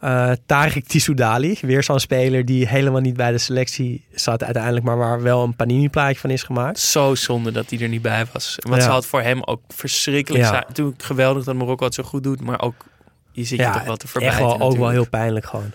Eh 0.00 0.30
Tarek 0.46 0.86
Tissoudali, 0.86 1.58
weer 1.60 1.82
zo'n 1.82 2.00
speler 2.00 2.44
die 2.44 2.66
helemaal 2.68 3.00
niet 3.00 3.16
bij 3.16 3.30
de 3.30 3.38
selectie 3.38 4.04
zat 4.14 4.44
uiteindelijk, 4.44 4.84
maar 4.84 4.96
waar 4.96 5.22
wel 5.22 5.42
een 5.42 5.56
panini-plaatje 5.56 6.18
van 6.20 6.30
is 6.30 6.42
gemaakt. 6.42 6.78
Zo 6.78 7.14
zonde 7.14 7.50
dat 7.52 7.70
hij 7.70 7.78
er 7.78 7.88
niet 7.88 8.02
bij 8.02 8.24
was. 8.32 8.54
Want 8.60 8.74
Ja. 8.76 8.80
zou 8.82 8.94
het 8.96 9.06
voor 9.06 9.22
hem 9.22 9.42
ook 9.44 9.60
verschrikkelijk 9.68 10.44
Ja. 10.44 10.50
zijn. 10.50 10.64
Natuurlijk 10.68 11.02
geweldig 11.02 11.44
dat 11.44 11.54
Marokko 11.54 11.84
het 11.84 11.94
zo 11.94 12.02
goed 12.02 12.22
doet, 12.22 12.40
maar 12.40 12.60
ook 12.60 12.74
je 13.32 13.44
zit 13.44 13.58
je 13.58 13.64
toch 13.70 13.84
wel 13.84 13.96
te 13.96 14.02
echt 14.02 14.12
verbijten 14.12 14.38
wel, 14.44 14.60
ook 14.60 14.76
wel 14.76 14.88
heel 14.88 15.08
pijnlijk 15.08 15.46
gewoon. 15.46 15.70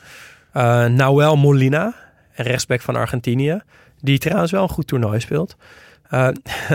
Eh 0.51 0.85
Nahuel 0.85 1.35
Molina, 1.37 1.93
een 2.35 2.45
rechtsback 2.45 2.81
van 2.81 2.95
Argentinië. 2.95 3.61
Die 4.01 4.17
trouwens 4.17 4.51
wel 4.51 4.63
een 4.63 4.69
goed 4.69 4.87
toernooi 4.87 5.19
speelt. 5.19 5.55
Eh, 6.13 6.27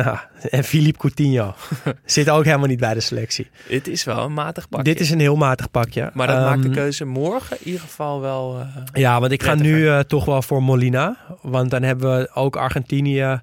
en 0.51 0.65
Philippe 0.65 0.99
Coutinho 0.99 1.55
zit 2.05 2.31
ook 2.31 2.45
helemaal 2.45 2.67
niet 2.67 2.81
bij 2.81 2.95
de 2.95 3.01
selectie. 3.01 3.51
Het 3.69 3.89
is 3.89 4.05
wel 4.05 4.25
een 4.25 4.33
matig 4.33 4.69
pakje. 4.69 4.85
Dit 4.85 5.01
is 5.01 5.11
een 5.11 5.21
heel 5.21 5.37
matig 5.37 5.71
pakje. 5.71 6.11
Maar 6.15 6.27
dat 6.27 6.37
maakt 6.41 6.63
de 6.63 6.69
Ehm, 6.69 6.77
keuze 6.77 7.05
morgen 7.05 7.57
in 7.61 7.67
ieder 7.67 7.81
geval 7.81 8.21
wel... 8.21 8.59
eh, 8.61 8.83
Ja, 9.03 9.21
want 9.21 9.33
ik 9.33 9.43
ga 9.43 9.55
nu 9.55 9.89
eh, 9.89 9.99
toch 9.99 10.25
wel 10.25 10.43
voor 10.43 10.63
Molina. 10.63 11.17
Want 11.43 11.71
dan 11.71 11.83
hebben 11.83 12.19
we 12.19 12.31
ook 12.35 12.57
Argentinië... 12.57 13.41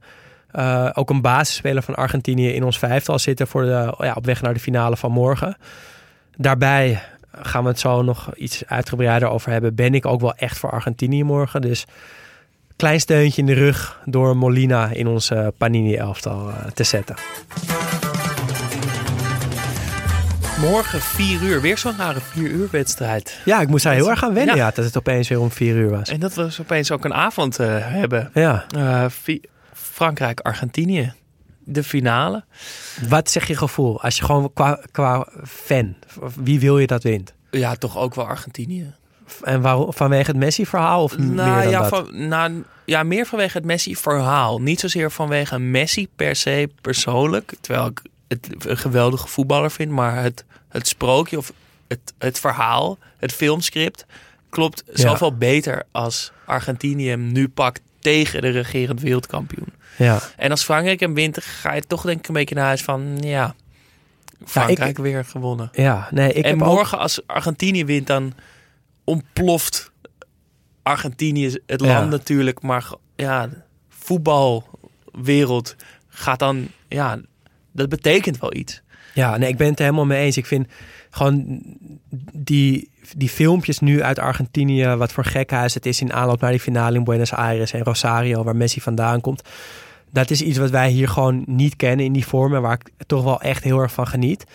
ook 0.94 1.10
een 1.10 1.22
basisspeler 1.22 1.84
van 1.84 1.96
Argentinië 1.96 2.50
in 2.54 2.64
ons 2.64 2.80
vijftal 2.80 3.20
zitten... 3.20 3.48
Voor 3.48 3.62
de, 3.64 3.94
ja, 4.00 4.14
op 4.14 4.26
weg 4.26 4.42
naar 4.42 4.54
de 4.54 4.60
finale 4.60 4.98
van 4.98 5.12
morgen. 5.12 5.58
Daarbij 6.38 7.02
gaan 7.42 7.64
we 7.64 7.70
het 7.70 7.80
zo 7.80 8.02
nog 8.02 8.36
iets 8.36 8.66
uitgebreider 8.66 9.30
over 9.30 9.52
hebben. 9.52 9.76
Ben 9.76 9.94
ik 9.94 10.06
ook 10.06 10.22
wel 10.22 10.34
echt 10.36 10.58
voor 10.58 10.72
Argentinië 10.72 11.24
morgen. 11.24 11.62
Dus 11.62 11.86
klein 12.76 13.00
steuntje 13.00 13.42
in 13.42 13.48
de 13.48 13.54
rug 13.54 14.00
door 14.06 14.38
Molina 14.38 14.90
in 14.90 15.08
onze 15.08 15.54
Panini-elftal 15.58 16.50
eh, 16.50 16.66
te 16.74 16.84
zetten. 16.84 17.16
Morgen 20.60 21.02
4 21.02 21.42
uur. 21.42 21.62
Weer 21.62 21.78
zo'n 21.78 21.98
rare 21.98 22.20
4 22.22 22.44
uur 22.50 22.68
wedstrijd. 22.72 23.40
Ja, 23.46 23.62
ik 23.62 23.68
moest 23.68 23.84
daar 23.84 23.94
heel 23.94 24.10
erg 24.10 24.24
aan 24.24 24.34
wennen, 24.34 24.56
Ja. 24.56 24.66
ja. 24.66 24.72
dat 24.76 24.86
het 24.86 24.98
opeens 24.98 25.28
weer 25.28 25.40
om 25.40 25.52
vier 25.52 25.76
uur 25.76 25.90
was. 25.90 26.10
En 26.10 26.20
dat 26.20 26.34
we 26.34 26.56
opeens 26.62 26.92
ook 26.92 27.06
een 27.06 27.14
avond 27.14 27.60
eh, 27.60 27.68
hebben. 27.80 28.30
Ja, 28.34 28.66
Eh, 28.76 29.06
Frankrijk-Argentinië. 29.74 31.14
De 31.64 31.84
finale. 31.84 32.44
wat 33.10 33.30
zeg 33.30 33.48
je 33.48 33.58
gevoel? 33.58 34.02
Als 34.02 34.18
je 34.18 34.24
gewoon 34.26 34.54
qua, 34.54 34.80
qua 34.92 35.28
fan, 35.48 35.96
wie 36.36 36.60
wil 36.60 36.80
je 36.80 36.88
dat 36.88 37.04
wint? 37.04 37.34
Ja, 37.52 37.76
toch 37.76 37.98
ook 37.98 38.16
wel 38.16 38.26
Argentinië. 38.28 38.94
En 39.42 39.62
waarom? 39.62 39.94
Vanwege 39.94 40.32
het 40.32 40.40
Messi-verhaal 40.40 41.04
of 41.04 41.18
meer 41.18 41.28
Nou 41.28 41.62
dan 41.62 41.70
ja, 41.70 41.80
dat? 41.80 41.90
van, 41.90 42.28
nou, 42.28 42.64
ja, 42.86 43.04
meer 43.04 43.26
vanwege 43.26 43.58
het 43.58 43.66
Messi-verhaal. 43.66 44.62
Niet 44.62 44.80
zozeer 44.80 45.12
vanwege 45.12 45.60
Messi 45.60 46.08
per 46.16 46.36
se 46.36 46.70
persoonlijk. 46.82 47.54
Terwijl 47.62 47.86
ik 47.86 48.02
het 48.28 48.50
een 48.66 48.78
geweldige 48.78 49.28
voetballer 49.28 49.72
vind. 49.72 49.92
Maar 49.92 50.24
het, 50.24 50.46
het 50.70 50.88
sprookje 50.88 51.38
of 51.38 51.52
het, 51.88 52.14
het 52.18 52.40
verhaal, 52.40 52.98
het 53.18 53.34
filmscript... 53.34 54.06
klopt 54.50 54.84
Ja. 54.86 54.94
zoveel 54.94 55.38
beter 55.38 55.84
als 55.92 56.32
Argentinië 56.46 57.10
hem 57.10 57.32
nu 57.32 57.48
pakt 57.48 57.82
tegen 58.00 58.42
de 58.42 58.50
regerend 58.50 59.02
wereldkampioen. 59.02 59.74
Ja. 59.98 60.20
En 60.38 60.52
als 60.52 60.64
Frankrijk 60.64 61.00
hem 61.00 61.14
wint, 61.14 61.44
ga 61.44 61.74
je 61.74 61.82
toch 61.82 62.02
denk 62.02 62.20
ik 62.20 62.28
een 62.28 62.34
beetje 62.34 62.56
naar 62.56 62.66
huis 62.66 62.84
van... 62.84 63.18
Ja, 63.20 63.56
Frankrijk 64.46 64.98
weer 64.98 65.26
gewonnen. 65.26 65.70
ja, 65.74 66.08
nee, 66.12 66.34
ik 66.34 66.46
en 66.46 66.62
ook... 66.62 66.68
morgen 66.68 66.98
als 66.98 67.22
Argentinië 67.26 67.86
wint, 67.86 68.08
dan 68.08 68.34
ontploft 69.06 69.92
Argentinië 70.84 71.58
het 71.66 71.82
Ja. 71.82 71.88
land 71.88 72.10
natuurlijk. 72.10 72.62
Maar 72.62 72.90
ja, 73.16 73.50
voetbalwereld 73.90 75.76
gaat 76.08 76.40
dan... 76.40 76.68
Ja, 76.88 77.20
dat 77.72 77.90
betekent 77.90 78.40
wel 78.40 78.54
iets. 78.56 78.82
Ja, 79.14 79.38
nee, 79.38 79.50
ik 79.50 79.58
ben 79.58 79.68
het 79.70 79.80
er 79.80 79.86
helemaal 79.86 80.06
mee 80.06 80.26
eens. 80.26 80.38
Ik 80.38 80.46
vind 80.46 80.68
gewoon 81.10 81.62
die, 82.34 82.90
die 83.18 83.30
filmpjes 83.30 83.80
nu 83.80 84.04
uit 84.04 84.20
Argentinië, 84.20 84.86
wat 84.88 85.12
voor 85.12 85.26
gekhuis 85.26 85.74
het 85.74 85.86
is 85.86 86.02
in 86.02 86.14
aanloop 86.14 86.42
naar 86.42 86.52
die 86.52 86.60
finale 86.60 86.98
in 86.98 87.04
Buenos 87.04 87.34
Aires 87.34 87.74
en 87.74 87.84
Rosario, 87.84 88.44
waar 88.44 88.56
Messi 88.56 88.82
vandaan 88.82 89.22
komt. 89.22 89.42
Dat 90.12 90.30
is 90.30 90.42
iets 90.42 90.58
wat 90.58 90.70
wij 90.70 90.90
hier 90.90 91.08
gewoon 91.08 91.44
niet 91.48 91.76
kennen 91.76 92.06
in 92.06 92.14
die 92.14 92.26
vorm 92.26 92.56
en 92.56 92.62
waar 92.62 92.80
ik 92.80 93.06
toch 93.08 93.24
wel 93.24 93.42
echt 93.42 93.64
heel 93.64 93.80
erg 93.80 93.92
van 93.92 94.08
geniet. 94.08 94.46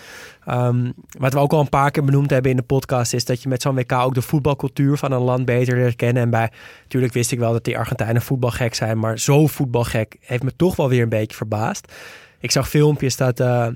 Ehm, 0.45 0.91
wat 1.19 1.33
we 1.33 1.39
ook 1.39 1.53
al 1.53 1.61
een 1.61 1.69
paar 1.69 1.91
keer 1.91 2.05
benoemd 2.05 2.31
hebben 2.31 2.51
in 2.51 2.57
de 2.57 2.63
podcast 2.63 3.13
is 3.13 3.25
dat 3.25 3.43
je 3.43 3.49
met 3.49 3.63
zo'n 3.63 3.75
WK 3.75 3.93
ook 3.93 4.15
de 4.15 4.23
voetbalcultuur 4.23 4.97
van 4.97 5.13
een 5.13 5.21
land 5.21 5.45
beter 5.45 5.77
leert 5.77 5.97
kennen. 5.97 6.23
En 6.23 6.31
bij, 6.31 6.51
natuurlijk 6.83 7.13
wist 7.13 7.33
ik 7.33 7.39
wel 7.39 7.53
dat 7.53 7.65
die 7.65 7.79
Argentijnen 7.79 8.23
voetbalgek 8.23 8.75
zijn, 8.75 8.99
maar 8.99 9.19
zo 9.19 9.47
voetbalgek 9.47 10.17
heeft 10.21 10.43
me 10.43 10.57
toch 10.57 10.77
wel 10.77 10.89
weer 10.89 11.03
een 11.03 11.09
beetje 11.09 11.37
verbaasd. 11.37 11.93
Ik 12.39 12.51
zag 12.51 12.69
filmpjes 12.69 13.17
dat 13.17 13.41
eh, 13.41 13.67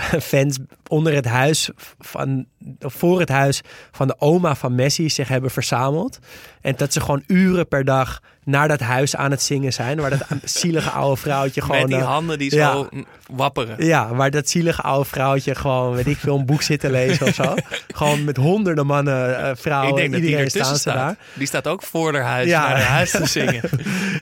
fans 0.20 0.58
onder 0.88 1.14
het 1.14 1.24
huis 1.24 1.70
van, 1.98 2.46
voor 2.80 3.20
het 3.20 3.28
huis 3.28 3.60
van 3.90 4.06
de 4.06 4.14
oma 4.18 4.54
van 4.54 4.74
Messi 4.74 5.10
zich 5.10 5.28
hebben 5.28 5.50
verzameld. 5.50 6.18
En 6.60 6.74
dat 6.76 6.92
ze 6.92 7.00
gewoon 7.00 7.22
uren 7.26 7.68
per 7.68 7.84
dag 7.84 8.20
naar 8.44 8.68
dat 8.68 8.80
huis 8.80 9.16
aan 9.16 9.30
het 9.30 9.42
zingen 9.42 9.72
zijn. 9.72 10.00
Waar 10.00 10.10
dat 10.10 10.26
zielige 10.44 10.90
oude 10.90 11.20
vrouwtje 11.20 11.60
gewoon... 11.60 11.80
Met 11.80 11.88
die 11.88 11.98
eh, 11.98 12.06
handen 12.06 12.38
die 12.38 12.54
ja. 12.54 12.72
zo 12.72 12.88
wapperen. 13.30 13.84
ja, 13.86 14.14
waar 14.14 14.30
dat 14.30 14.48
zielige 14.48 14.82
oude 14.82 15.08
vrouwtje 15.08 15.54
gewoon, 15.54 15.94
weet 15.94 16.06
ik 16.06 16.16
veel, 16.16 16.38
een 16.38 16.46
boek 16.46 16.62
zit 16.62 16.80
te 16.80 16.90
lezen 16.90 17.26
of 17.26 17.34
zo. 17.34 17.54
gewoon 17.94 18.24
met 18.24 18.36
honderden 18.36 18.86
mannen, 18.86 19.38
eh, 19.38 19.50
vrouwen, 19.54 19.90
Ik 19.90 19.96
denk 19.96 20.12
dat 20.12 20.20
die 20.20 20.30
iedereen 20.30 20.50
staan 20.50 20.74
ze 20.74 20.80
staat. 20.80 20.94
daar. 20.94 21.16
Die 21.34 21.46
staat 21.46 21.66
ook 21.66 21.82
voor 21.82 22.14
haar 22.14 22.22
huis, 22.22 22.48
Ja. 22.48 22.60
naar 22.60 22.76
haar 22.76 22.90
huis 22.90 23.10
te 23.10 23.26
zingen. 23.26 23.62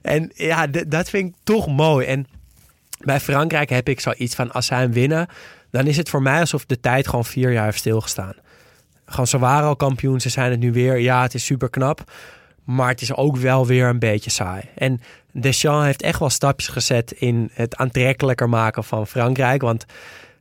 En 0.02 0.30
ja, 0.34 0.66
dat 0.66 1.10
vind 1.10 1.28
ik 1.28 1.34
toch 1.44 1.66
mooi. 1.66 2.06
En 2.06 2.26
bij 3.00 3.20
Frankrijk 3.20 3.70
heb 3.70 3.88
ik 3.88 4.00
zoiets 4.00 4.34
van, 4.34 4.52
als 4.52 4.66
zij 4.66 4.78
hem 4.78 4.92
winnen, 4.92 5.28
dan 5.70 5.86
is 5.86 5.96
het 5.96 6.08
voor 6.08 6.22
mij 6.22 6.40
alsof 6.40 6.66
de 6.66 6.80
tijd 6.80 7.08
gewoon 7.08 7.24
vier 7.24 7.52
jaar 7.52 7.64
heeft 7.64 7.78
stilgestaan. 7.78 8.34
Gewoon, 9.06 9.26
ze 9.26 9.38
waren 9.38 9.68
al 9.68 9.76
kampioen, 9.76 10.20
ze 10.20 10.28
zijn 10.28 10.50
het 10.50 10.60
nu 10.60 10.72
weer. 10.72 10.98
Ja, 10.98 11.22
het 11.22 11.34
is 11.34 11.44
super 11.44 11.70
knap. 11.70 12.12
Maar 12.64 12.88
het 12.88 13.00
is 13.00 13.14
ook 13.14 13.36
wel 13.36 13.66
weer 13.66 13.88
een 13.88 13.98
beetje 13.98 14.30
saai. 14.30 14.62
En 14.74 15.00
Deschamps 15.32 15.84
heeft 15.84 16.02
echt 16.02 16.18
wel 16.18 16.30
stapjes 16.30 16.68
gezet 16.68 17.12
in 17.12 17.50
het 17.52 17.76
aantrekkelijker 17.76 18.48
maken 18.48 18.84
van 18.84 19.06
Frankrijk. 19.06 19.62
Want 19.62 19.86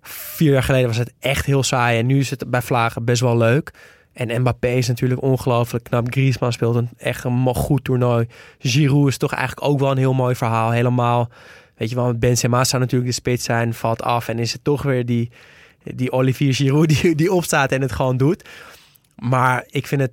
vier 0.02 0.52
jaar 0.52 0.64
geleden 0.64 0.88
was 0.88 0.98
het 0.98 1.14
echt 1.20 1.46
heel 1.46 1.64
saai. 1.64 2.00
En 2.00 2.06
nu 2.06 2.20
is 2.20 2.30
het 2.30 2.50
bij 2.50 2.62
Vlagen 2.62 3.06
best 3.06 3.22
wel 3.22 3.38
leuk. 3.38 3.74
En 4.14 4.42
Mbappé 4.42 4.68
is 4.68 4.88
natuurlijk 4.88 5.22
ongelooflijk 5.22 5.84
knap. 5.84 6.08
Griezmann 6.12 6.54
speelt 6.54 6.76
een 6.76 6.90
echt 6.98 7.24
een 7.24 7.56
goed 7.56 7.84
toernooi. 7.84 8.28
Giroud 8.60 9.08
is 9.08 9.18
toch 9.18 9.34
eigenlijk 9.34 9.68
ook 9.68 9.80
wel 9.80 9.92
een 9.92 9.98
heel 9.98 10.14
mooi 10.14 10.36
verhaal. 10.36 10.72
Helemaal, 10.72 11.30
weet 11.80 11.90
je 11.90 11.96
wel, 11.96 12.14
Benzema 12.14 12.64
zou 12.64 12.82
natuurlijk 12.82 13.10
de 13.10 13.16
spits 13.16 13.44
zijn, 13.44 13.74
valt 13.74 14.02
af. 14.02 14.28
En 14.28 14.40
is 14.40 14.54
het 14.54 14.64
toch 14.64 14.82
weer 14.82 15.06
die, 15.06 15.32
die 15.84 16.12
Olivier 16.12 16.54
Giroud 16.54 17.02
die, 17.02 17.16
die 17.16 17.32
opstaat 17.34 17.72
en 17.72 17.82
het 17.82 17.92
gewoon 17.92 18.18
doet. 18.18 18.50
Maar 19.16 19.64
ik 19.68 19.88
vind 19.88 20.02
het 20.02 20.12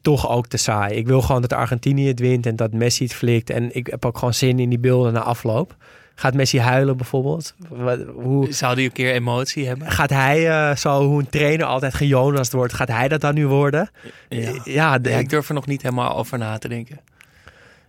toch 0.00 0.28
ook 0.28 0.46
te 0.46 0.56
saai. 0.56 0.94
Ik 0.94 1.06
wil 1.06 1.20
gewoon 1.22 1.40
dat 1.40 1.52
Argentinië 1.52 2.06
het 2.08 2.20
wint 2.20 2.46
en 2.46 2.56
dat 2.56 2.72
Messi 2.72 3.04
het 3.04 3.14
flikt. 3.14 3.50
En 3.50 3.74
ik 3.76 3.86
heb 3.86 4.04
ook 4.04 4.18
gewoon 4.18 4.34
zin 4.34 4.58
in 4.58 4.68
die 4.68 4.78
beelden 4.78 5.12
na 5.12 5.20
afloop. 5.20 5.76
Gaat 6.14 6.34
Messi 6.34 6.58
huilen 6.60 6.96
bijvoorbeeld? 6.96 7.54
Hoe, 8.14 8.52
Zou 8.52 8.74
die 8.74 8.84
een 8.84 8.92
keer 8.92 9.12
emotie 9.12 9.66
hebben? 9.66 9.90
gaat 9.90 10.10
hij, 10.10 10.48
eh, 10.50 10.76
zo 10.76 11.06
hoe 11.06 11.18
een 11.20 11.28
trainer 11.30 11.66
altijd 11.66 11.94
gejonast 11.94 12.52
wordt, 12.52 12.72
gaat 12.72 12.88
hij 12.88 13.08
dat 13.08 13.20
dan 13.20 13.34
nu 13.34 13.46
worden? 13.46 13.90
Ja. 14.28 14.52
ja, 14.64 14.98
de- 14.98 15.10
Ja, 15.10 15.18
ik 15.18 15.28
durf 15.28 15.48
er 15.48 15.54
nog 15.54 15.66
niet 15.66 15.82
helemaal 15.82 16.16
over 16.16 16.38
na 16.38 16.58
te 16.58 16.68
denken. 16.68 17.00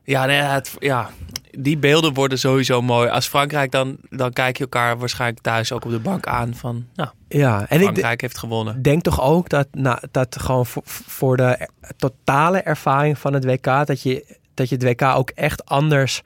Ja, 0.03 0.25
nee, 0.25 0.37
het, 0.37 0.75
ja, 0.79 1.09
die 1.51 1.77
beelden 1.77 2.13
worden 2.13 2.39
sowieso 2.39 2.81
mooi. 2.81 3.09
Als 3.09 3.27
Frankrijk 3.27 3.71
dan, 3.71 3.97
dan 4.09 4.33
kijk 4.33 4.57
je 4.57 4.63
elkaar 4.63 4.97
waarschijnlijk 4.97 5.41
thuis 5.41 5.71
ook 5.71 5.85
op 5.85 5.91
de 5.91 5.99
bank 5.99 6.27
aan 6.27 6.55
van, 6.55 6.85
nou, 6.95 7.09
ja. 7.27 7.65
en 7.69 7.77
ik 7.77 7.83
Frankrijk 7.83 8.21
heeft 8.21 8.37
gewonnen. 8.37 8.81
denk 8.81 9.01
toch 9.01 9.21
ook 9.21 9.49
dat, 9.49 9.67
nou, 9.71 9.99
dat 10.11 10.37
gewoon 10.39 10.65
voor, 10.65 10.83
voor 10.85 11.37
de 11.37 11.67
totale 11.97 12.57
ervaring 12.57 13.17
van 13.17 13.33
het 13.33 13.45
WK, 13.45 13.85
dat 13.85 14.01
je, 14.01 14.37
dat 14.53 14.69
je 14.69 14.75
het 14.75 14.83
WK 14.83 15.01
ook 15.01 15.29
echt 15.29 15.65
anders 15.65 16.21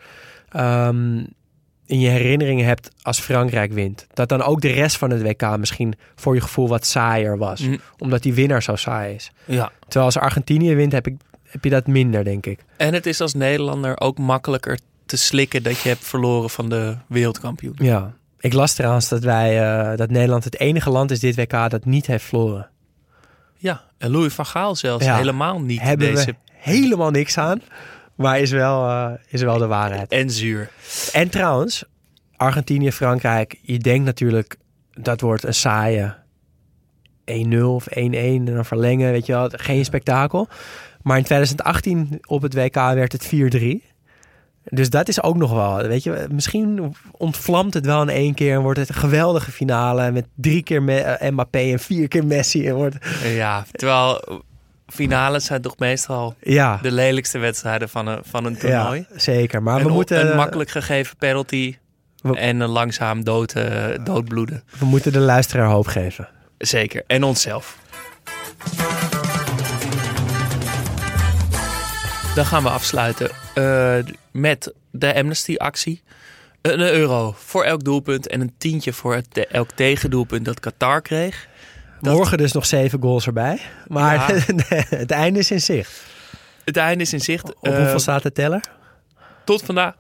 ehm, 0.50 1.18
in 1.86 2.00
je 2.00 2.10
herinneringen 2.10 2.66
hebt 2.66 2.90
als 3.02 3.20
Frankrijk 3.20 3.72
wint. 3.72 4.08
Dat 4.13 4.30
dan 4.30 4.42
ook 4.42 4.62
de 4.62 4.72
rest 4.72 4.98
van 4.98 5.10
het 5.10 5.22
WK 5.22 5.58
misschien 5.58 5.96
voor 6.16 6.36
je 6.36 6.42
gevoel 6.42 6.68
wat 6.68 6.86
saaier 6.86 7.38
was. 7.38 7.62
Mm. 7.62 7.80
Omdat 7.98 8.24
die 8.24 8.34
winnaar 8.34 8.63
zo 8.63 8.76
saai 8.76 9.16
is. 9.16 9.32
Ja. 9.46 9.72
Terwijl 9.80 10.06
als 10.06 10.18
Argentinië 10.18 10.76
wint, 10.76 10.92
heb, 10.92 11.08
ik, 11.08 11.16
heb 11.47 11.63
je 11.63 11.69
dat 11.69 11.88
minder, 11.88 12.23
denk 12.23 12.45
ik. 12.45 12.60
En 12.77 12.93
het 12.93 13.06
is 13.06 13.21
als 13.21 13.33
Nederlander 13.33 14.00
ook 14.00 14.17
makkelijker 14.17 14.79
te 15.06 15.17
slikken 15.17 15.63
dat 15.63 15.79
je 15.79 15.89
hebt 15.89 16.04
verloren 16.06 16.50
van 16.50 16.69
de 16.69 16.95
wereldkampioen. 17.08 17.75
Ja. 17.77 18.13
Ik 18.39 18.54
las 18.54 18.73
trouwens 18.73 19.10
dat, 19.10 19.23
wij, 19.23 19.62
eh, 19.91 19.98
dat 19.98 20.10
Nederland 20.10 20.43
het 20.43 20.60
enige 20.60 20.89
land 20.89 21.12
is 21.12 21.19
dit 21.19 21.35
WK 21.35 21.69
dat 21.69 21.85
niet 21.85 22.08
heeft 22.08 22.25
verloren. 22.25 22.69
Ja, 23.58 23.83
en 23.98 24.12
Louis 24.12 24.33
van 24.33 24.45
Gaal 24.45 24.75
zelfs 24.75 25.06
Ja. 25.06 25.15
helemaal 25.15 25.62
niet 25.62 25.81
Hebben 25.81 26.13
deze... 26.13 26.25
we 26.25 26.35
helemaal 26.54 27.12
niks 27.12 27.37
aan. 27.37 27.62
Maar 28.15 28.39
is 28.39 28.52
wel, 28.52 28.87
eh, 28.87 29.12
is 29.29 29.41
wel 29.41 29.58
de 29.58 29.67
waarheid. 29.67 30.12
En 30.12 30.29
zuur. 30.29 30.69
En 31.13 31.29
trouwens, 31.29 31.83
Argentinië, 32.35 32.91
Frankrijk. 32.91 33.60
Je 33.62 33.77
denkt 33.77 34.06
natuurlijk 34.06 34.58
dat 34.93 35.21
wordt 35.21 35.43
een 35.43 35.54
saaie 35.54 36.13
1-0 37.32 37.58
of 37.63 37.86
1-1 37.90 37.94
en 37.96 38.46
dan 38.46 38.65
verlengen, 38.65 39.12
weet 39.12 39.25
je 39.25 39.32
wel. 39.34 39.50
Geen 39.52 39.86
spektakel. 39.86 40.48
Maar 41.02 41.17
in 41.17 41.23
2018 41.23 42.19
op 42.28 42.42
het 42.42 42.54
WK 42.54 42.75
werd 42.75 43.12
het 43.12 43.25
4-3. 43.36 43.96
Dus 44.69 44.90
dat 44.90 45.08
is 45.08 45.23
ook 45.23 45.36
nog 45.38 45.52
wel, 45.52 45.88
weet 45.88 46.04
je, 46.04 46.28
misschien 46.32 46.96
ontvlamt 47.12 47.73
het 47.73 47.86
wel 47.86 48.02
in 48.02 48.10
één 48.10 48.34
keer 48.34 48.54
en 48.56 48.62
wordt 48.62 48.80
het 48.80 48.90
een 48.90 48.96
geweldige 48.96 49.52
finale 49.52 50.12
met 50.12 50.25
drie 50.36 50.63
keer 50.63 50.84
Me- 50.84 51.00
eh, 51.00 51.32
Mbappé 51.32 51.60
en 51.60 51.80
vier 51.80 52.08
keer 52.08 52.25
Messi. 52.25 52.67
En 52.67 52.75
wordt, 52.75 52.96
Ja, 53.23 53.65
terwijl 53.71 54.42
finales 54.88 55.46
zijn 55.46 55.62
toch 55.62 55.78
meestal 55.78 56.36
ja, 56.40 56.80
de 56.82 56.92
lelijkste 56.92 57.38
wedstrijden 57.38 57.90
van 57.90 58.08
een, 58.08 58.19
van 58.23 58.46
een 58.46 58.58
toernooi. 58.58 59.06
ja, 59.12 59.19
zeker. 59.19 59.63
Maar 59.63 59.80
een, 59.80 59.86
we 59.88 59.92
moeten, 59.92 60.30
een 60.30 60.36
makkelijk 60.36 60.69
gegeven 60.69 61.17
penalty 61.17 61.75
We- 62.21 62.38
en 62.38 62.60
een 62.60 62.69
langzaam 62.69 63.23
dood, 63.23 63.54
eh, 63.54 63.86
doodbloeden. 64.04 64.63
we 64.80 64.86
moeten 64.86 65.12
de 65.12 65.19
luisteraar 65.19 65.67
hoop 65.69 65.88
geven. 65.88 66.28
Zeker. 66.58 67.03
En 67.08 67.23
onszelf. 67.23 67.77
Dan 72.35 72.45
gaan 72.45 72.63
we 72.63 72.69
afsluiten 72.69 73.29
eh, 73.53 73.97
met 74.31 74.73
de 74.91 75.15
Amnesty-actie. 75.15 76.01
Een 76.62 76.79
euro 76.79 77.35
voor 77.37 77.63
elk 77.63 77.83
doelpunt 77.83 78.27
en 78.27 78.41
een 78.41 78.53
tientje 78.58 78.93
voor 78.93 79.15
het, 79.15 79.33
te- 79.33 79.47
elk 79.47 79.71
tegendoelpunt 79.71 80.45
dat 80.45 80.60
Qatar 80.60 81.01
kreeg. 81.01 81.47
Dat- 82.01 82.13
Morgen 82.15 82.37
dus 82.37 82.51
nog 82.51 82.65
zeven 82.65 83.01
goals 83.01 83.25
erbij. 83.27 83.60
Maar 83.87 84.13
Ja. 84.15 84.41
het 84.97 85.12
einde 85.12 85.39
is 85.39 85.51
in 85.51 85.62
zicht. 85.62 86.03
Het 86.65 86.77
einde 86.77 87.03
is 87.03 87.13
in 87.13 87.19
zicht. 87.21 87.55
Op 87.55 87.67
Eh, 87.67 87.77
hoeveel 87.77 87.99
staat 87.99 88.23
de 88.23 88.31
teller? 88.31 88.62
tot 89.43 89.63
vandaag 89.63 89.93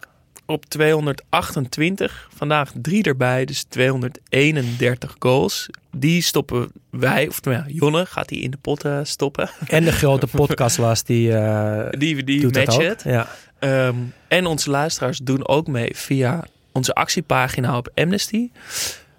op 0.47 0.65
228. 0.65 2.29
Vandaag 2.35 2.71
drie 2.81 3.03
erbij, 3.03 3.45
dus 3.45 3.63
231 3.63 5.15
goals. 5.19 5.69
Die 5.91 6.21
stoppen 6.21 6.71
wij, 6.89 7.27
of 7.27 7.43
nou 7.43 7.57
ja, 7.57 7.63
Jonne 7.67 8.05
gaat 8.05 8.29
die 8.29 8.41
in 8.41 8.51
de 8.51 8.57
pot 8.57 8.83
eh, 8.83 8.99
stoppen. 9.03 9.49
En 9.67 9.83
de 9.83 9.91
grote 9.91 10.27
podcastlast 10.27 11.07
die, 11.07 11.33
eh 11.33 11.89
Die, 11.99 12.23
die 12.23 12.41
doet 12.41 12.53
dat 12.53 12.77
het. 12.77 13.03
Ja. 13.03 13.27
Ehm, 13.59 13.95
en 14.27 14.45
onze 14.45 14.69
luisteraars 14.69 15.17
doen 15.17 15.47
ook 15.47 15.67
mee 15.67 15.89
via 15.95 16.43
onze 16.71 16.93
actiepagina 16.93 17.77
op 17.77 17.89
Amnesty. 17.95 18.49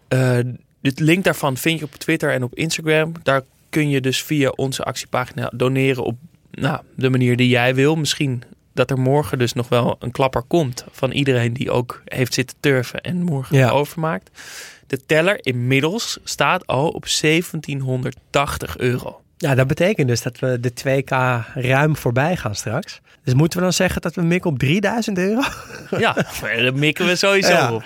Eh, 0.08 0.38
de 0.80 0.92
link 0.94 1.24
daarvan 1.24 1.56
vind 1.56 1.78
je 1.78 1.84
op 1.84 1.94
Twitter 1.94 2.32
en 2.32 2.42
op 2.42 2.54
Instagram. 2.54 3.12
Daar 3.22 3.42
kun 3.68 3.88
je 3.88 4.00
dus 4.00 4.22
via 4.22 4.50
onze 4.50 4.82
actiepagina 4.82 5.50
doneren 5.54 6.04
op 6.04 6.16
nou, 6.50 6.80
de 6.94 7.10
manier 7.10 7.36
die 7.36 7.48
jij 7.48 7.74
wil. 7.74 7.96
Misschien 7.96 8.42
dat 8.78 8.90
er 8.90 8.98
morgen 8.98 9.38
dus 9.38 9.52
nog 9.52 9.68
wel 9.68 9.96
een 9.98 10.10
klapper 10.10 10.42
komt 10.42 10.84
van 10.90 11.10
iedereen 11.10 11.52
die 11.52 11.70
ook 11.70 12.02
heeft 12.04 12.34
zitten 12.34 12.56
turven 12.60 13.00
en 13.00 13.22
morgen 13.22 13.56
Ja. 13.56 13.70
overmaakt. 13.70 14.30
De 14.86 15.06
teller 15.06 15.38
inmiddels 15.40 16.18
staat 16.24 16.66
al 16.66 16.88
op 16.88 17.06
1780 17.08 18.76
euro. 18.78 19.20
ja, 19.36 19.54
dat 19.54 19.66
betekent 19.66 20.08
dus 20.08 20.22
dat 20.22 20.38
we 20.38 20.60
de 20.60 20.72
2K 20.72 21.10
ruim 21.54 21.96
voorbij 21.96 22.36
gaan 22.36 22.54
straks. 22.54 23.00
Dus 23.24 23.34
moeten 23.34 23.58
we 23.58 23.64
dan 23.64 23.72
zeggen 23.72 24.02
dat 24.02 24.14
we 24.14 24.22
mikken 24.22 24.50
op 24.50 24.58
3000 24.58 25.18
euro? 25.18 25.42
Ja, 25.98 26.12
daar 26.40 26.74
mikken 26.74 27.06
we 27.06 27.16
sowieso 27.16 27.50
Ja. 27.52 27.72
op. 27.72 27.82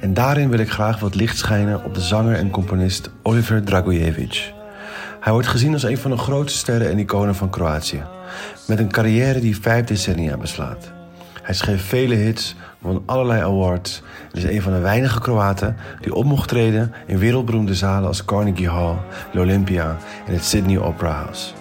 En 0.00 0.14
daarin 0.14 0.50
wil 0.50 0.58
ik 0.58 0.70
graag 0.70 1.00
wat 1.00 1.14
licht 1.14 1.38
schijnen 1.38 1.84
op 1.84 1.94
de 1.94 2.00
zanger 2.00 2.34
en 2.36 2.50
componist 2.50 3.10
Oliver 3.22 3.64
Dragojevic. 3.64 4.52
Hij 5.20 5.32
wordt 5.32 5.46
gezien 5.46 5.72
als 5.72 5.82
een 5.82 5.98
van 5.98 6.10
de 6.10 6.16
grootste 6.16 6.58
sterren 6.58 6.90
en 6.90 6.98
iconen 6.98 7.34
van 7.34 7.50
Kroatië, 7.50 8.02
met 8.66 8.78
een 8.78 8.92
carrière 8.92 9.40
die 9.40 9.60
vijf 9.60 9.84
decennia 9.84 10.36
beslaat. 10.36 10.92
Hij 11.42 11.54
schreef 11.54 11.84
vele 11.84 12.14
hits, 12.14 12.56
won 12.78 13.02
allerlei 13.06 13.42
awards 13.42 14.02
en 14.32 14.38
is 14.38 14.44
een 14.44 14.62
van 14.62 14.72
de 14.72 14.78
weinige 14.78 15.20
Kroaten 15.20 15.76
die 16.00 16.14
op 16.14 16.24
mocht 16.24 16.48
treden 16.48 16.92
in 17.06 17.18
wereldberoemde 17.18 17.74
zalen 17.74 18.08
als 18.08 18.24
Carnegie 18.24 18.70
Hall, 18.70 18.96
de 19.32 19.40
Olympia 19.40 19.96
en 20.26 20.32
het 20.32 20.44
Sydney 20.44 20.78
Opera 20.78 21.12
House. 21.12 21.59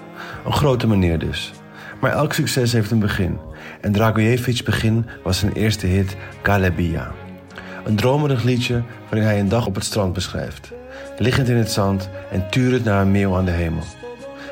Een 0.50 0.56
grote 0.56 0.88
meneer 0.88 1.20
dus. 1.20 1.52
Maar 2.00 2.12
elk 2.12 2.34
succes 2.34 2.74
heeft 2.74 2.92
een 2.92 3.00
begin. 3.00 3.38
En 3.82 3.92
Dragojevic's 3.92 4.64
begin 4.64 5.06
was 5.24 5.40
zijn 5.40 5.54
eerste 5.54 5.86
hit 5.86 6.16
Galebia. 6.42 7.12
Een 7.86 7.96
dromerig 7.96 8.44
liedje 8.44 8.84
waarin 9.10 9.28
hij 9.28 9.40
een 9.40 9.50
dag 9.50 9.66
op 9.66 9.76
het 9.76 9.84
strand 9.84 10.14
beschrijft. 10.14 10.72
Liggend 11.18 11.50
in 11.50 11.56
het 11.56 11.72
zand 11.72 12.10
en 12.32 12.50
turend 12.50 12.84
naar 12.84 13.02
een 13.02 13.12
meeuw 13.12 13.36
aan 13.36 13.46
de 13.46 13.52
hemel. 13.52 13.84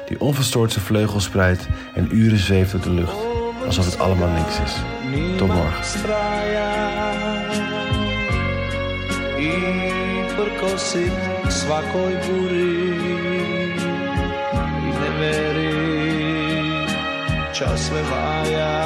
Die 0.08 0.20
onverstoord 0.20 0.72
zijn 0.72 0.86
vleugels 0.86 1.24
spreidt 1.24 1.68
en 1.96 2.16
uren 2.16 2.38
zweeft 2.38 2.72
door 2.72 2.82
de 2.82 2.92
lucht. 2.92 3.18
Alsof 3.66 3.86
het 3.86 4.00
allemaal 4.00 4.30
niks 4.30 4.60
is. 4.60 4.76
Tot 5.38 5.48
morgen. 5.48 5.84
verí, 15.18 16.86
čas 17.52 17.90
levája. 17.90 18.78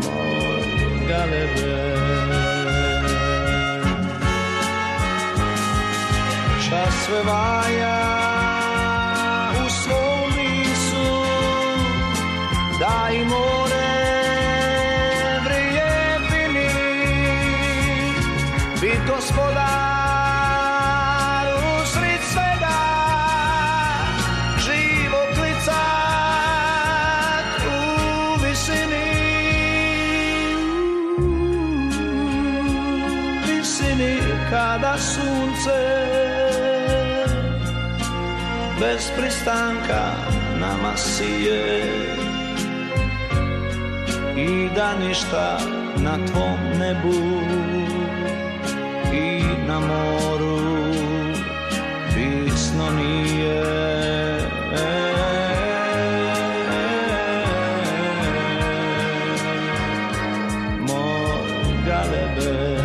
Môj 0.00 0.64
galebe. 1.08 1.84
stanka 39.44 40.04
nama 40.60 40.96
sije 40.96 41.84
i 44.36 44.68
da 44.76 44.94
ništa 45.06 45.58
na 45.96 46.26
tvom 46.26 46.58
nebu 46.78 47.14
i 49.12 49.42
na 49.66 49.80
moru 49.80 50.58
bisno 52.14 52.90
nije. 52.90 53.64
Moj 60.80 61.84
galebe 61.86 62.83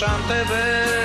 chante 0.00 0.44
bem. 0.48 0.99